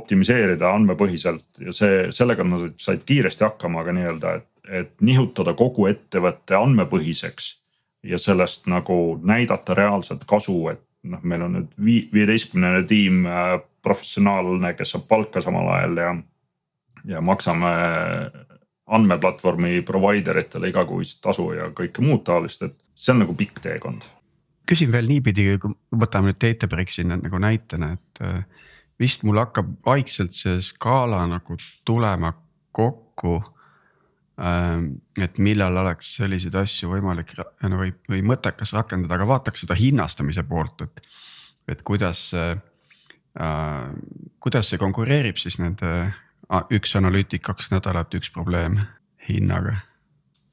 optimiseerida 0.00 0.72
andmepõhiselt 0.74 1.64
ja 1.66 1.74
see, 1.76 2.06
sellega 2.16 2.46
nad 2.46 2.70
said 2.80 3.04
kiiresti 3.06 3.46
hakkama, 3.46 3.84
aga 3.84 3.96
nii-öelda, 3.96 4.36
et, 4.40 4.48
et 4.82 4.92
nihutada 5.04 5.54
kogu 5.58 5.90
ettevõtte 5.90 6.58
andmepõhiseks. 6.58 7.56
ja 8.02 8.18
sellest 8.18 8.64
nagu 8.66 9.20
näidata 9.28 9.74
reaalset 9.76 10.22
kasu, 10.26 10.68
et 10.72 10.80
noh, 11.04 11.20
meil 11.22 11.42
on 11.44 11.58
nüüd 11.58 11.74
vii-, 11.84 12.06
viieteistkümnene 12.12 12.86
tiim 12.88 13.26
äh, 13.28 13.58
professionaalne, 13.82 14.74
kes 14.78 14.94
saab 14.94 15.08
palka 15.08 15.42
samal 15.44 15.68
ajal 15.76 16.00
ja, 16.02 16.14
ja 17.14 17.20
maksame 17.24 17.72
andmeplatvormi 18.90 19.82
provider 19.86 20.40
itele 20.40 20.70
igakuist 20.72 21.20
tasu 21.22 21.52
ja 21.54 21.68
kõike 21.76 22.02
muud 22.04 22.24
taolist, 22.26 22.64
et 22.66 22.74
see 22.94 23.14
on 23.14 23.22
nagu 23.24 23.36
pikk 23.38 23.62
teekond. 23.62 24.02
küsin 24.70 24.92
veel 24.92 25.08
niipidi, 25.10 25.58
kui 25.58 25.72
võtame 25.98 26.30
nüüd 26.30 26.40
Databricksi 26.42 27.04
nagu 27.08 27.38
näitena, 27.42 27.92
et 27.96 28.20
äh, 28.22 28.66
vist 29.00 29.24
mul 29.26 29.40
hakkab 29.40 29.72
vaikselt 29.86 30.36
see 30.36 30.60
skaala 30.62 31.24
nagu 31.30 31.56
tulema 31.84 32.32
kokku. 32.72 33.40
Ähm, 34.40 35.02
et 35.20 35.36
millal 35.42 35.76
oleks 35.82 36.14
selliseid 36.16 36.54
asju 36.56 36.94
võimalik 36.94 37.34
või, 37.60 37.90
või 38.08 38.22
mõttekas 38.24 38.72
rakendada, 38.72 39.18
aga 39.18 39.26
vaataks 39.28 39.66
seda 39.66 39.76
hinnastamise 39.76 40.46
poolt, 40.48 40.86
et, 40.86 41.02
et 41.68 41.82
kuidas. 41.84 42.30
Kuidas 43.34 44.72
see 44.72 44.78
konkureerib 44.78 45.38
siis 45.38 45.60
nende 45.62 46.10
üks 46.74 46.96
analüütik, 46.98 47.44
kaks 47.46 47.70
nädalat, 47.70 48.10
üks 48.18 48.32
probleem 48.34 48.80
hinnaga 49.28 49.76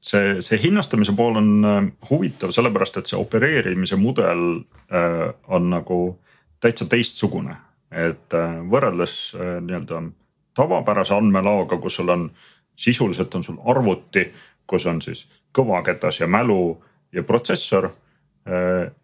see, 0.00 0.42
see 0.42 0.58
hinnastamise 0.62 1.14
pool 1.16 1.38
on 1.40 1.50
äh, 1.64 1.78
huvitav, 2.10 2.52
sellepärast 2.54 3.00
et 3.00 3.10
see 3.10 3.18
opereerimise 3.18 3.98
mudel 4.00 4.44
äh, 4.92 5.24
on 5.48 5.70
nagu 5.70 6.18
täitsa 6.60 6.86
teistsugune. 6.90 7.56
et 7.88 8.34
äh, 8.36 8.56
võrreldes 8.68 9.32
nii-öelda 9.34 10.02
tavapärase 10.54 11.14
andmelaoga, 11.14 11.78
kus 11.80 11.96
sul 11.96 12.10
on 12.12 12.26
sisuliselt 12.76 13.34
on 13.34 13.44
sul 13.44 13.56
arvuti, 13.64 14.26
kus 14.68 14.86
on 14.86 15.00
siis 15.02 15.24
kõvaketas 15.56 16.20
ja 16.20 16.26
mälu 16.26 16.76
ja 17.12 17.22
protsessor. 17.22 17.90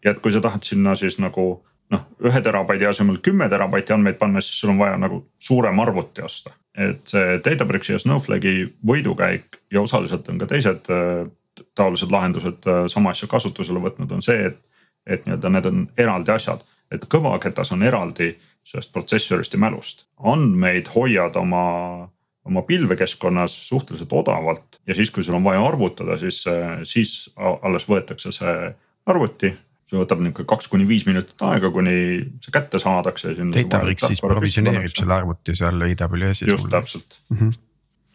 ja 0.04 0.10
et 0.10 0.20
kui 0.20 0.32
sa 0.32 0.40
tahad 0.40 0.62
sinna 0.64 0.94
siis 0.94 1.18
nagu 1.18 1.64
noh, 1.92 2.05
ühe 2.25 2.42
terabaidi 2.42 2.87
asemel 2.88 3.18
kümme 3.25 3.49
terabaiti 3.53 3.94
andmeid 3.94 4.18
panna, 4.20 4.40
siis 4.40 4.61
sul 4.61 4.73
on 4.75 4.81
vaja 4.81 4.97
nagu 5.01 5.25
suurem 5.38 5.81
arvuti 5.81 6.23
osta. 6.23 6.51
et 6.79 7.07
see 7.07 7.38
Databricksi 7.44 7.92
ja 7.92 7.99
Snowflake'i 8.03 8.64
võidukäik 8.87 9.61
ja 9.73 9.81
osaliselt 9.81 10.29
on 10.29 10.38
ka 10.38 10.47
teised 10.51 10.88
äh, 10.90 11.29
taolised 11.75 12.11
lahendused 12.11 12.66
äh, 12.66 12.87
sama 12.90 13.12
asja 13.14 13.29
kasutusele 13.31 13.83
võtnud, 13.83 14.11
on 14.12 14.23
see, 14.23 14.51
et. 14.51 14.59
et 15.07 15.27
nii-öelda 15.27 15.51
need 15.53 15.66
on 15.68 15.81
eraldi 16.01 16.33
asjad, 16.33 16.62
et 16.92 17.03
kõvaketas 17.12 17.70
on 17.77 17.83
eraldi 17.85 18.33
sellest 18.64 18.92
protsessorist 18.92 19.53
ja 19.53 19.61
mälust. 19.61 20.07
andmeid 20.18 20.88
hoiad 20.94 21.37
oma, 21.37 22.09
oma 22.44 22.62
pilvekeskkonnas 22.62 23.68
suhteliselt 23.68 24.12
odavalt 24.12 24.81
ja 24.87 24.94
siis, 24.94 25.11
kui 25.11 25.23
sul 25.23 25.37
on 25.37 25.44
vaja 25.44 25.62
arvutada, 25.66 26.16
siis, 26.18 26.47
äh, 26.49 26.81
siis 26.83 27.31
alles 27.37 27.87
võetakse 27.88 28.33
see 28.33 28.75
arvuti 29.07 29.53
see 29.90 30.01
võtab 30.01 30.23
nihuke 30.25 30.47
kaks 30.49 30.68
kuni 30.73 30.87
viis 30.88 31.05
minutit 31.09 31.40
aega, 31.44 31.70
kuni 31.75 31.94
see 32.42 32.55
kätte 32.55 32.81
saadakse. 32.83 33.35
Databricks 33.37 34.09
siis 34.12 34.23
provisioneerib 34.25 34.92
selle 34.92 35.16
arvuti 35.18 35.57
seal 35.59 35.87
AWS-is. 35.88 36.49
just 36.49 36.70
täpselt 36.73 37.18
mm. 37.29 37.38
-hmm. 37.38 37.59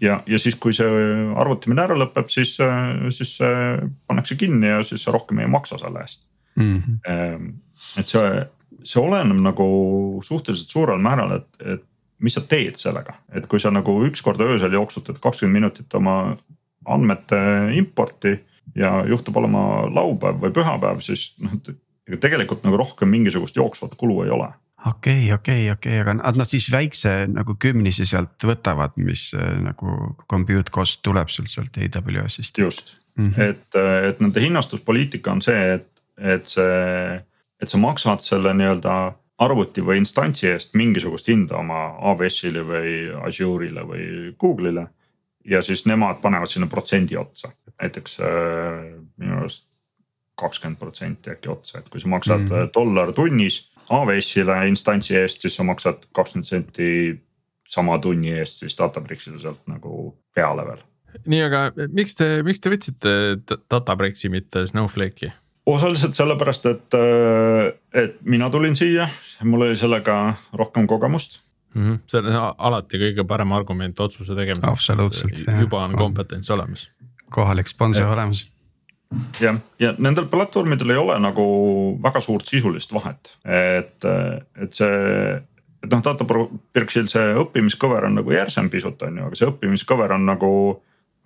ja, 0.05 0.19
ja 0.27 0.39
siis, 0.39 0.55
kui 0.55 0.73
see 0.73 0.89
arvutamine 1.36 1.86
ära 1.86 1.97
lõpeb, 1.99 2.32
siis, 2.34 2.58
siis 3.15 3.38
pannakse 4.08 4.36
kinni 4.36 4.73
ja 4.73 4.84
siis 4.84 5.03
sa 5.03 5.15
rohkem 5.15 5.43
ei 5.43 5.51
maksa 5.51 5.77
selle 5.77 6.05
eest 6.05 6.25
mm. 6.55 6.82
-hmm. 6.82 7.53
et 7.97 8.08
see, 8.08 8.45
see 8.84 9.01
oleneb 9.03 9.39
nagu 9.45 9.69
suhteliselt 10.23 10.69
suurel 10.73 10.99
määral, 10.99 11.38
et, 11.38 11.49
et 11.65 11.86
mis 12.19 12.36
sa 12.36 12.41
teed 12.41 12.75
sellega, 12.75 13.15
et 13.32 13.47
kui 13.47 13.60
sa 13.60 13.71
nagu 13.71 13.93
ükskord 14.08 14.41
öösel 14.43 14.73
jooksutad 14.73 15.19
kakskümmend 15.21 15.62
minutit 15.62 15.93
oma 15.93 16.38
andmete 16.86 17.39
importi 17.77 18.39
ja 18.75 19.03
juhtub 19.10 19.38
olema 19.38 19.62
laupäev 19.89 20.41
või 20.43 20.53
pühapäev, 20.55 21.01
siis 21.05 21.34
noh, 21.43 21.55
ega 22.10 22.17
tegelikult 22.21 22.65
nagu 22.65 22.77
rohkem 22.77 23.10
mingisugust 23.10 23.55
jooksvat 23.55 23.95
kulu 23.97 24.23
ei 24.25 24.34
ole 24.34 24.49
okei 24.86 25.23
okay,, 25.23 25.34
okei 25.34 25.71
okay,, 25.71 25.71
okei 25.71 26.01
okay., 26.01 26.19
aga 26.19 26.38
nad 26.39 26.49
siis 26.49 26.69
väikse 26.71 27.13
nagu 27.32 27.55
kümnise 27.60 28.05
sealt 28.08 28.47
võtavad, 28.47 28.95
mis 29.01 29.29
äh, 29.36 29.58
nagu 29.63 30.15
compute 30.32 30.71
cost 30.75 31.01
tuleb 31.03 31.32
sul 31.32 31.49
sealt 31.51 31.77
AWS-ist. 31.77 32.58
just 32.58 32.97
mm, 33.15 33.34
-hmm. 33.34 33.41
et, 33.41 33.75
äh, 33.75 34.10
et 34.10 34.19
nende 34.19 34.41
hinnastuspoliitika 34.41 35.32
on 35.32 35.41
see, 35.41 35.73
et, 35.73 35.89
et 36.17 36.47
see, 36.47 37.23
et 37.62 37.69
sa 37.69 37.77
maksad 37.77 38.23
selle 38.23 38.53
nii-öelda 38.53 38.99
arvuti 39.39 39.82
või 39.82 40.01
instantsi 40.03 40.47
eest 40.47 40.73
mingisugust 40.75 41.27
hinda 41.27 41.58
oma 41.58 41.95
AWS-ile 42.12 42.63
või 42.67 42.95
Azure'ile 43.27 43.84
või 43.88 44.05
Google'ile 44.39 44.88
ja 45.49 45.62
siis 45.65 45.85
nemad 45.89 46.21
panevad 46.21 46.51
sinna 46.51 46.67
protsendi 46.67 47.17
otsa, 47.17 47.51
näiteks 47.81 48.19
äh, 48.19 48.85
minu 49.17 49.41
arust 49.41 49.67
kakskümmend 50.39 50.79
protsenti 50.79 51.33
äkki 51.33 51.51
otsa, 51.51 51.79
et 51.79 51.89
kui 51.91 52.01
sa 52.01 52.12
maksad 52.12 52.45
mm 52.47 52.69
dollar 52.75 53.12
tunnis 53.13 53.65
AWS-ile 53.89 54.55
instantsi 54.69 55.15
eest, 55.17 55.41
siis 55.41 55.55
sa 55.57 55.65
maksad 55.65 56.05
kakskümmend 56.15 56.47
senti 56.47 56.91
sama 57.69 57.97
tunni 57.99 58.31
eest 58.38 58.63
siis 58.63 58.77
Databricksile 58.77 59.39
sealt 59.41 59.65
nagu 59.67 60.13
peale 60.35 60.65
veel. 60.67 60.85
nii, 61.25 61.41
aga 61.47 61.63
miks 61.93 62.15
te, 62.19 62.29
miks 62.45 62.62
te 62.62 62.71
võtsite 62.73 63.13
Databricksi, 63.71 64.29
mitte 64.29 64.65
Snowflake'i? 64.69 65.33
osaliselt 65.69 66.17
sellepärast, 66.17 66.65
et, 66.65 66.97
äh, 66.97 67.73
et 67.93 68.17
mina 68.21 68.49
tulin 68.49 68.75
siia, 68.75 69.09
mul 69.43 69.67
oli 69.67 69.77
sellega 69.77 70.35
rohkem 70.53 70.88
kogemust 70.88 71.41
mm. 71.73 71.82
-hmm. 71.82 71.99
see 72.08 72.21
on 72.21 72.53
alati 72.58 73.01
kõige 73.01 73.27
parem 73.27 73.51
argument 73.51 73.99
otsuse 73.99 74.36
tegemiseks. 74.36 74.71
absoluutselt. 74.71 75.43
juba 75.60 75.84
on 75.84 75.97
kompetents 75.97 76.49
olemas. 76.49 76.91
kohalik 77.29 77.67
sponsor 77.67 78.03
ja. 78.03 78.13
olemas. 78.13 78.47
jah, 79.41 79.60
ja 79.79 79.93
nendel 79.97 80.25
platvormidel 80.25 80.89
ei 80.89 80.97
ole 80.97 81.19
nagu 81.19 81.45
väga 82.03 82.19
suurt 82.19 82.45
sisulist 82.45 82.93
vahet, 82.93 83.38
et, 83.45 84.05
et 84.62 84.73
see 84.73 85.41
et 85.84 85.91
noh, 85.91 86.03
Databricksi 86.03 87.05
see 87.08 87.34
õppimiskõver 87.39 88.08
on 88.10 88.19
nagu 88.19 88.34
järsem 88.34 88.69
pisut 88.71 89.01
on 89.08 89.19
ju, 89.19 89.27
aga 89.29 89.39
see 89.39 89.49
õppimiskõver 89.49 90.13
on 90.15 90.25
nagu, 90.27 90.51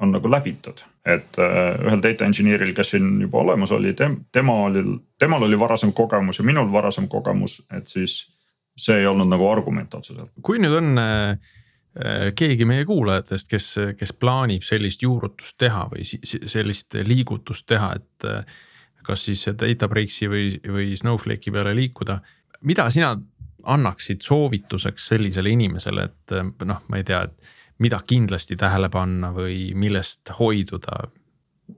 on 0.03 0.13
nagu 0.13 0.31
läbitud. 0.31 0.83
et 1.05 1.35
uh, 1.35 1.73
ühel 1.83 2.01
data 2.03 2.25
engineer'il, 2.25 2.71
kes 2.75 2.93
siin 2.93 3.17
juba 3.21 3.41
olemas 3.41 3.71
oli, 3.75 3.91
tema 4.31 4.53
oli, 4.69 4.83
temal 5.19 5.43
oli 5.43 5.59
varasem 5.59 5.91
kogemus 5.93 6.39
ja 6.39 6.45
minul 6.47 6.71
varasem 6.71 7.09
kogemus, 7.11 7.61
et 7.75 7.87
siis 7.87 8.32
see 8.77 9.01
ei 9.01 9.07
olnud 9.07 9.29
nagu 9.29 9.47
argument 9.49 9.93
otseselt. 9.93 10.33
kui 10.41 10.59
nüüd 10.61 10.77
on 10.77 11.01
äh, 11.01 11.31
äh, 11.31 12.29
keegi 12.35 12.65
meie 12.69 12.85
kuulajatest, 12.89 13.49
kes, 13.49 13.69
kes 13.99 14.13
plaanib 14.19 14.65
sellist 14.65 15.03
juurutust 15.05 15.57
teha 15.61 15.87
või 15.91 16.05
sellist 16.05 16.97
liigutust 17.05 17.67
teha, 17.69 17.93
et 17.99 18.29
äh, 18.29 18.61
kas 19.03 19.25
siis 19.27 19.45
Databricksi 19.59 20.29
või, 20.31 20.47
või 20.63 20.93
Snowflake'i 20.97 21.51
peale 21.53 21.75
liikuda. 21.75 22.19
mida 22.61 22.89
sina 22.89 23.17
annaksid 23.63 24.21
soovituseks 24.21 25.07
sellisele 25.07 25.49
inimesele, 25.49 26.03
et 26.03 26.65
noh, 26.65 26.81
ma 26.87 26.97
ei 26.99 27.03
tea, 27.07 27.21
et 27.23 27.43
mida 27.79 27.99
kindlasti 28.07 28.55
tähele 28.59 28.89
panna 28.89 29.31
või 29.35 29.73
millest 29.75 30.31
hoiduda? 30.39 31.07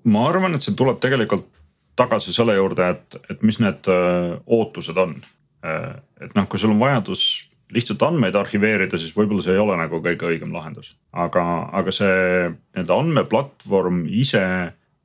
ma 0.04 0.30
arvan, 0.30 0.56
et 0.56 0.66
see 0.66 0.74
tuleb 0.78 0.98
tegelikult 1.02 1.46
tagasi 1.96 2.34
selle 2.34 2.56
juurde, 2.56 2.88
et, 2.90 3.18
et 3.30 3.42
mis 3.46 3.60
need 3.62 3.88
ootused 4.46 4.98
on 4.98 5.14
et 6.22 6.36
noh, 6.36 6.48
kui 6.50 6.60
sul 6.62 6.74
on 6.76 6.80
vajadus 6.80 7.26
lihtsalt 7.74 8.04
andmeid 8.06 8.36
arhiveerida, 8.38 8.98
siis 9.02 9.16
võib-olla 9.16 9.44
see 9.44 9.56
ei 9.56 9.62
ole 9.62 9.78
nagu 9.80 10.00
kõige 10.04 10.30
õigem 10.30 10.54
lahendus. 10.54 10.96
aga, 11.12 11.44
aga 11.74 11.94
see 11.96 12.18
nii-öelda 12.50 13.00
andmeplatvorm 13.02 14.06
ise 14.06 14.46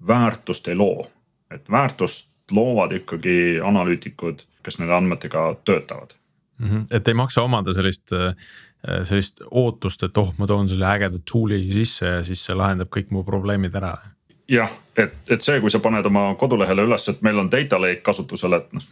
väärtust 0.06 0.68
ei 0.68 0.76
loo, 0.76 1.06
et 1.50 1.64
väärtust 1.70 2.28
loovad 2.52 2.92
ikkagi 2.92 3.61
analüütikud, 3.64 4.44
kes 4.64 4.80
nende 4.80 4.94
andmetega 4.94 5.54
töötavad 5.64 6.14
mm. 6.58 6.68
-hmm. 6.68 6.86
et 6.90 7.08
ei 7.08 7.14
maksa 7.14 7.42
omada 7.42 7.72
sellist, 7.72 8.12
äh, 8.12 8.34
sellist 9.02 9.42
ootust, 9.50 10.02
et 10.02 10.18
oh, 10.18 10.34
ma 10.38 10.46
toon 10.46 10.68
selle 10.68 10.86
ägeda 10.86 11.18
tool'i 11.32 11.72
sisse 11.72 12.06
ja 12.06 12.24
siis 12.24 12.44
see 12.44 12.56
lahendab 12.56 12.92
kõik 12.92 13.11
mu 13.11 13.24
probleemid 13.24 13.74
ära 13.74 13.96
jah, 14.50 14.70
et, 14.96 15.14
et 15.30 15.42
see, 15.42 15.61
kui 15.61 15.70
sa 15.70 15.78
paned 15.78 16.06
oma 16.06 16.34
kodulehele 16.38 16.84
üles, 16.88 17.08
et 17.08 17.22
meil 17.22 17.38
on 17.38 17.50
data 17.50 17.80
lake 17.80 18.02
kasutusel, 18.02 18.58
et 18.58 18.72
noh. 18.72 18.86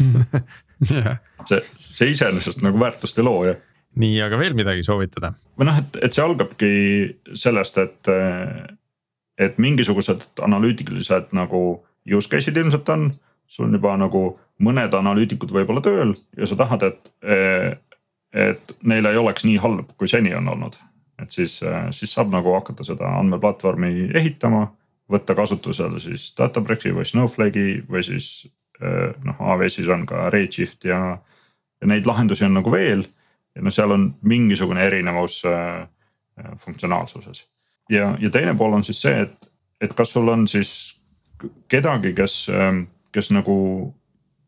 jaa 0.90 1.16
see, 1.48 1.60
see 1.78 2.12
iseenesest 2.14 2.62
nagu 2.64 2.80
väärtust 2.80 3.18
ei 3.18 3.26
loo 3.26 3.44
jah. 3.46 3.58
nii, 4.02 4.20
aga 4.24 4.38
veel 4.40 4.56
midagi 4.58 4.84
soovitada? 4.86 5.32
või 5.58 5.68
noh, 5.68 5.80
et, 5.82 5.98
et 6.06 6.16
see 6.16 6.24
algabki 6.24 6.72
sellest, 7.38 7.78
et, 7.82 8.12
et 9.40 9.58
mingisugused 9.62 10.44
analüütilised 10.44 11.34
nagu 11.36 11.62
use 12.16 12.30
case'id 12.32 12.58
ilmselt 12.58 12.88
on. 12.94 13.10
sul 13.46 13.68
on 13.68 13.76
juba 13.76 13.96
nagu 14.00 14.26
mõned 14.62 14.94
analüütikud 14.94 15.52
võib-olla 15.52 15.82
tööl 15.84 16.14
ja 16.38 16.48
sa 16.48 16.56
tahad, 16.56 16.86
et, 16.88 17.10
et 18.32 18.74
neil 18.82 19.08
ei 19.10 19.18
oleks 19.20 19.44
nii 19.44 19.58
halb, 19.60 19.92
kui 19.98 20.08
seni 20.08 20.34
on 20.34 20.48
olnud. 20.48 20.78
et 21.22 21.30
siis, 21.30 21.60
siis 21.90 22.14
saab 22.14 22.32
nagu 22.32 22.54
hakata 22.56 22.84
seda 22.86 23.10
andmeplatvormi 23.20 24.10
ehitama, 24.14 24.66
võtta 25.12 25.36
kasutusele 25.36 26.00
siis 26.00 26.30
Databricksi 26.38 26.94
või 26.96 27.04
Snowflake'i 27.08 27.82
või 27.90 28.04
siis 28.06 28.48
noh, 29.24 29.38
AWS-is 29.38 29.88
on 29.92 30.06
ka 30.06 30.30
Redshift 30.30 30.84
ja, 30.84 31.18
ja 31.80 31.86
neid 31.90 32.06
lahendusi 32.06 32.44
on 32.44 32.56
nagu 32.58 32.72
veel. 32.72 33.04
ja 33.54 33.62
noh, 33.62 33.72
seal 33.74 33.90
on 33.92 34.08
mingisugune 34.22 34.84
erinevus 34.84 35.42
äh, 35.46 35.88
funktsionaalsuses. 36.58 37.44
ja, 37.90 38.14
ja 38.18 38.30
teine 38.30 38.54
pool 38.54 38.72
on 38.72 38.84
siis 38.84 39.02
see, 39.02 39.20
et, 39.20 39.52
et 39.80 39.94
kas 39.94 40.12
sul 40.12 40.28
on 40.28 40.48
siis 40.48 41.02
kedagi, 41.68 42.12
kes, 42.14 42.46
ähm, 42.54 42.86
kes 43.12 43.30
nagu 43.30 43.56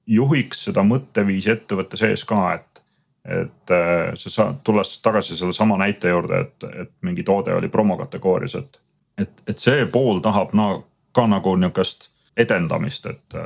juhiks 0.06 0.64
seda 0.68 0.84
mõtteviisi 0.86 1.50
ettevõtte 1.52 1.96
sees 1.96 2.24
ka, 2.28 2.40
et, 2.54 2.82
et 3.24 3.74
äh, 3.74 4.14
sa 4.14 4.30
saad, 4.30 4.62
tulles 4.64 4.98
tagasi 5.02 5.36
sellesama 5.36 5.78
näite 5.80 6.12
juurde, 6.12 6.40
et, 6.40 6.66
et 6.84 6.92
mingi 7.02 7.22
toode 7.22 7.54
oli 7.54 7.68
promokategoorias, 7.68 8.54
et, 8.60 8.80
et, 9.18 9.46
et 9.48 9.58
see 9.58 9.86
pool 9.92 10.20
tahab 10.24 10.54
na, 10.56 10.68
ka 11.14 11.26
nagu 11.30 11.56
nihukest 11.56 12.10
edendamist, 12.36 13.06
et, 13.06 13.40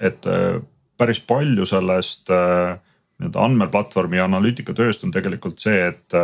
et 0.00 0.26
äh, 0.26 0.60
päris 0.98 1.20
palju 1.20 1.66
sellest 1.66 2.30
äh, 2.34 2.76
nii-öelda 3.18 3.44
andmeplatvormi 3.44 4.18
ja 4.18 4.28
analüütikatööst 4.28 5.04
on 5.04 5.12
tegelikult 5.14 5.58
see, 5.62 5.88
et, 5.90 6.14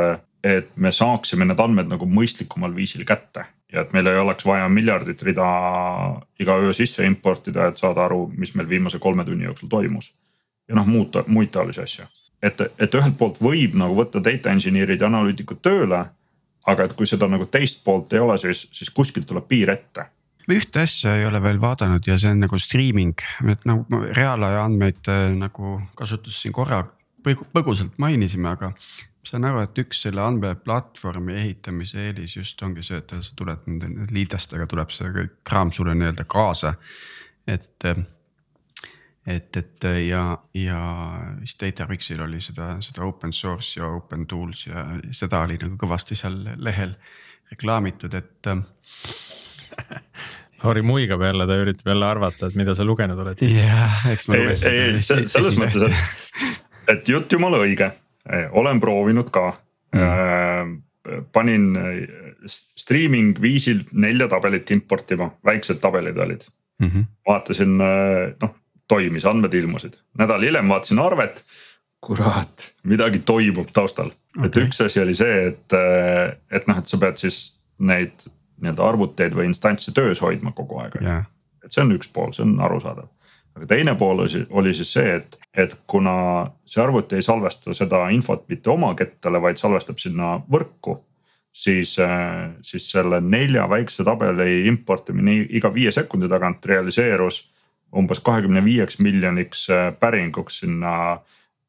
et 0.46 0.70
me 0.76 0.92
saaksime 0.94 1.46
need 1.48 1.60
andmed 1.60 1.90
nagu 1.90 2.06
mõistlikumal 2.06 2.74
viisil 2.76 3.02
kätte 3.08 3.48
ja 3.74 3.82
et 3.82 3.92
meil 3.92 4.06
ei 4.06 4.18
oleks 4.18 4.46
vaja 4.46 4.68
miljardit 4.70 5.22
rida 5.26 5.46
iga 6.40 6.58
öö 6.62 6.72
sisse 6.72 7.06
importida, 7.06 7.68
et 7.68 7.80
saada 7.80 8.04
aru, 8.04 8.28
mis 8.36 8.54
meil 8.54 8.68
viimase 8.68 8.98
kolme 8.98 9.24
tunni 9.24 9.44
jooksul 9.44 9.68
toimus. 9.68 10.12
ja 10.68 10.74
noh, 10.78 10.86
muud, 10.86 11.16
muid 11.26 11.50
taolisi 11.52 11.80
asju. 11.80 12.04
et, 12.42 12.60
et 12.78 12.94
ühelt 12.94 13.18
poolt 13.18 13.40
võib 13.42 13.74
nagu 13.74 13.96
võtta 13.96 14.22
data 14.24 14.52
engineer'id 14.52 15.00
ja 15.00 15.06
analüütikud 15.06 15.62
tööle. 15.62 16.04
aga 16.66 16.84
et 16.84 16.92
kui 16.96 17.06
seda 17.06 17.28
nagu 17.28 17.46
teist 17.46 17.84
poolt 17.84 18.12
ei 18.12 18.18
ole, 18.18 18.38
siis, 18.38 18.68
siis 18.72 18.90
kuskilt 18.90 19.26
tuleb 19.26 19.48
piir 19.48 19.70
ette 19.70 20.06
me 20.48 20.58
ühte 20.58 20.82
asja 20.84 21.14
ei 21.18 21.26
ole 21.28 21.40
veel 21.42 21.60
vaadanud 21.62 22.04
ja 22.06 22.18
see 22.20 22.34
on 22.34 22.44
nagu 22.44 22.58
streaming, 22.60 23.24
et 23.50 23.64
nagu 23.68 24.02
reaalaja 24.04 24.64
andmeid 24.66 25.10
äh, 25.12 25.30
nagu 25.38 25.78
kasutus 25.98 26.42
siin 26.42 26.54
korra 26.56 26.84
põgusalt 27.24 27.96
mainisime, 28.02 28.50
aga 28.52 28.72
saan 29.24 29.46
aru, 29.48 29.62
et 29.64 29.78
üks 29.80 30.02
selle 30.04 30.20
andmeplatvormi 30.20 31.36
ehitamise 31.40 32.02
eelis 32.08 32.36
just 32.36 32.60
ongi 32.66 32.84
see, 32.84 32.98
et 33.00 33.14
sa 33.14 33.36
tuled 33.36 33.64
nende 33.70 34.08
liidlastega 34.12 34.66
tuleb 34.68 34.92
see 34.92 35.12
kõik 35.14 35.38
kraam 35.48 35.72
sulle 35.72 35.94
nii-öelda 35.96 36.26
kaasa. 36.28 36.74
et, 37.48 37.86
et, 39.26 39.56
et 39.56 39.88
ja, 40.04 40.24
ja 40.54 40.80
vist 41.40 41.60
Databricksi 41.62 42.18
oli 42.20 42.40
seda, 42.44 42.74
seda 42.84 43.04
open 43.08 43.32
source 43.32 43.80
ja 43.80 43.88
open 43.88 44.26
tools 44.26 44.66
ja 44.66 44.84
seda 45.12 45.40
oli 45.46 45.56
nagu 45.62 45.80
kõvasti 45.80 46.16
seal 46.20 46.42
lehel 46.60 46.92
reklaamitud, 47.50 48.14
et 48.14 48.52
Lauri 50.64 50.80
muigab 50.86 51.20
jälle, 51.20 51.46
ta 51.46 51.58
üritab 51.60 51.90
jälle 51.92 52.06
arvata, 52.08 52.48
et 52.48 52.56
mida 52.56 52.74
sa 52.74 52.86
lugenud 52.88 53.18
oled. 53.20 53.42
jah, 53.44 54.06
eks 54.12 54.28
ma 54.28 54.40
lugesin. 54.40 54.70
ei, 54.70 54.94
ei 54.94 55.28
selles 55.28 55.58
mõttes, 55.60 55.90
et, 55.90 56.64
et 56.96 57.12
jutt 57.12 57.32
jumala 57.36 57.60
õige 57.64 57.90
olen 58.56 58.80
proovinud 58.80 59.28
ka 59.34 59.50
mm.. 59.92 60.76
panin 61.36 61.66
streaming 62.48 63.40
viisil 63.40 63.82
nelja 63.92 64.28
tabelit 64.32 64.70
importima, 64.74 65.30
väiksed 65.44 65.80
tabelid 65.82 66.16
olid 66.16 66.46
mm. 66.80 66.90
-hmm. 66.90 67.04
vaatasin, 67.28 67.80
äh, 67.80 68.34
noh 68.40 68.54
toimis, 68.88 69.24
andmed 69.24 69.54
ilmusid, 69.54 69.94
nädal 70.18 70.42
hiljem 70.44 70.68
vaatasin 70.68 70.98
arvet. 70.98 71.44
kurat, 72.04 72.72
midagi 72.82 73.18
toimub 73.18 73.70
taustal 73.72 74.10
okay., 74.36 74.46
et 74.46 74.56
üks 74.56 74.82
asi 74.84 75.00
oli 75.00 75.14
see, 75.16 75.46
et, 75.48 75.72
äh, 75.72 76.36
et 76.50 76.66
noh, 76.68 76.78
et 76.78 76.86
sa 76.86 76.98
pead 77.00 77.16
siis 77.16 77.38
neid 77.78 78.26
nii-öelda 78.64 78.88
arvuteid 78.88 79.36
või 79.36 79.48
instantse 79.50 79.92
töös 79.94 80.22
hoidma 80.24 80.54
kogu 80.56 80.80
aeg 80.82 80.98
yeah.. 81.02 81.28
et 81.64 81.72
see 81.72 81.84
on 81.84 81.94
üks 81.96 82.10
pool, 82.12 82.32
see 82.36 82.46
on 82.46 82.56
arusaadav 82.64 83.10
aga 83.54 83.66
teine 83.70 83.94
pool 83.98 84.24
oli, 84.50 84.74
siis 84.74 84.92
see, 84.96 85.16
et, 85.16 85.38
et 85.56 85.74
kuna 85.86 86.14
see 86.66 86.82
arvuti 86.82 87.18
ei 87.18 87.26
salvesta 87.26 87.74
seda 87.76 88.02
infot 88.14 88.48
mitte 88.50 88.70
oma 88.70 88.92
kettale, 88.98 89.40
vaid 89.42 89.60
salvestab 89.60 90.00
sinna 90.02 90.36
võrku. 90.50 90.98
siis, 91.54 91.98
äh, 92.02 92.50
siis 92.62 92.90
selle 92.90 93.20
nelja 93.20 93.68
väikse 93.70 94.04
tabeli 94.04 94.66
importimine 94.66 95.36
iga 95.54 95.70
viie 95.74 95.92
sekundi 95.94 96.28
tagant 96.28 96.66
realiseerus 96.66 97.44
umbes 97.94 98.20
kahekümne 98.20 98.64
viieks 98.64 98.98
miljoniks 98.98 99.68
äh, 99.70 99.92
päringuks 100.00 100.58
sinna 100.58 101.20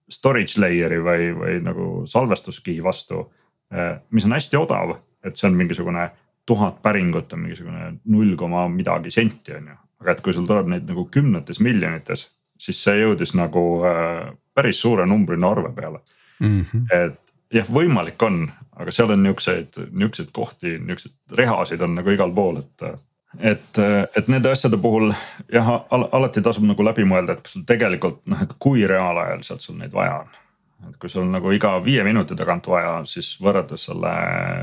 storage 0.09 0.61
layer'i 0.61 0.97
või, 1.01 1.29
või 1.37 1.59
nagu 1.61 1.87
salvestuskihi 2.09 2.83
vastu. 2.83 3.27
Äh, 3.73 3.99
mis 4.11 4.25
on 4.25 4.33
hästi 4.33 4.57
odav, 4.57 4.97
et 5.23 5.37
see 5.37 5.49
on 5.49 5.57
mingisugune 5.57 6.09
tuhat 6.45 6.81
päringut 6.81 7.33
on 7.33 7.39
mingisugune 7.39 7.93
null 8.05 8.35
koma 8.37 8.67
midagi 8.69 9.11
senti 9.11 9.55
on 9.57 9.67
ju 9.73 9.77
aga 10.05 10.15
et 10.15 10.21
kui 10.21 10.35
sul 10.37 10.47
tuleb 10.49 10.69
neid 10.69 10.87
nagu 10.89 11.07
kümnetes 11.11 11.61
miljonites, 11.63 12.27
siis 12.61 12.81
see 12.85 12.99
jõudis 13.01 13.33
nagu 13.37 13.63
äh, 13.89 14.29
päris 14.55 14.81
suure 14.83 15.07
numbrina 15.09 15.49
arve 15.51 15.71
peale 15.75 15.99
mm. 16.39 16.61
-hmm. 16.61 16.85
et 16.93 17.19
jah, 17.53 17.67
võimalik 17.71 18.21
on, 18.23 18.45
aga 18.75 18.91
seal 18.91 19.11
on 19.15 19.23
niukseid, 19.23 19.81
niukseid 19.91 20.31
kohti, 20.31 20.77
niukseid 20.79 21.37
rehasid 21.37 21.81
on 21.81 21.95
nagu 21.95 22.09
igal 22.09 22.31
pool, 22.31 22.61
et. 22.63 23.05
et, 23.39 23.77
et 24.15 24.27
nende 24.31 24.49
asjade 24.51 24.77
puhul 24.77 25.13
jah 25.51 25.67
al, 25.91 26.07
alati 26.11 26.41
tasub 26.41 26.63
nagu 26.63 26.83
läbi 26.83 27.03
mõelda, 27.03 27.33
et 27.35 27.41
kas 27.41 27.57
sul 27.57 27.65
tegelikult 27.67 28.21
noh, 28.25 28.41
et 28.41 28.53
kui 28.59 28.87
reaalajal 28.87 29.43
sealt 29.43 29.61
sul 29.61 29.75
neid 29.79 29.93
vaja 29.93 30.21
on 30.23 30.29
et 30.89 30.97
kui 30.99 31.09
sul 31.09 31.25
nagu 31.31 31.51
iga 31.55 31.77
viie 31.83 32.03
minuti 32.03 32.35
tagant 32.37 32.67
vaja, 32.67 32.99
siis 33.09 33.35
võrreldes 33.41 33.87
selle 33.89 34.13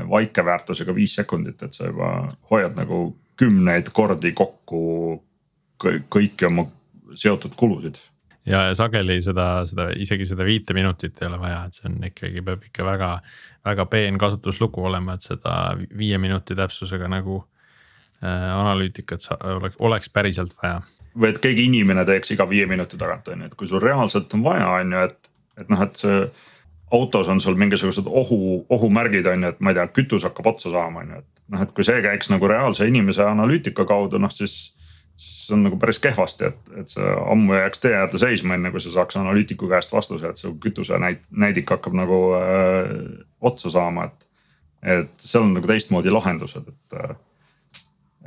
vaikeväärtusega 0.09 0.95
viis 0.95 1.15
sekundit, 1.19 1.61
et 1.65 1.73
sa 1.73 1.89
juba 1.89 2.13
hoiad 2.51 2.77
nagu 2.77 3.05
kümneid 3.39 3.89
kordi 3.95 4.33
kokku 4.37 4.81
kõiki 5.83 6.47
oma 6.47 6.67
seotud 7.19 7.55
kulusid. 7.59 7.97
ja, 8.45 8.67
ja 8.69 8.75
sageli 8.75 9.21
seda, 9.23 9.65
seda 9.67 9.89
isegi 9.95 10.27
seda 10.29 10.45
viite 10.47 10.75
minutit 10.75 11.21
ei 11.21 11.27
ole 11.27 11.39
vaja, 11.41 11.63
et 11.67 11.79
see 11.79 11.89
on 11.89 11.97
ikkagi, 12.09 12.43
peab 12.45 12.65
ikka 12.67 12.85
väga, 12.87 13.09
väga 13.65 13.85
peen 13.91 14.19
kasutuslugu 14.21 14.85
olema, 14.89 15.15
et 15.15 15.25
seda 15.25 15.55
viie 15.97 16.19
minuti 16.21 16.55
täpsusega 16.55 17.09
nagu 17.11 17.41
äh, 18.23 18.49
analüütikat 18.53 19.29
oleks, 19.57 19.79
oleks 19.79 20.11
päriselt 20.13 20.55
vaja. 20.61 20.81
või 21.15 21.33
et 21.33 21.39
keegi 21.43 21.67
inimene 21.69 22.05
teeks 22.05 22.35
iga 22.35 22.47
viie 22.49 22.67
minuti 22.69 22.99
tagant 22.99 23.27
on 23.27 23.45
ju, 23.45 23.51
et 23.51 23.55
kui 23.59 23.69
sul 23.69 23.83
reaalselt 23.83 24.33
on 24.37 24.43
vaja, 24.45 24.69
on 24.79 24.97
ju, 24.97 25.05
et, 25.09 25.22
et 25.59 25.69
noh, 25.69 25.81
et 25.85 25.99
see 25.99 26.19
autos 26.93 27.27
on 27.31 27.41
sul 27.41 27.57
mingisugused 27.57 28.05
ohu, 28.05 28.65
ohumärgid 28.69 29.27
on 29.31 29.47
ju, 29.47 29.53
et 29.53 29.59
ma 29.59 29.73
ei 29.73 29.79
tea, 29.79 29.87
kütus 29.97 30.27
hakkab 30.27 30.53
otsa 30.53 30.71
saama, 30.73 31.01
on 31.01 31.15
ju, 31.15 31.21
et 31.23 31.55
noh, 31.55 31.65
et 31.65 31.73
kui 31.75 31.85
see 31.87 32.01
käiks 32.05 32.29
nagu 32.33 32.49
reaalse 32.49 32.87
inimese 32.89 33.25
analüütika 33.25 33.85
kaudu, 33.89 34.21
noh 34.21 34.33
siis 34.33 34.73
siis 35.17 35.51
on 35.51 35.63
nagu 35.63 35.77
päris 35.77 35.99
kehvasti, 35.99 36.45
et, 36.45 36.71
et 36.79 36.89
see 36.89 37.09
ammu 37.31 37.53
jääks 37.53 37.81
tee 37.83 37.93
äärde 37.97 38.19
seisma, 38.21 38.57
enne 38.57 38.71
kui 38.73 38.81
sa 38.81 38.93
saaks 38.93 39.17
analüütiku 39.19 39.69
käest 39.69 39.91
vastuse, 39.93 40.29
et 40.29 40.39
su 40.41 40.55
kütuse 40.61 40.97
näit-, 41.01 41.27
näidik 41.29 41.69
hakkab 41.69 41.95
nagu 41.97 42.19
äh, 42.39 42.95
otsa 43.41 43.71
saama, 43.73 44.09
et. 44.09 44.27
et 44.83 45.13
seal 45.21 45.45
on 45.45 45.53
nagu 45.55 45.69
teistmoodi 45.69 46.11
lahendused, 46.11 46.67
et 46.67 46.97
äh, 46.99 47.15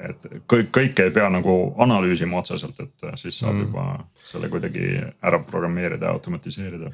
et 0.08 0.26
kõik, 0.52 0.70
kõike 0.76 1.06
ei 1.08 1.12
pea 1.12 1.26
nagu 1.32 1.52
analüüsima 1.80 2.38
otseselt, 2.42 2.78
et 2.84 3.04
siis 3.16 3.38
saab 3.40 3.54
mm. 3.54 3.62
juba 3.64 3.84
selle 4.20 4.50
kuidagi 4.52 4.90
ära 5.24 5.40
programmeerida 5.40 6.10
ja 6.10 6.12
automatiseerida. 6.12 6.90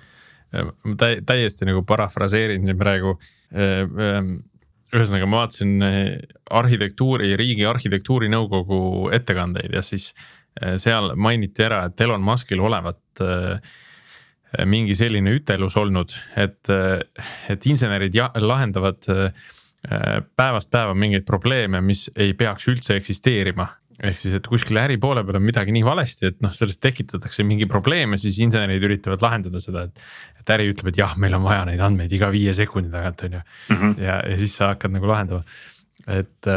Täiesti 1.27 1.69
nagu 1.69 1.85
parafraseerin 1.89 2.67
siin 2.67 2.79
praegu 2.79 3.17
äh, 3.17 3.83
äh, 3.83 4.33
ühesõnaga, 4.93 5.29
ma 5.29 5.43
vaatasin 5.43 5.87
eh, 5.87 6.03
arhitektuuri, 6.53 7.33
riigi 7.41 7.65
arhitektuurinõukogu 7.69 8.83
ettekandeid 9.17 9.79
ja 9.79 9.83
siis 9.85 10.11
eh, 10.61 10.77
seal 10.81 11.15
mainiti 11.17 11.65
ära, 11.65 11.87
et 11.89 12.05
Elon 12.05 12.25
Muskil 12.25 12.61
olevat 12.61 13.25
eh, 13.25 13.75
mingi 14.69 14.95
selline 14.99 15.33
ütelus 15.33 15.79
olnud, 15.81 16.13
et, 16.37 16.69
et 17.49 17.67
insenerid 17.73 18.19
lahendavad 18.45 19.09
päevast 20.37 20.69
päeva 20.71 20.93
mingeid 20.93 21.25
probleeme, 21.25 21.81
mis 21.81 22.05
ei 22.21 22.35
peaks 22.37 22.69
üldse 22.69 22.99
eksisteerima 23.01 23.65
ehk 24.03 24.19
siis, 24.19 24.35
et 24.39 24.49
kuskil 24.51 24.79
äri 24.81 24.97
poole 25.01 25.23
peal 25.27 25.39
on 25.39 25.45
midagi 25.45 25.75
nii 25.75 25.85
valesti, 25.87 26.33
et 26.33 26.41
noh, 26.45 26.53
sellest 26.57 26.83
tekitatakse 26.83 27.45
mingi 27.47 27.69
probleem 27.71 28.17
ja 28.17 28.21
siis 28.21 28.41
insenerid 28.43 28.83
üritavad 28.89 29.23
lahendada 29.25 29.63
seda, 29.63 29.87
et. 29.89 30.05
Et 30.43 30.55
äri 30.57 30.71
ütleb, 30.73 30.93
et 30.93 31.01
jah, 31.01 31.15
meil 31.23 31.37
on 31.39 31.45
vaja 31.47 31.67
neid 31.69 31.83
andmeid 31.83 32.13
iga 32.13 32.31
viie 32.35 32.55
sekundi 32.57 32.91
tagant, 32.93 33.23
on 33.27 33.39
ju. 33.39 33.43
-hmm. 33.69 33.95
ja, 34.03 34.19
ja 34.29 34.39
siis 34.41 34.57
sa 34.59 34.73
hakkad 34.75 34.95
nagu 34.97 35.11
lahendama, 35.11 35.45
et. 36.07 36.51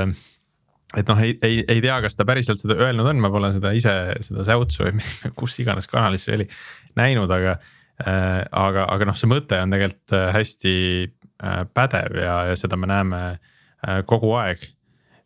et 0.95 1.09
noh, 1.11 1.19
ei, 1.19 1.33
ei, 1.43 1.63
ei 1.67 1.81
tea, 1.83 1.95
kas 2.01 2.15
ta 2.15 2.25
päriselt 2.25 2.61
seda 2.61 2.77
öelnud 2.79 3.07
on, 3.09 3.19
ma 3.19 3.29
pole 3.29 3.49
seda 3.51 3.73
ise, 3.75 3.93
seda 4.23 4.45
säutsu 4.47 4.85
või 4.85 5.01
kus 5.39 5.57
iganes 5.59 5.89
kanalis 5.91 6.27
see 6.27 6.37
oli 6.37 6.47
näinud, 6.95 7.31
aga 7.31 7.57
äh,. 7.99 8.45
aga, 8.51 8.85
aga 8.93 9.09
noh, 9.09 9.17
see 9.17 9.29
mõte 9.31 9.59
on 9.59 9.75
tegelikult 9.75 10.15
äh, 10.15 10.29
hästi 10.35 10.75
äh, 11.03 11.65
pädev 11.73 12.15
ja, 12.21 12.37
ja 12.51 12.55
seda 12.59 12.79
me 12.79 12.87
näeme 12.91 13.21
äh, 13.33 14.01
kogu 14.07 14.33
aeg 14.39 14.63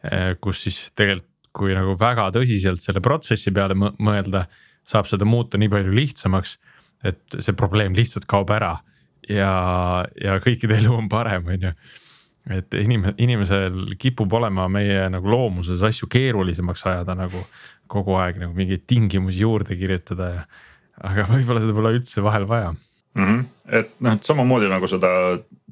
äh,. 0.04 0.34
kus 0.42 0.64
siis 0.66 0.88
tegelikult, 0.98 1.30
kui 1.60 1.74
nagu 1.74 1.96
väga 2.00 2.30
tõsiselt 2.36 2.82
selle 2.82 3.02
protsessi 3.04 3.52
peale 3.52 3.76
mõelda, 3.76 4.46
saab 4.88 5.10
seda 5.10 5.26
muuta 5.28 5.60
nii 5.60 5.72
palju 5.72 5.94
lihtsamaks. 5.98 6.58
Et 7.04 7.40
see 7.40 7.56
probleem 7.58 7.96
lihtsalt 7.96 8.28
kaob 8.30 8.52
ära 8.52 8.76
ja, 9.30 9.52
ja 10.20 10.38
kõikide 10.44 10.80
elu 10.80 10.94
on 10.96 11.10
parem, 11.12 11.48
on 11.48 11.68
ju 11.70 11.74
et 12.50 12.76
inim-, 12.82 13.12
inimesel 13.18 13.94
kipub 14.00 14.34
olema 14.40 14.68
meie 14.72 15.06
nagu 15.12 15.30
loomuses 15.30 15.84
asju 15.86 16.10
keerulisemaks 16.12 16.86
ajada 16.90 17.16
nagu 17.18 17.42
kogu 17.90 18.16
aeg 18.22 18.40
nagu 18.42 18.56
mingeid 18.58 18.86
tingimusi 18.90 19.44
juurde 19.44 19.78
kirjutada 19.78 20.30
ja. 20.34 20.44
aga 21.06 21.28
võib-olla 21.30 21.64
seda 21.64 21.76
pole 21.78 21.94
üldse 21.98 22.24
vahel 22.26 22.48
vaja 22.50 22.72
mm. 22.74 23.26
-hmm. 23.26 23.46
et 23.80 23.96
noh, 24.00 24.18
et 24.18 24.32
samamoodi 24.32 24.70
nagu 24.72 24.88
seda 24.88 25.12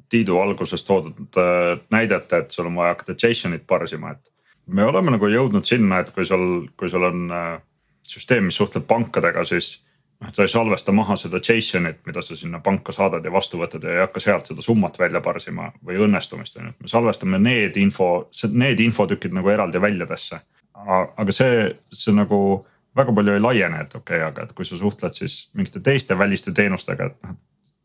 Tiidu 0.08 0.38
alguses 0.40 0.84
toodud 0.84 1.36
äh, 1.36 1.80
näidet, 1.92 2.32
et 2.32 2.50
sul 2.50 2.66
on 2.70 2.78
vaja 2.80 2.96
JSON-it 3.12 3.66
parsima, 3.66 4.10
et. 4.10 4.22
me 4.66 4.84
oleme 4.84 5.10
nagu 5.10 5.28
jõudnud 5.28 5.64
sinna, 5.64 5.98
et 6.00 6.10
kui 6.10 6.24
sul, 6.24 6.68
kui 6.76 6.88
sul 6.88 7.04
on 7.04 7.26
äh, 7.30 7.60
süsteem, 8.02 8.48
mis 8.48 8.56
suhtleb 8.56 8.86
pankadega, 8.88 9.44
siis 9.44 9.84
sa 10.32 10.42
ei 10.42 10.48
salvesta 10.48 10.92
maha 10.92 11.16
seda 11.16 11.38
JSON-it, 11.38 12.00
mida 12.06 12.22
sa 12.22 12.36
sinna 12.36 12.60
panka 12.60 12.92
saadad 12.92 13.24
ja 13.24 13.32
vastu 13.32 13.60
võtad 13.60 13.84
ja 13.84 13.94
ei 13.94 14.00
hakka 14.02 14.20
sealt 14.22 14.50
seda 14.50 14.62
summat 14.64 14.98
välja 14.98 15.20
parsima 15.24 15.70
või 15.84 16.00
õnnestumist 16.06 16.58
on 16.58 16.68
ju, 16.68 16.74
et 16.74 16.86
me 16.86 16.90
salvestame 16.90 17.38
need 17.42 17.76
info, 17.78 18.28
need 18.52 18.80
infotükid 18.82 19.34
nagu 19.34 19.50
eraldi 19.54 19.80
väljadesse. 19.82 20.40
aga 20.88 21.32
see, 21.34 21.70
see 21.90 22.14
nagu 22.14 22.64
väga 22.98 23.14
palju 23.14 23.34
ei 23.34 23.42
laiene, 23.42 23.84
et 23.84 23.94
okei 23.94 24.18
okay,, 24.18 24.28
aga 24.28 24.46
et 24.46 24.52
kui 24.56 24.66
sa 24.66 24.78
suhtled 24.78 25.14
siis 25.14 25.50
mingite 25.54 25.80
teiste 25.80 26.18
väliste 26.18 26.52
teenustega, 26.54 27.06
et 27.06 27.22
noh. 27.26 27.38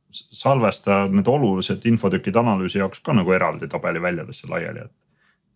salvesta 0.09 1.05
need 1.09 1.27
olulised 1.27 1.85
infotükid 1.89 2.35
analüüsi 2.37 2.81
jaoks 2.81 3.01
ka 3.05 3.13
nagu 3.17 3.33
eraldi 3.33 3.67
tabeli 3.69 4.01
väljadesse 4.01 4.49
laiali, 4.49 4.85
et 4.85 4.91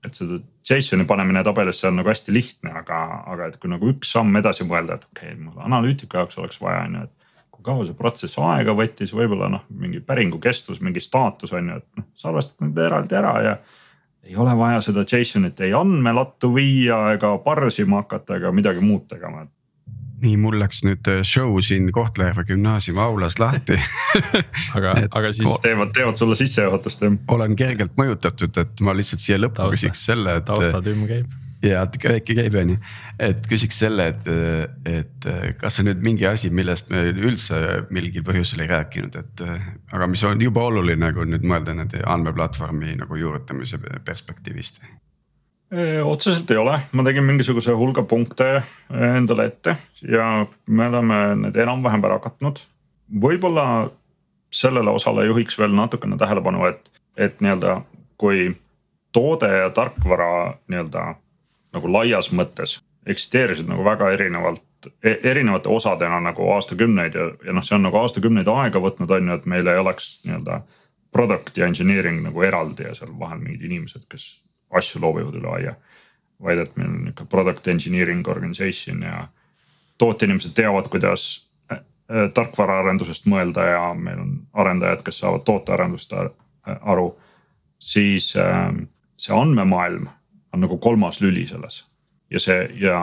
et 0.05 0.17
seda 0.17 0.39
JSON-i 0.67 1.05
panemine 1.07 1.43
tabelisse 1.43 1.87
on 1.89 1.97
nagu 1.99 2.11
hästi 2.11 2.33
lihtne, 2.33 2.73
aga, 2.81 2.99
aga 3.33 3.47
et 3.49 3.57
kui 3.61 3.71
nagu 3.71 3.89
üks 3.91 4.11
samm 4.15 4.35
edasi 4.39 4.67
mõelda, 4.67 4.97
et 4.97 5.07
okei 5.09 5.31
okay,, 5.33 5.39
mul 5.41 5.63
analüütika 5.65 6.21
jaoks 6.21 6.37
oleks 6.41 6.61
vaja, 6.61 6.83
on 6.85 6.99
ju, 6.99 7.07
et. 7.07 7.43
kui 7.55 7.65
kaua 7.65 7.87
see 7.87 7.97
protsess 7.97 8.39
aega 8.43 8.75
võttis, 8.77 9.15
võib-olla 9.17 9.49
noh, 9.49 9.65
mingi 9.73 10.03
päringu 10.05 10.39
kestus, 10.43 10.81
mingi 10.85 11.01
staatus 11.03 11.55
on 11.57 11.71
ju, 11.71 11.81
et 11.81 12.01
noh, 12.01 12.07
salvestad 12.15 12.67
need 12.67 12.81
eraldi 12.85 13.17
ära 13.17 13.33
ja. 13.45 13.57
ei 14.27 14.35
ole 14.37 14.53
vaja 14.59 14.83
seda 14.85 15.05
JSON-it 15.07 15.61
ei 15.65 15.73
andmelattu 15.77 16.53
viia 16.53 17.01
ega 17.15 17.33
parsima 17.43 18.03
hakata 18.03 18.37
ega 18.41 18.53
midagi 18.53 18.83
muud 18.83 19.07
tegema, 19.09 19.47
et 19.47 19.56
nii, 20.23 20.35
mul 20.41 20.57
läks 20.61 20.83
nüüd 20.85 21.07
äh, 21.11 21.21
show 21.27 21.57
siin 21.65 21.91
Kohtla-Järve 21.93 22.45
gümnaasiumi 22.49 23.01
aulas 23.01 23.37
lahti 23.41 23.77
aga 24.77 24.93
aga 25.11 25.33
siis. 25.33 25.49
teevad, 25.63 25.93
teevad 25.95 26.19
sulle 26.19 26.37
sissejuhatust 26.39 27.03
jah? 27.05 27.17
olen 27.33 27.57
kergelt 27.59 27.97
mõjutatud, 27.99 28.57
et 28.63 28.85
ma 28.85 28.95
lihtsalt 28.97 29.23
siia 29.23 29.37
lõppu 29.41 29.61
Tausta. 29.61 29.77
küsiks 29.77 30.07
selle, 30.09 30.39
et. 30.39 30.47
taustatümm 30.49 31.05
käib. 31.09 31.35
ja 31.65 31.83
väike 31.85 32.37
käib 32.37 32.57
on 32.61 32.73
ju, 32.73 32.77
et 33.29 33.49
küsiks 33.49 33.81
selle, 33.83 34.09
et, 34.13 34.29
et 34.89 35.29
kas 35.61 35.81
on 35.81 35.89
nüüd 35.91 36.01
mingi 36.05 36.29
asi, 36.29 36.49
millest 36.53 36.89
me 36.93 37.07
üldse 37.13 37.61
mingil 37.93 38.25
põhjusel 38.25 38.65
ei 38.65 38.71
rääkinud, 38.73 39.17
et. 39.21 39.45
aga 39.91 40.09
mis 40.09 40.25
on 40.27 40.41
juba 40.41 40.65
oluline, 40.71 41.11
kui 41.13 41.29
nüüd 41.29 41.45
mõelda 41.45 41.77
nende 41.77 42.01
andmeplatvormi 42.05 42.97
nagu 43.03 43.21
juurutamise 43.21 43.81
perspektiivist 44.05 44.81
otseselt 46.03 46.51
ei 46.51 46.57
ole, 46.57 46.77
ma 46.95 47.03
tegin 47.03 47.25
mingisuguse 47.27 47.73
hulga 47.75 48.03
punkte 48.07 48.61
endale 48.87 49.49
ette 49.49 49.73
ja 50.07 50.45
me 50.67 50.87
oleme 50.87 51.17
need 51.41 51.59
enam-vähem 51.59 52.05
ära 52.07 52.19
katnud. 52.23 52.61
võib-olla 53.11 53.89
sellele 54.51 54.89
osale 54.89 55.25
juhiks 55.27 55.59
veel 55.59 55.75
natukene 55.75 56.17
tähelepanu, 56.17 56.65
et, 56.71 56.89
et 57.17 57.41
nii-öelda 57.43 57.81
kui 58.17 58.55
toode 59.11 59.49
ja 59.51 59.69
tarkvara 59.69 60.57
nii-öelda 60.67 61.03
nagu 61.75 61.91
laias 61.91 62.31
mõttes 62.31 62.79
eksisteerisid 63.07 63.67
nagu 63.69 63.85
väga 63.85 64.11
erinevalt 64.15 64.89
e, 65.03 65.17
erinevate 65.23 65.69
osadena 65.69 66.19
nagu 66.23 66.49
aastakümneid 66.55 67.15
ja, 67.15 67.29
ja 67.45 67.55
noh, 67.55 67.65
see 67.65 67.77
on 67.77 67.87
nagu 67.87 67.99
aastakümneid 68.01 68.49
aega 68.51 68.81
võtnud, 68.83 69.11
on 69.11 69.31
ju, 69.31 69.37
et 69.39 69.45
meil 69.45 69.67
ei 69.67 69.83
oleks 69.83 70.17
nii-öelda. 70.25 70.61
Product 71.11 71.55
ja 71.57 71.65
engineering 71.65 72.19
nagu 72.21 72.41
eraldi 72.43 72.83
ja 72.83 72.91
seal 72.93 73.13
vahel 73.19 73.39
mingid 73.39 73.63
inimesed, 73.63 74.03
kes 74.11 74.25
asju 74.69 75.01
loobivad 75.01 75.35
üle 75.39 75.53
aia. 75.59 75.75
vaid 76.43 76.59
et 76.61 76.75
meil 76.77 76.89
on 76.89 76.97
nihuke 77.07 77.25
product 77.25 77.67
engineering 77.67 78.27
organization 78.27 79.01
ja 79.01 79.27
tooteinimesed 79.97 80.53
teavad, 80.53 80.89
kuidas 80.89 81.49
äh, 81.71 81.77
äh, 81.77 82.29
tarkvaraarendusest 82.33 83.25
mõelda 83.25 83.65
ja 83.65 83.93
meil 83.93 84.19
on 84.21 84.35
arendajad, 84.53 85.01
kes 85.05 85.23
saavad 85.23 85.45
tootearendust 85.45 86.13
äh, 86.13 86.29
aru. 86.81 87.15
siis 87.79 88.33
see 89.17 89.33
andmemaailm 89.33 90.07
on 90.53 90.61
nagu 90.61 90.77
kolmas 90.77 91.21
lüli 91.21 91.45
selles 91.45 91.83
ja 92.31 92.39
see 92.39 92.69
ja, 92.81 92.97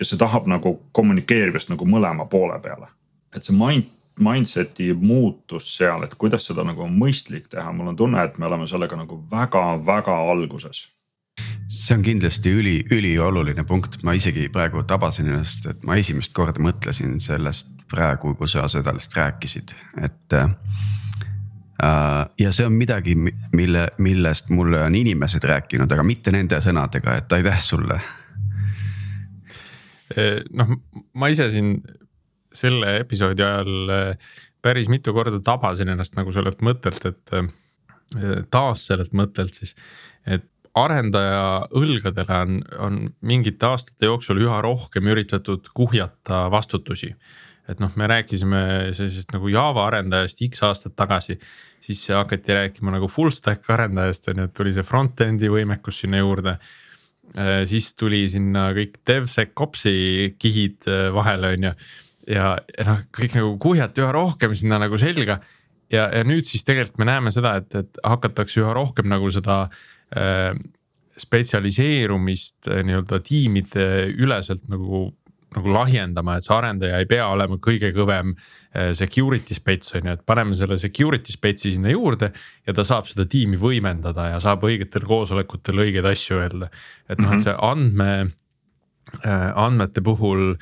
ja 0.00 0.04
see 0.04 0.18
tahab 0.18 0.46
nagu 0.48 0.78
kommunikeerimist 0.92 1.68
nagu 1.68 1.84
mõlema 1.84 2.24
poole 2.24 2.56
peale. 2.64 2.88
et 3.36 3.44
see 3.44 3.56
mind, 3.56 3.84
mindset'i 4.22 4.92
muutus 4.94 5.70
seal, 5.76 6.04
et 6.04 6.14
kuidas 6.18 6.46
seda 6.50 6.64
nagu 6.66 6.84
on 6.84 6.94
mõistlik 6.98 7.48
teha, 7.50 7.72
mul 7.72 7.92
on 7.92 7.96
tunne, 7.96 8.22
et 8.24 8.38
me 8.38 8.46
oleme 8.46 8.66
sellega 8.70 8.96
nagu 8.98 9.22
väga-väga 9.30 10.14
alguses 10.30 10.86
see 11.68 11.96
on 11.96 12.02
kindlasti 12.02 12.50
üli, 12.50 12.76
ülioluline 12.90 13.64
punkt, 13.68 14.00
ma 14.02 14.14
isegi 14.16 14.48
praegu 14.52 14.82
tabasin 14.88 15.28
ennast, 15.28 15.66
et 15.70 15.82
ma 15.86 15.98
esimest 16.00 16.32
korda 16.36 16.62
mõtlesin 16.64 17.18
sellest 17.22 17.68
praegu, 17.90 18.34
kui 18.38 18.48
sa 18.48 18.66
sellest 18.72 19.16
rääkisid, 19.16 19.74
et 20.02 20.36
äh,. 20.38 20.48
ja 22.38 22.52
see 22.52 22.66
on 22.66 22.72
midagi, 22.72 23.14
mille, 23.52 23.88
millest 23.98 24.48
mulle 24.48 24.82
on 24.82 24.94
inimesed 24.94 25.44
rääkinud, 25.44 25.92
aga 25.92 26.02
mitte 26.02 26.32
nende 26.34 26.60
sõnadega, 26.64 27.18
et 27.20 27.32
aitäh 27.38 27.60
sulle. 27.62 28.00
noh, 30.56 30.76
ma 31.14 31.28
ise 31.28 31.50
siin 31.52 31.76
selle 32.54 32.98
episoodi 33.02 33.44
ajal 33.44 33.92
äh, 33.92 34.28
päris 34.62 34.88
mitu 34.88 35.14
korda 35.16 35.40
tabasin 35.44 35.92
ennast 35.92 36.16
nagu 36.18 36.32
sellelt 36.34 36.62
mõttelt, 36.64 37.04
et 37.08 37.34
äh, 37.36 37.50
taas 38.50 38.86
sellelt 38.88 39.14
mõttelt 39.16 39.56
siis, 39.58 39.74
et 40.26 40.46
arendaja 40.78 41.68
õlgadele 41.74 42.38
on, 42.44 42.58
on 42.78 42.98
mingite 43.26 43.66
aastate 43.66 44.06
jooksul 44.06 44.40
üha 44.44 44.60
rohkem 44.62 45.08
üritatud 45.10 45.70
kuhjata 45.74 46.46
vastutusi. 46.52 47.14
et 47.68 47.80
noh, 47.80 47.92
me 48.00 48.06
rääkisime 48.08 48.60
sellisest 48.96 49.34
nagu 49.34 49.48
Java 49.52 49.86
arendajast 49.86 50.38
X 50.46 50.62
aastat 50.64 50.94
tagasi, 50.96 51.38
siis 51.84 52.06
hakati 52.08 52.54
rääkima 52.54 52.94
nagu 52.94 53.08
full 53.12 53.30
stack 53.30 53.68
arendajast 53.70 54.28
on 54.28 54.38
ju, 54.38 54.44
et 54.48 54.54
tuli 54.56 54.72
see 54.72 54.86
front-end'i 54.86 55.50
võimekus 55.52 56.00
sinna 56.04 56.22
juurde 56.22 56.56
siis 57.68 57.90
tuli 57.92 58.22
sinna 58.32 58.70
kõik 58.72 58.94
DevSecOps'i 59.04 60.34
kihid 60.40 60.86
vahele, 61.12 61.50
on 61.58 61.66
ju 61.68 61.72
ja, 62.28 62.56
ja 62.76 62.86
noh, 62.88 63.04
kõik 63.14 63.36
nagu 63.38 63.54
kuhjati 63.62 64.04
üha 64.04 64.12
rohkem 64.14 64.54
sinna 64.56 64.80
nagu 64.82 64.98
selga. 65.00 65.40
ja, 65.92 66.08
ja 66.12 66.24
nüüd 66.26 66.48
siis 66.48 66.66
tegelikult 66.68 67.00
me 67.00 67.08
näeme 67.08 67.32
seda, 67.34 67.56
et, 67.62 67.74
et 67.78 68.02
hakatakse 68.04 68.60
üha 68.62 68.74
rohkem 68.76 69.08
nagu 69.10 69.30
seda 69.32 69.62
äh, 70.16 70.52
spetsialiseerumist 71.18 72.68
äh, 72.68 72.82
nii-öelda 72.86 73.22
tiimide 73.24 73.86
üleselt 74.12 74.68
nagu, 74.70 75.08
nagu 75.56 75.72
lahjendama, 75.72 76.36
et 76.36 76.46
see 76.46 76.54
arendaja 76.56 77.00
ei 77.00 77.08
pea 77.10 77.26
olema 77.32 77.56
kõige 77.64 77.90
kõvem 77.96 78.34
äh, 78.34 78.92
security 78.98 79.56
spets 79.56 79.96
on 79.96 80.10
ju, 80.10 80.18
et 80.18 80.26
paneme 80.28 80.56
selle 80.58 80.78
security 80.80 81.32
spetsi 81.34 81.72
sinna 81.76 81.94
juurde. 81.94 82.32
ja 82.66 82.76
ta 82.76 82.84
saab 82.84 83.08
seda 83.08 83.24
tiimi 83.28 83.60
võimendada 83.60 84.34
ja 84.34 84.42
saab 84.44 84.68
õigetel 84.68 85.08
koosolekutel 85.08 85.86
õigeid 85.86 86.12
asju 86.12 86.42
öelda, 86.42 86.68
et 87.08 87.16
noh, 87.16 87.32
et 87.32 87.40
mhm. 87.40 87.46
see 87.46 87.56
andme, 87.72 88.12
äh, 89.24 89.48
andmete 89.56 90.04
puhul 90.04 90.52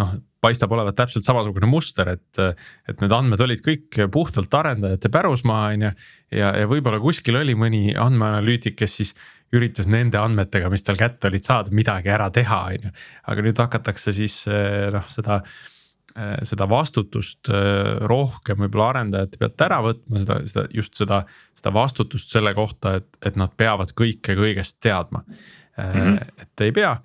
noh, 0.00 0.16
paistab 0.44 0.72
olevat 0.76 0.96
täpselt 0.98 1.26
samasugune 1.26 1.68
muster, 1.70 2.12
et, 2.16 2.40
et 2.88 3.00
need 3.02 3.14
andmed 3.14 3.40
olid 3.42 3.62
kõik 3.64 4.00
puhtalt 4.12 4.52
arendajate 4.54 5.10
pärusmaa, 5.12 5.70
on 5.74 5.86
ju. 5.88 5.92
ja, 6.38 6.52
ja 6.60 6.68
võib-olla 6.70 7.00
kuskil 7.02 7.40
oli 7.40 7.56
mõni 7.58 7.88
andmeanalüütik, 7.98 8.76
kes 8.78 8.98
siis 9.00 9.14
üritas 9.54 9.88
nende 9.90 10.18
andmetega, 10.18 10.70
mis 10.72 10.84
tal 10.86 10.98
kätte 10.98 11.30
olid 11.30 11.46
saada, 11.46 11.72
midagi 11.74 12.10
ära 12.12 12.28
teha, 12.34 12.60
on 12.74 12.88
ju. 12.88 12.92
aga 13.32 13.46
nüüd 13.46 13.64
hakatakse 13.64 14.14
siis 14.16 14.42
noh, 14.92 15.08
seda, 15.10 15.40
seda 16.48 16.68
vastutust 16.70 17.50
rohkem 18.10 18.62
võib-olla 18.64 18.92
arendajate 18.94 19.40
pealt 19.40 19.66
ära 19.66 19.82
võtma, 19.84 20.22
seda, 20.22 20.40
seda 20.48 20.66
just 20.74 20.96
seda, 20.98 21.24
seda 21.58 21.74
vastutust 21.76 22.32
selle 22.34 22.54
kohta, 22.56 22.96
et, 23.00 23.10
et 23.24 23.38
nad 23.40 23.52
peavad 23.56 23.92
kõike 23.96 24.38
kõigest 24.38 24.80
teadma 24.84 25.24
mm. 25.26 25.92
-hmm. 25.92 26.40
et 26.46 26.66
ei 26.68 26.74
pea 26.76 26.96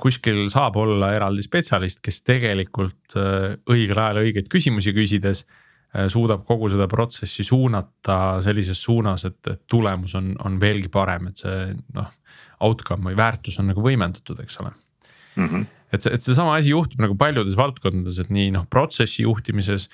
kuskil 0.00 0.46
saab 0.52 0.76
olla 0.80 1.12
eraldi 1.16 1.44
spetsialist, 1.44 2.02
kes 2.04 2.22
tegelikult 2.26 3.16
äh, 3.20 3.54
õigel 3.72 4.02
ajal 4.02 4.24
õigeid 4.24 4.50
küsimusi 4.52 4.94
küsides 4.96 5.46
suudab 6.12 6.42
kogu 6.44 6.68
seda 6.68 6.84
protsessi 6.90 7.44
suunata 7.46 8.42
sellises 8.44 8.80
suunas, 8.82 9.22
et, 9.24 9.38
et 9.48 9.62
tulemus 9.70 10.12
on, 10.18 10.34
on 10.44 10.58
veelgi 10.60 10.90
parem, 10.92 11.30
et 11.30 11.44
see 11.44 11.72
noh. 11.96 12.12
Outcome 12.64 13.10
või 13.10 13.16
väärtus 13.18 13.58
on 13.60 13.66
nagu 13.68 13.82
võimendatud, 13.84 14.38
eks 14.40 14.54
ole 14.62 14.70
mm. 14.70 15.46
-hmm. 15.46 15.64
et 15.92 16.04
see, 16.04 16.12
et 16.16 16.24
seesama 16.24 16.54
asi 16.56 16.70
juhtub 16.72 17.02
nagu 17.04 17.12
paljudes 17.20 17.56
valdkondades, 17.56 18.16
et 18.22 18.30
nii 18.32 18.54
noh, 18.54 18.64
protsessi 18.72 19.26
juhtimises 19.26 19.90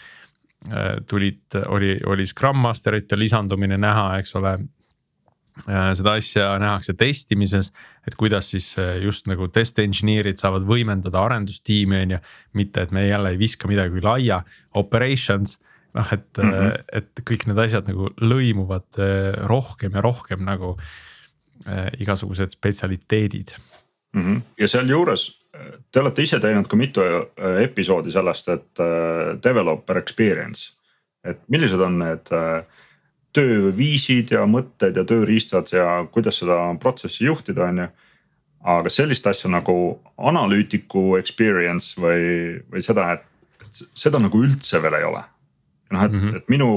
äh, 0.71 1.01
tulid, 1.11 1.43
oli, 1.67 1.97
oli 2.07 2.27
Scrum 2.27 2.63
Masterite 2.63 3.19
lisandumine 3.19 3.79
näha, 3.83 4.05
eks 4.23 4.37
ole 4.39 4.55
Äh, 4.57 4.82
seda 5.67 6.15
asja 6.17 6.47
nähakse 6.61 6.95
testimises, 6.97 7.71
et 8.09 8.17
kuidas 8.19 8.49
siis 8.55 8.71
äh, 8.81 8.97
just 9.05 9.29
nagu 9.29 9.49
test 9.53 9.79
engineer'id 9.83 10.41
saavad 10.41 10.65
võimendada 10.69 11.21
arendustiimi, 11.21 11.99
on 12.07 12.15
ju. 12.17 12.21
mitte, 12.59 12.87
et 12.87 12.93
me 12.93 13.07
jälle 13.07 13.35
ei 13.35 13.39
viska 13.41 13.69
midagi 13.69 14.01
üle 14.01 14.11
aia, 14.15 14.43
operations 14.75 15.59
noh, 15.93 16.09
et 16.13 16.41
mm, 16.41 16.51
-hmm. 16.51 16.85
et 16.93 17.25
kõik 17.29 17.47
need 17.47 17.59
asjad 17.67 17.89
nagu 17.89 18.09
lõimuvad 18.17 19.01
rohkem 19.49 19.93
ja 19.93 20.01
rohkem 20.01 20.45
nagu 20.45 20.79
äh, 21.67 21.91
igasugused 22.01 22.57
spetsialiteedid 22.57 23.53
mm. 24.15 24.23
-hmm. 24.23 24.43
ja 24.59 24.69
sealjuures 24.69 25.31
te 25.93 26.01
olete 26.01 26.23
ise 26.23 26.41
teinud 26.41 26.67
ka 26.67 26.77
mitu 26.77 27.03
episoodi 27.61 28.11
sellest, 28.11 28.49
et 28.49 28.81
developer 29.45 29.99
experience, 29.99 30.73
et 31.25 31.39
millised 31.53 31.81
on 31.81 31.99
need 31.99 32.33
äh, 32.33 32.65
tööviisid 33.37 34.33
ja 34.35 34.45
mõtted 34.49 34.97
ja 34.97 35.05
tööriistad 35.09 35.71
ja 35.73 36.03
kuidas 36.13 36.41
seda 36.43 36.59
protsessi 36.81 37.25
juhtida, 37.25 37.69
on 37.69 37.85
ju. 37.85 37.91
aga 38.63 38.91
sellist 38.93 39.27
asja 39.27 39.51
nagu 39.51 39.75
analüütiku 40.17 41.17
experience 41.19 42.01
või, 42.01 42.61
või 42.71 42.83
seda, 42.85 43.09
et 43.17 43.85
seda 43.99 44.21
nagu 44.23 44.43
üldse 44.45 44.83
veel 44.83 44.99
ei 45.01 45.07
ole. 45.09 45.23
noh, 45.93 46.05
et 46.05 46.13
mm, 46.13 46.21
-hmm. 46.21 46.37
et 46.37 46.49
minu, 46.49 46.69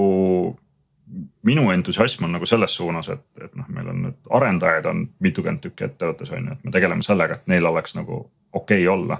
minu 1.44 1.70
entusiasm 1.72 2.24
on 2.24 2.32
nagu 2.32 2.46
selles 2.46 2.76
suunas, 2.76 3.10
et, 3.10 3.26
et 3.42 3.56
noh, 3.56 3.68
meil 3.70 3.88
on 3.88 4.02
nüüd 4.08 4.32
arendajaid 4.32 4.86
on 4.86 5.08
mitukümmend 5.20 5.62
tükki 5.64 5.86
ettevõttes 5.86 6.32
on 6.32 6.48
ju, 6.48 6.52
et 6.52 6.64
me 6.64 6.72
tegeleme 6.72 7.04
sellega, 7.04 7.36
et 7.36 7.48
neil 7.48 7.66
oleks 7.66 7.96
nagu 7.96 8.26
okei 8.54 8.88
okay 8.88 8.88
olla. 8.88 9.20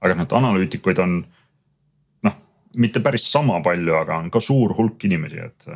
aga 0.00 0.14
noh, 0.14 0.22
et 0.22 0.32
analüütikuid 0.32 0.98
on 0.98 1.24
noh, 2.22 2.36
mitte 2.76 3.00
päris 3.00 3.30
sama 3.32 3.60
palju, 3.62 3.94
aga 3.94 4.18
on 4.18 4.30
ka 4.30 4.40
suur 4.40 4.74
hulk 4.78 5.04
inimesi, 5.04 5.38
et 5.38 5.66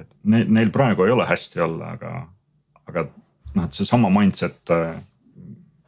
et 0.00 0.16
neil, 0.24 0.48
neil 0.52 0.72
praegu 0.74 1.06
ei 1.06 1.14
ole 1.14 1.26
hästi 1.28 1.62
olla, 1.64 1.94
aga, 1.98 2.14
aga 2.88 3.06
noh, 3.54 3.64
et 3.64 3.76
seesama 3.76 4.10
mindset 4.14 4.72
äh, 4.74 4.98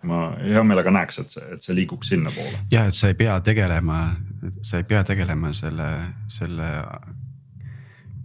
ma 0.09 0.23
hea 0.41 0.63
meelega 0.67 0.93
näeks, 0.95 1.21
et 1.23 1.35
see, 1.35 1.49
et 1.55 1.65
see 1.65 1.77
liiguks 1.77 2.13
sinnapoole. 2.13 2.65
ja 2.73 2.87
et 2.91 2.99
sa 2.99 3.11
ei 3.13 3.19
pea 3.19 3.39
tegelema, 3.45 4.05
sa 4.63 4.81
ei 4.83 4.89
pea 4.89 5.03
tegelema 5.07 5.53
selle, 5.57 5.89
selle 6.33 6.71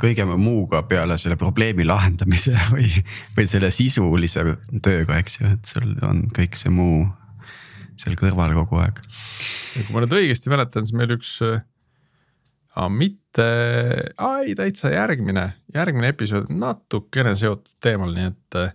kõige 0.02 0.26
muuga 0.38 0.84
peale 0.90 1.18
selle 1.22 1.38
probleemi 1.40 1.86
lahendamise 1.88 2.56
või, 2.74 2.90
või 3.38 3.48
selle 3.50 3.72
sisulise 3.74 4.46
tööga, 4.84 5.22
eks 5.22 5.40
ju, 5.40 5.54
et 5.58 5.74
sul 5.74 5.96
on 6.06 6.28
kõik 6.34 6.58
see 6.60 6.74
muu 6.74 7.06
seal 7.98 8.18
kõrval 8.18 8.54
kogu 8.60 8.82
aeg. 8.84 9.02
kui 9.74 9.94
ma 9.94 10.04
nüüd 10.04 10.18
õigesti 10.20 10.54
mäletan, 10.54 10.86
siis 10.86 10.98
meil 10.98 11.16
üks 11.18 11.38
aga 12.78 12.90
mitte, 12.94 13.48
ei 14.44 14.54
täitsa 14.58 14.92
järgmine, 14.94 15.48
järgmine 15.74 16.12
episood 16.14 16.52
natukene 16.54 17.34
seotud 17.38 17.82
teemal, 17.84 18.14
nii 18.14 18.28
et 18.30 18.58
äh, 18.62 18.74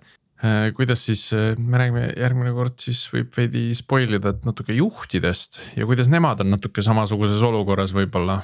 kuidas 0.76 1.04
siis 1.06 1.28
äh, 1.36 1.52
me 1.58 1.78
räägime 1.78 2.08
järgmine 2.18 2.54
kord, 2.56 2.78
siis 2.82 3.04
võib 3.12 3.30
veidi 3.36 3.68
spoil 3.78 4.18
ida, 4.18 4.34
et 4.34 4.48
natuke 4.48 4.74
juhtidest 4.76 5.62
ja 5.78 5.86
kuidas 5.88 6.10
nemad 6.12 6.42
on 6.42 6.50
natuke 6.56 6.82
samasuguses 6.82 7.42
olukorras 7.46 7.94
võib-olla. 7.94 8.40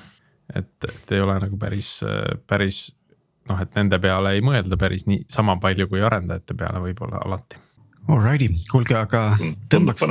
et, 0.54 0.70
et 0.88 1.12
ei 1.12 1.20
ole 1.20 1.38
nagu 1.42 1.59
päris, 1.61 1.98
äh, 2.06 2.38
päris 2.46 2.88
noh, 3.50 3.59
et 3.61 3.74
nende 3.74 3.98
peale 3.98 4.36
ei 4.36 4.44
mõelda 4.44 4.78
päris 4.80 5.09
nii 5.11 5.24
sama 5.28 5.59
palju 5.61 5.88
kui 5.88 6.04
arendajate 6.04 6.54
peale 6.54 6.84
võib-olla 6.86 7.24
alati. 7.26 7.64
Alrighty, 8.09 8.54
kuulge, 8.70 8.94
aga 8.96 9.34
tõmbaks 9.68 10.06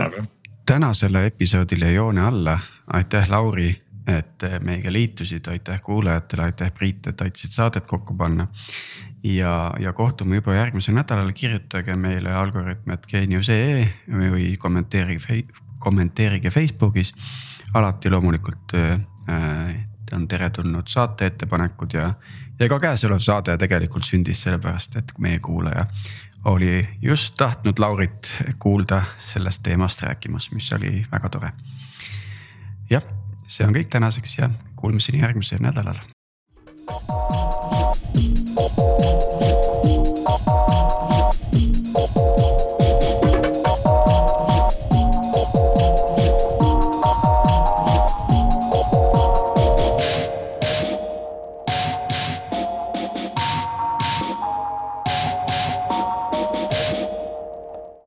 tänasele 0.67 1.25
episoodile 1.31 1.93
joone 1.95 2.21
alla, 2.21 2.59
aitäh, 2.93 3.29
Lauri 3.31 3.71
et 4.07 4.43
eh, 4.43 4.59
meiega 4.63 4.91
liitusid, 4.91 5.47
aitäh 5.51 5.81
kuulajatele, 5.83 6.43
aitäh 6.47 6.71
Priit, 6.71 7.07
et 7.07 7.21
aitasid 7.21 7.51
saadet 7.51 7.85
kokku 7.85 8.15
panna. 8.17 8.47
ja, 9.23 9.73
ja 9.79 9.93
kohtume 9.93 10.35
juba 10.35 10.53
järgmisel 10.55 10.95
nädalal, 10.95 11.31
kirjutage 11.35 11.95
meile 11.95 12.33
algoritm.geenius.ee 12.33 13.87
või 14.07 14.55
kommenteerige, 14.57 15.43
kommenteerige 15.79 16.49
Facebookis. 16.49 17.13
alati 17.73 18.09
loomulikult 18.09 18.73
äh, 18.73 19.75
on 20.13 20.27
teretulnud 20.27 20.87
saate 20.87 21.25
ettepanekud 21.25 21.93
ja, 21.93 22.13
ja 22.59 22.69
ka 22.69 22.79
käesolev 22.79 23.19
saade 23.19 23.57
tegelikult 23.57 24.05
sündis 24.05 24.41
sellepärast, 24.41 24.95
et 24.95 25.11
meie 25.19 25.39
kuulaja 25.39 25.85
oli 26.45 26.87
just 27.01 27.35
tahtnud 27.37 27.79
Laurit 27.79 28.31
kuulda 28.59 29.01
sellest 29.19 29.63
teemast 29.63 30.01
rääkimas, 30.01 30.51
mis 30.51 30.73
oli 30.73 31.05
väga 31.11 31.29
tore. 31.29 31.51
jah 32.89 33.03
see 33.47 33.67
on 33.67 33.75
kõik 33.75 33.89
tänaseks 33.89 34.37
ja 34.37 34.49
kuulmiseni 34.75 35.23
järgmisel 35.23 35.63
nädalal. 35.63 35.99
thank 36.87 37.09
you 39.41 39.46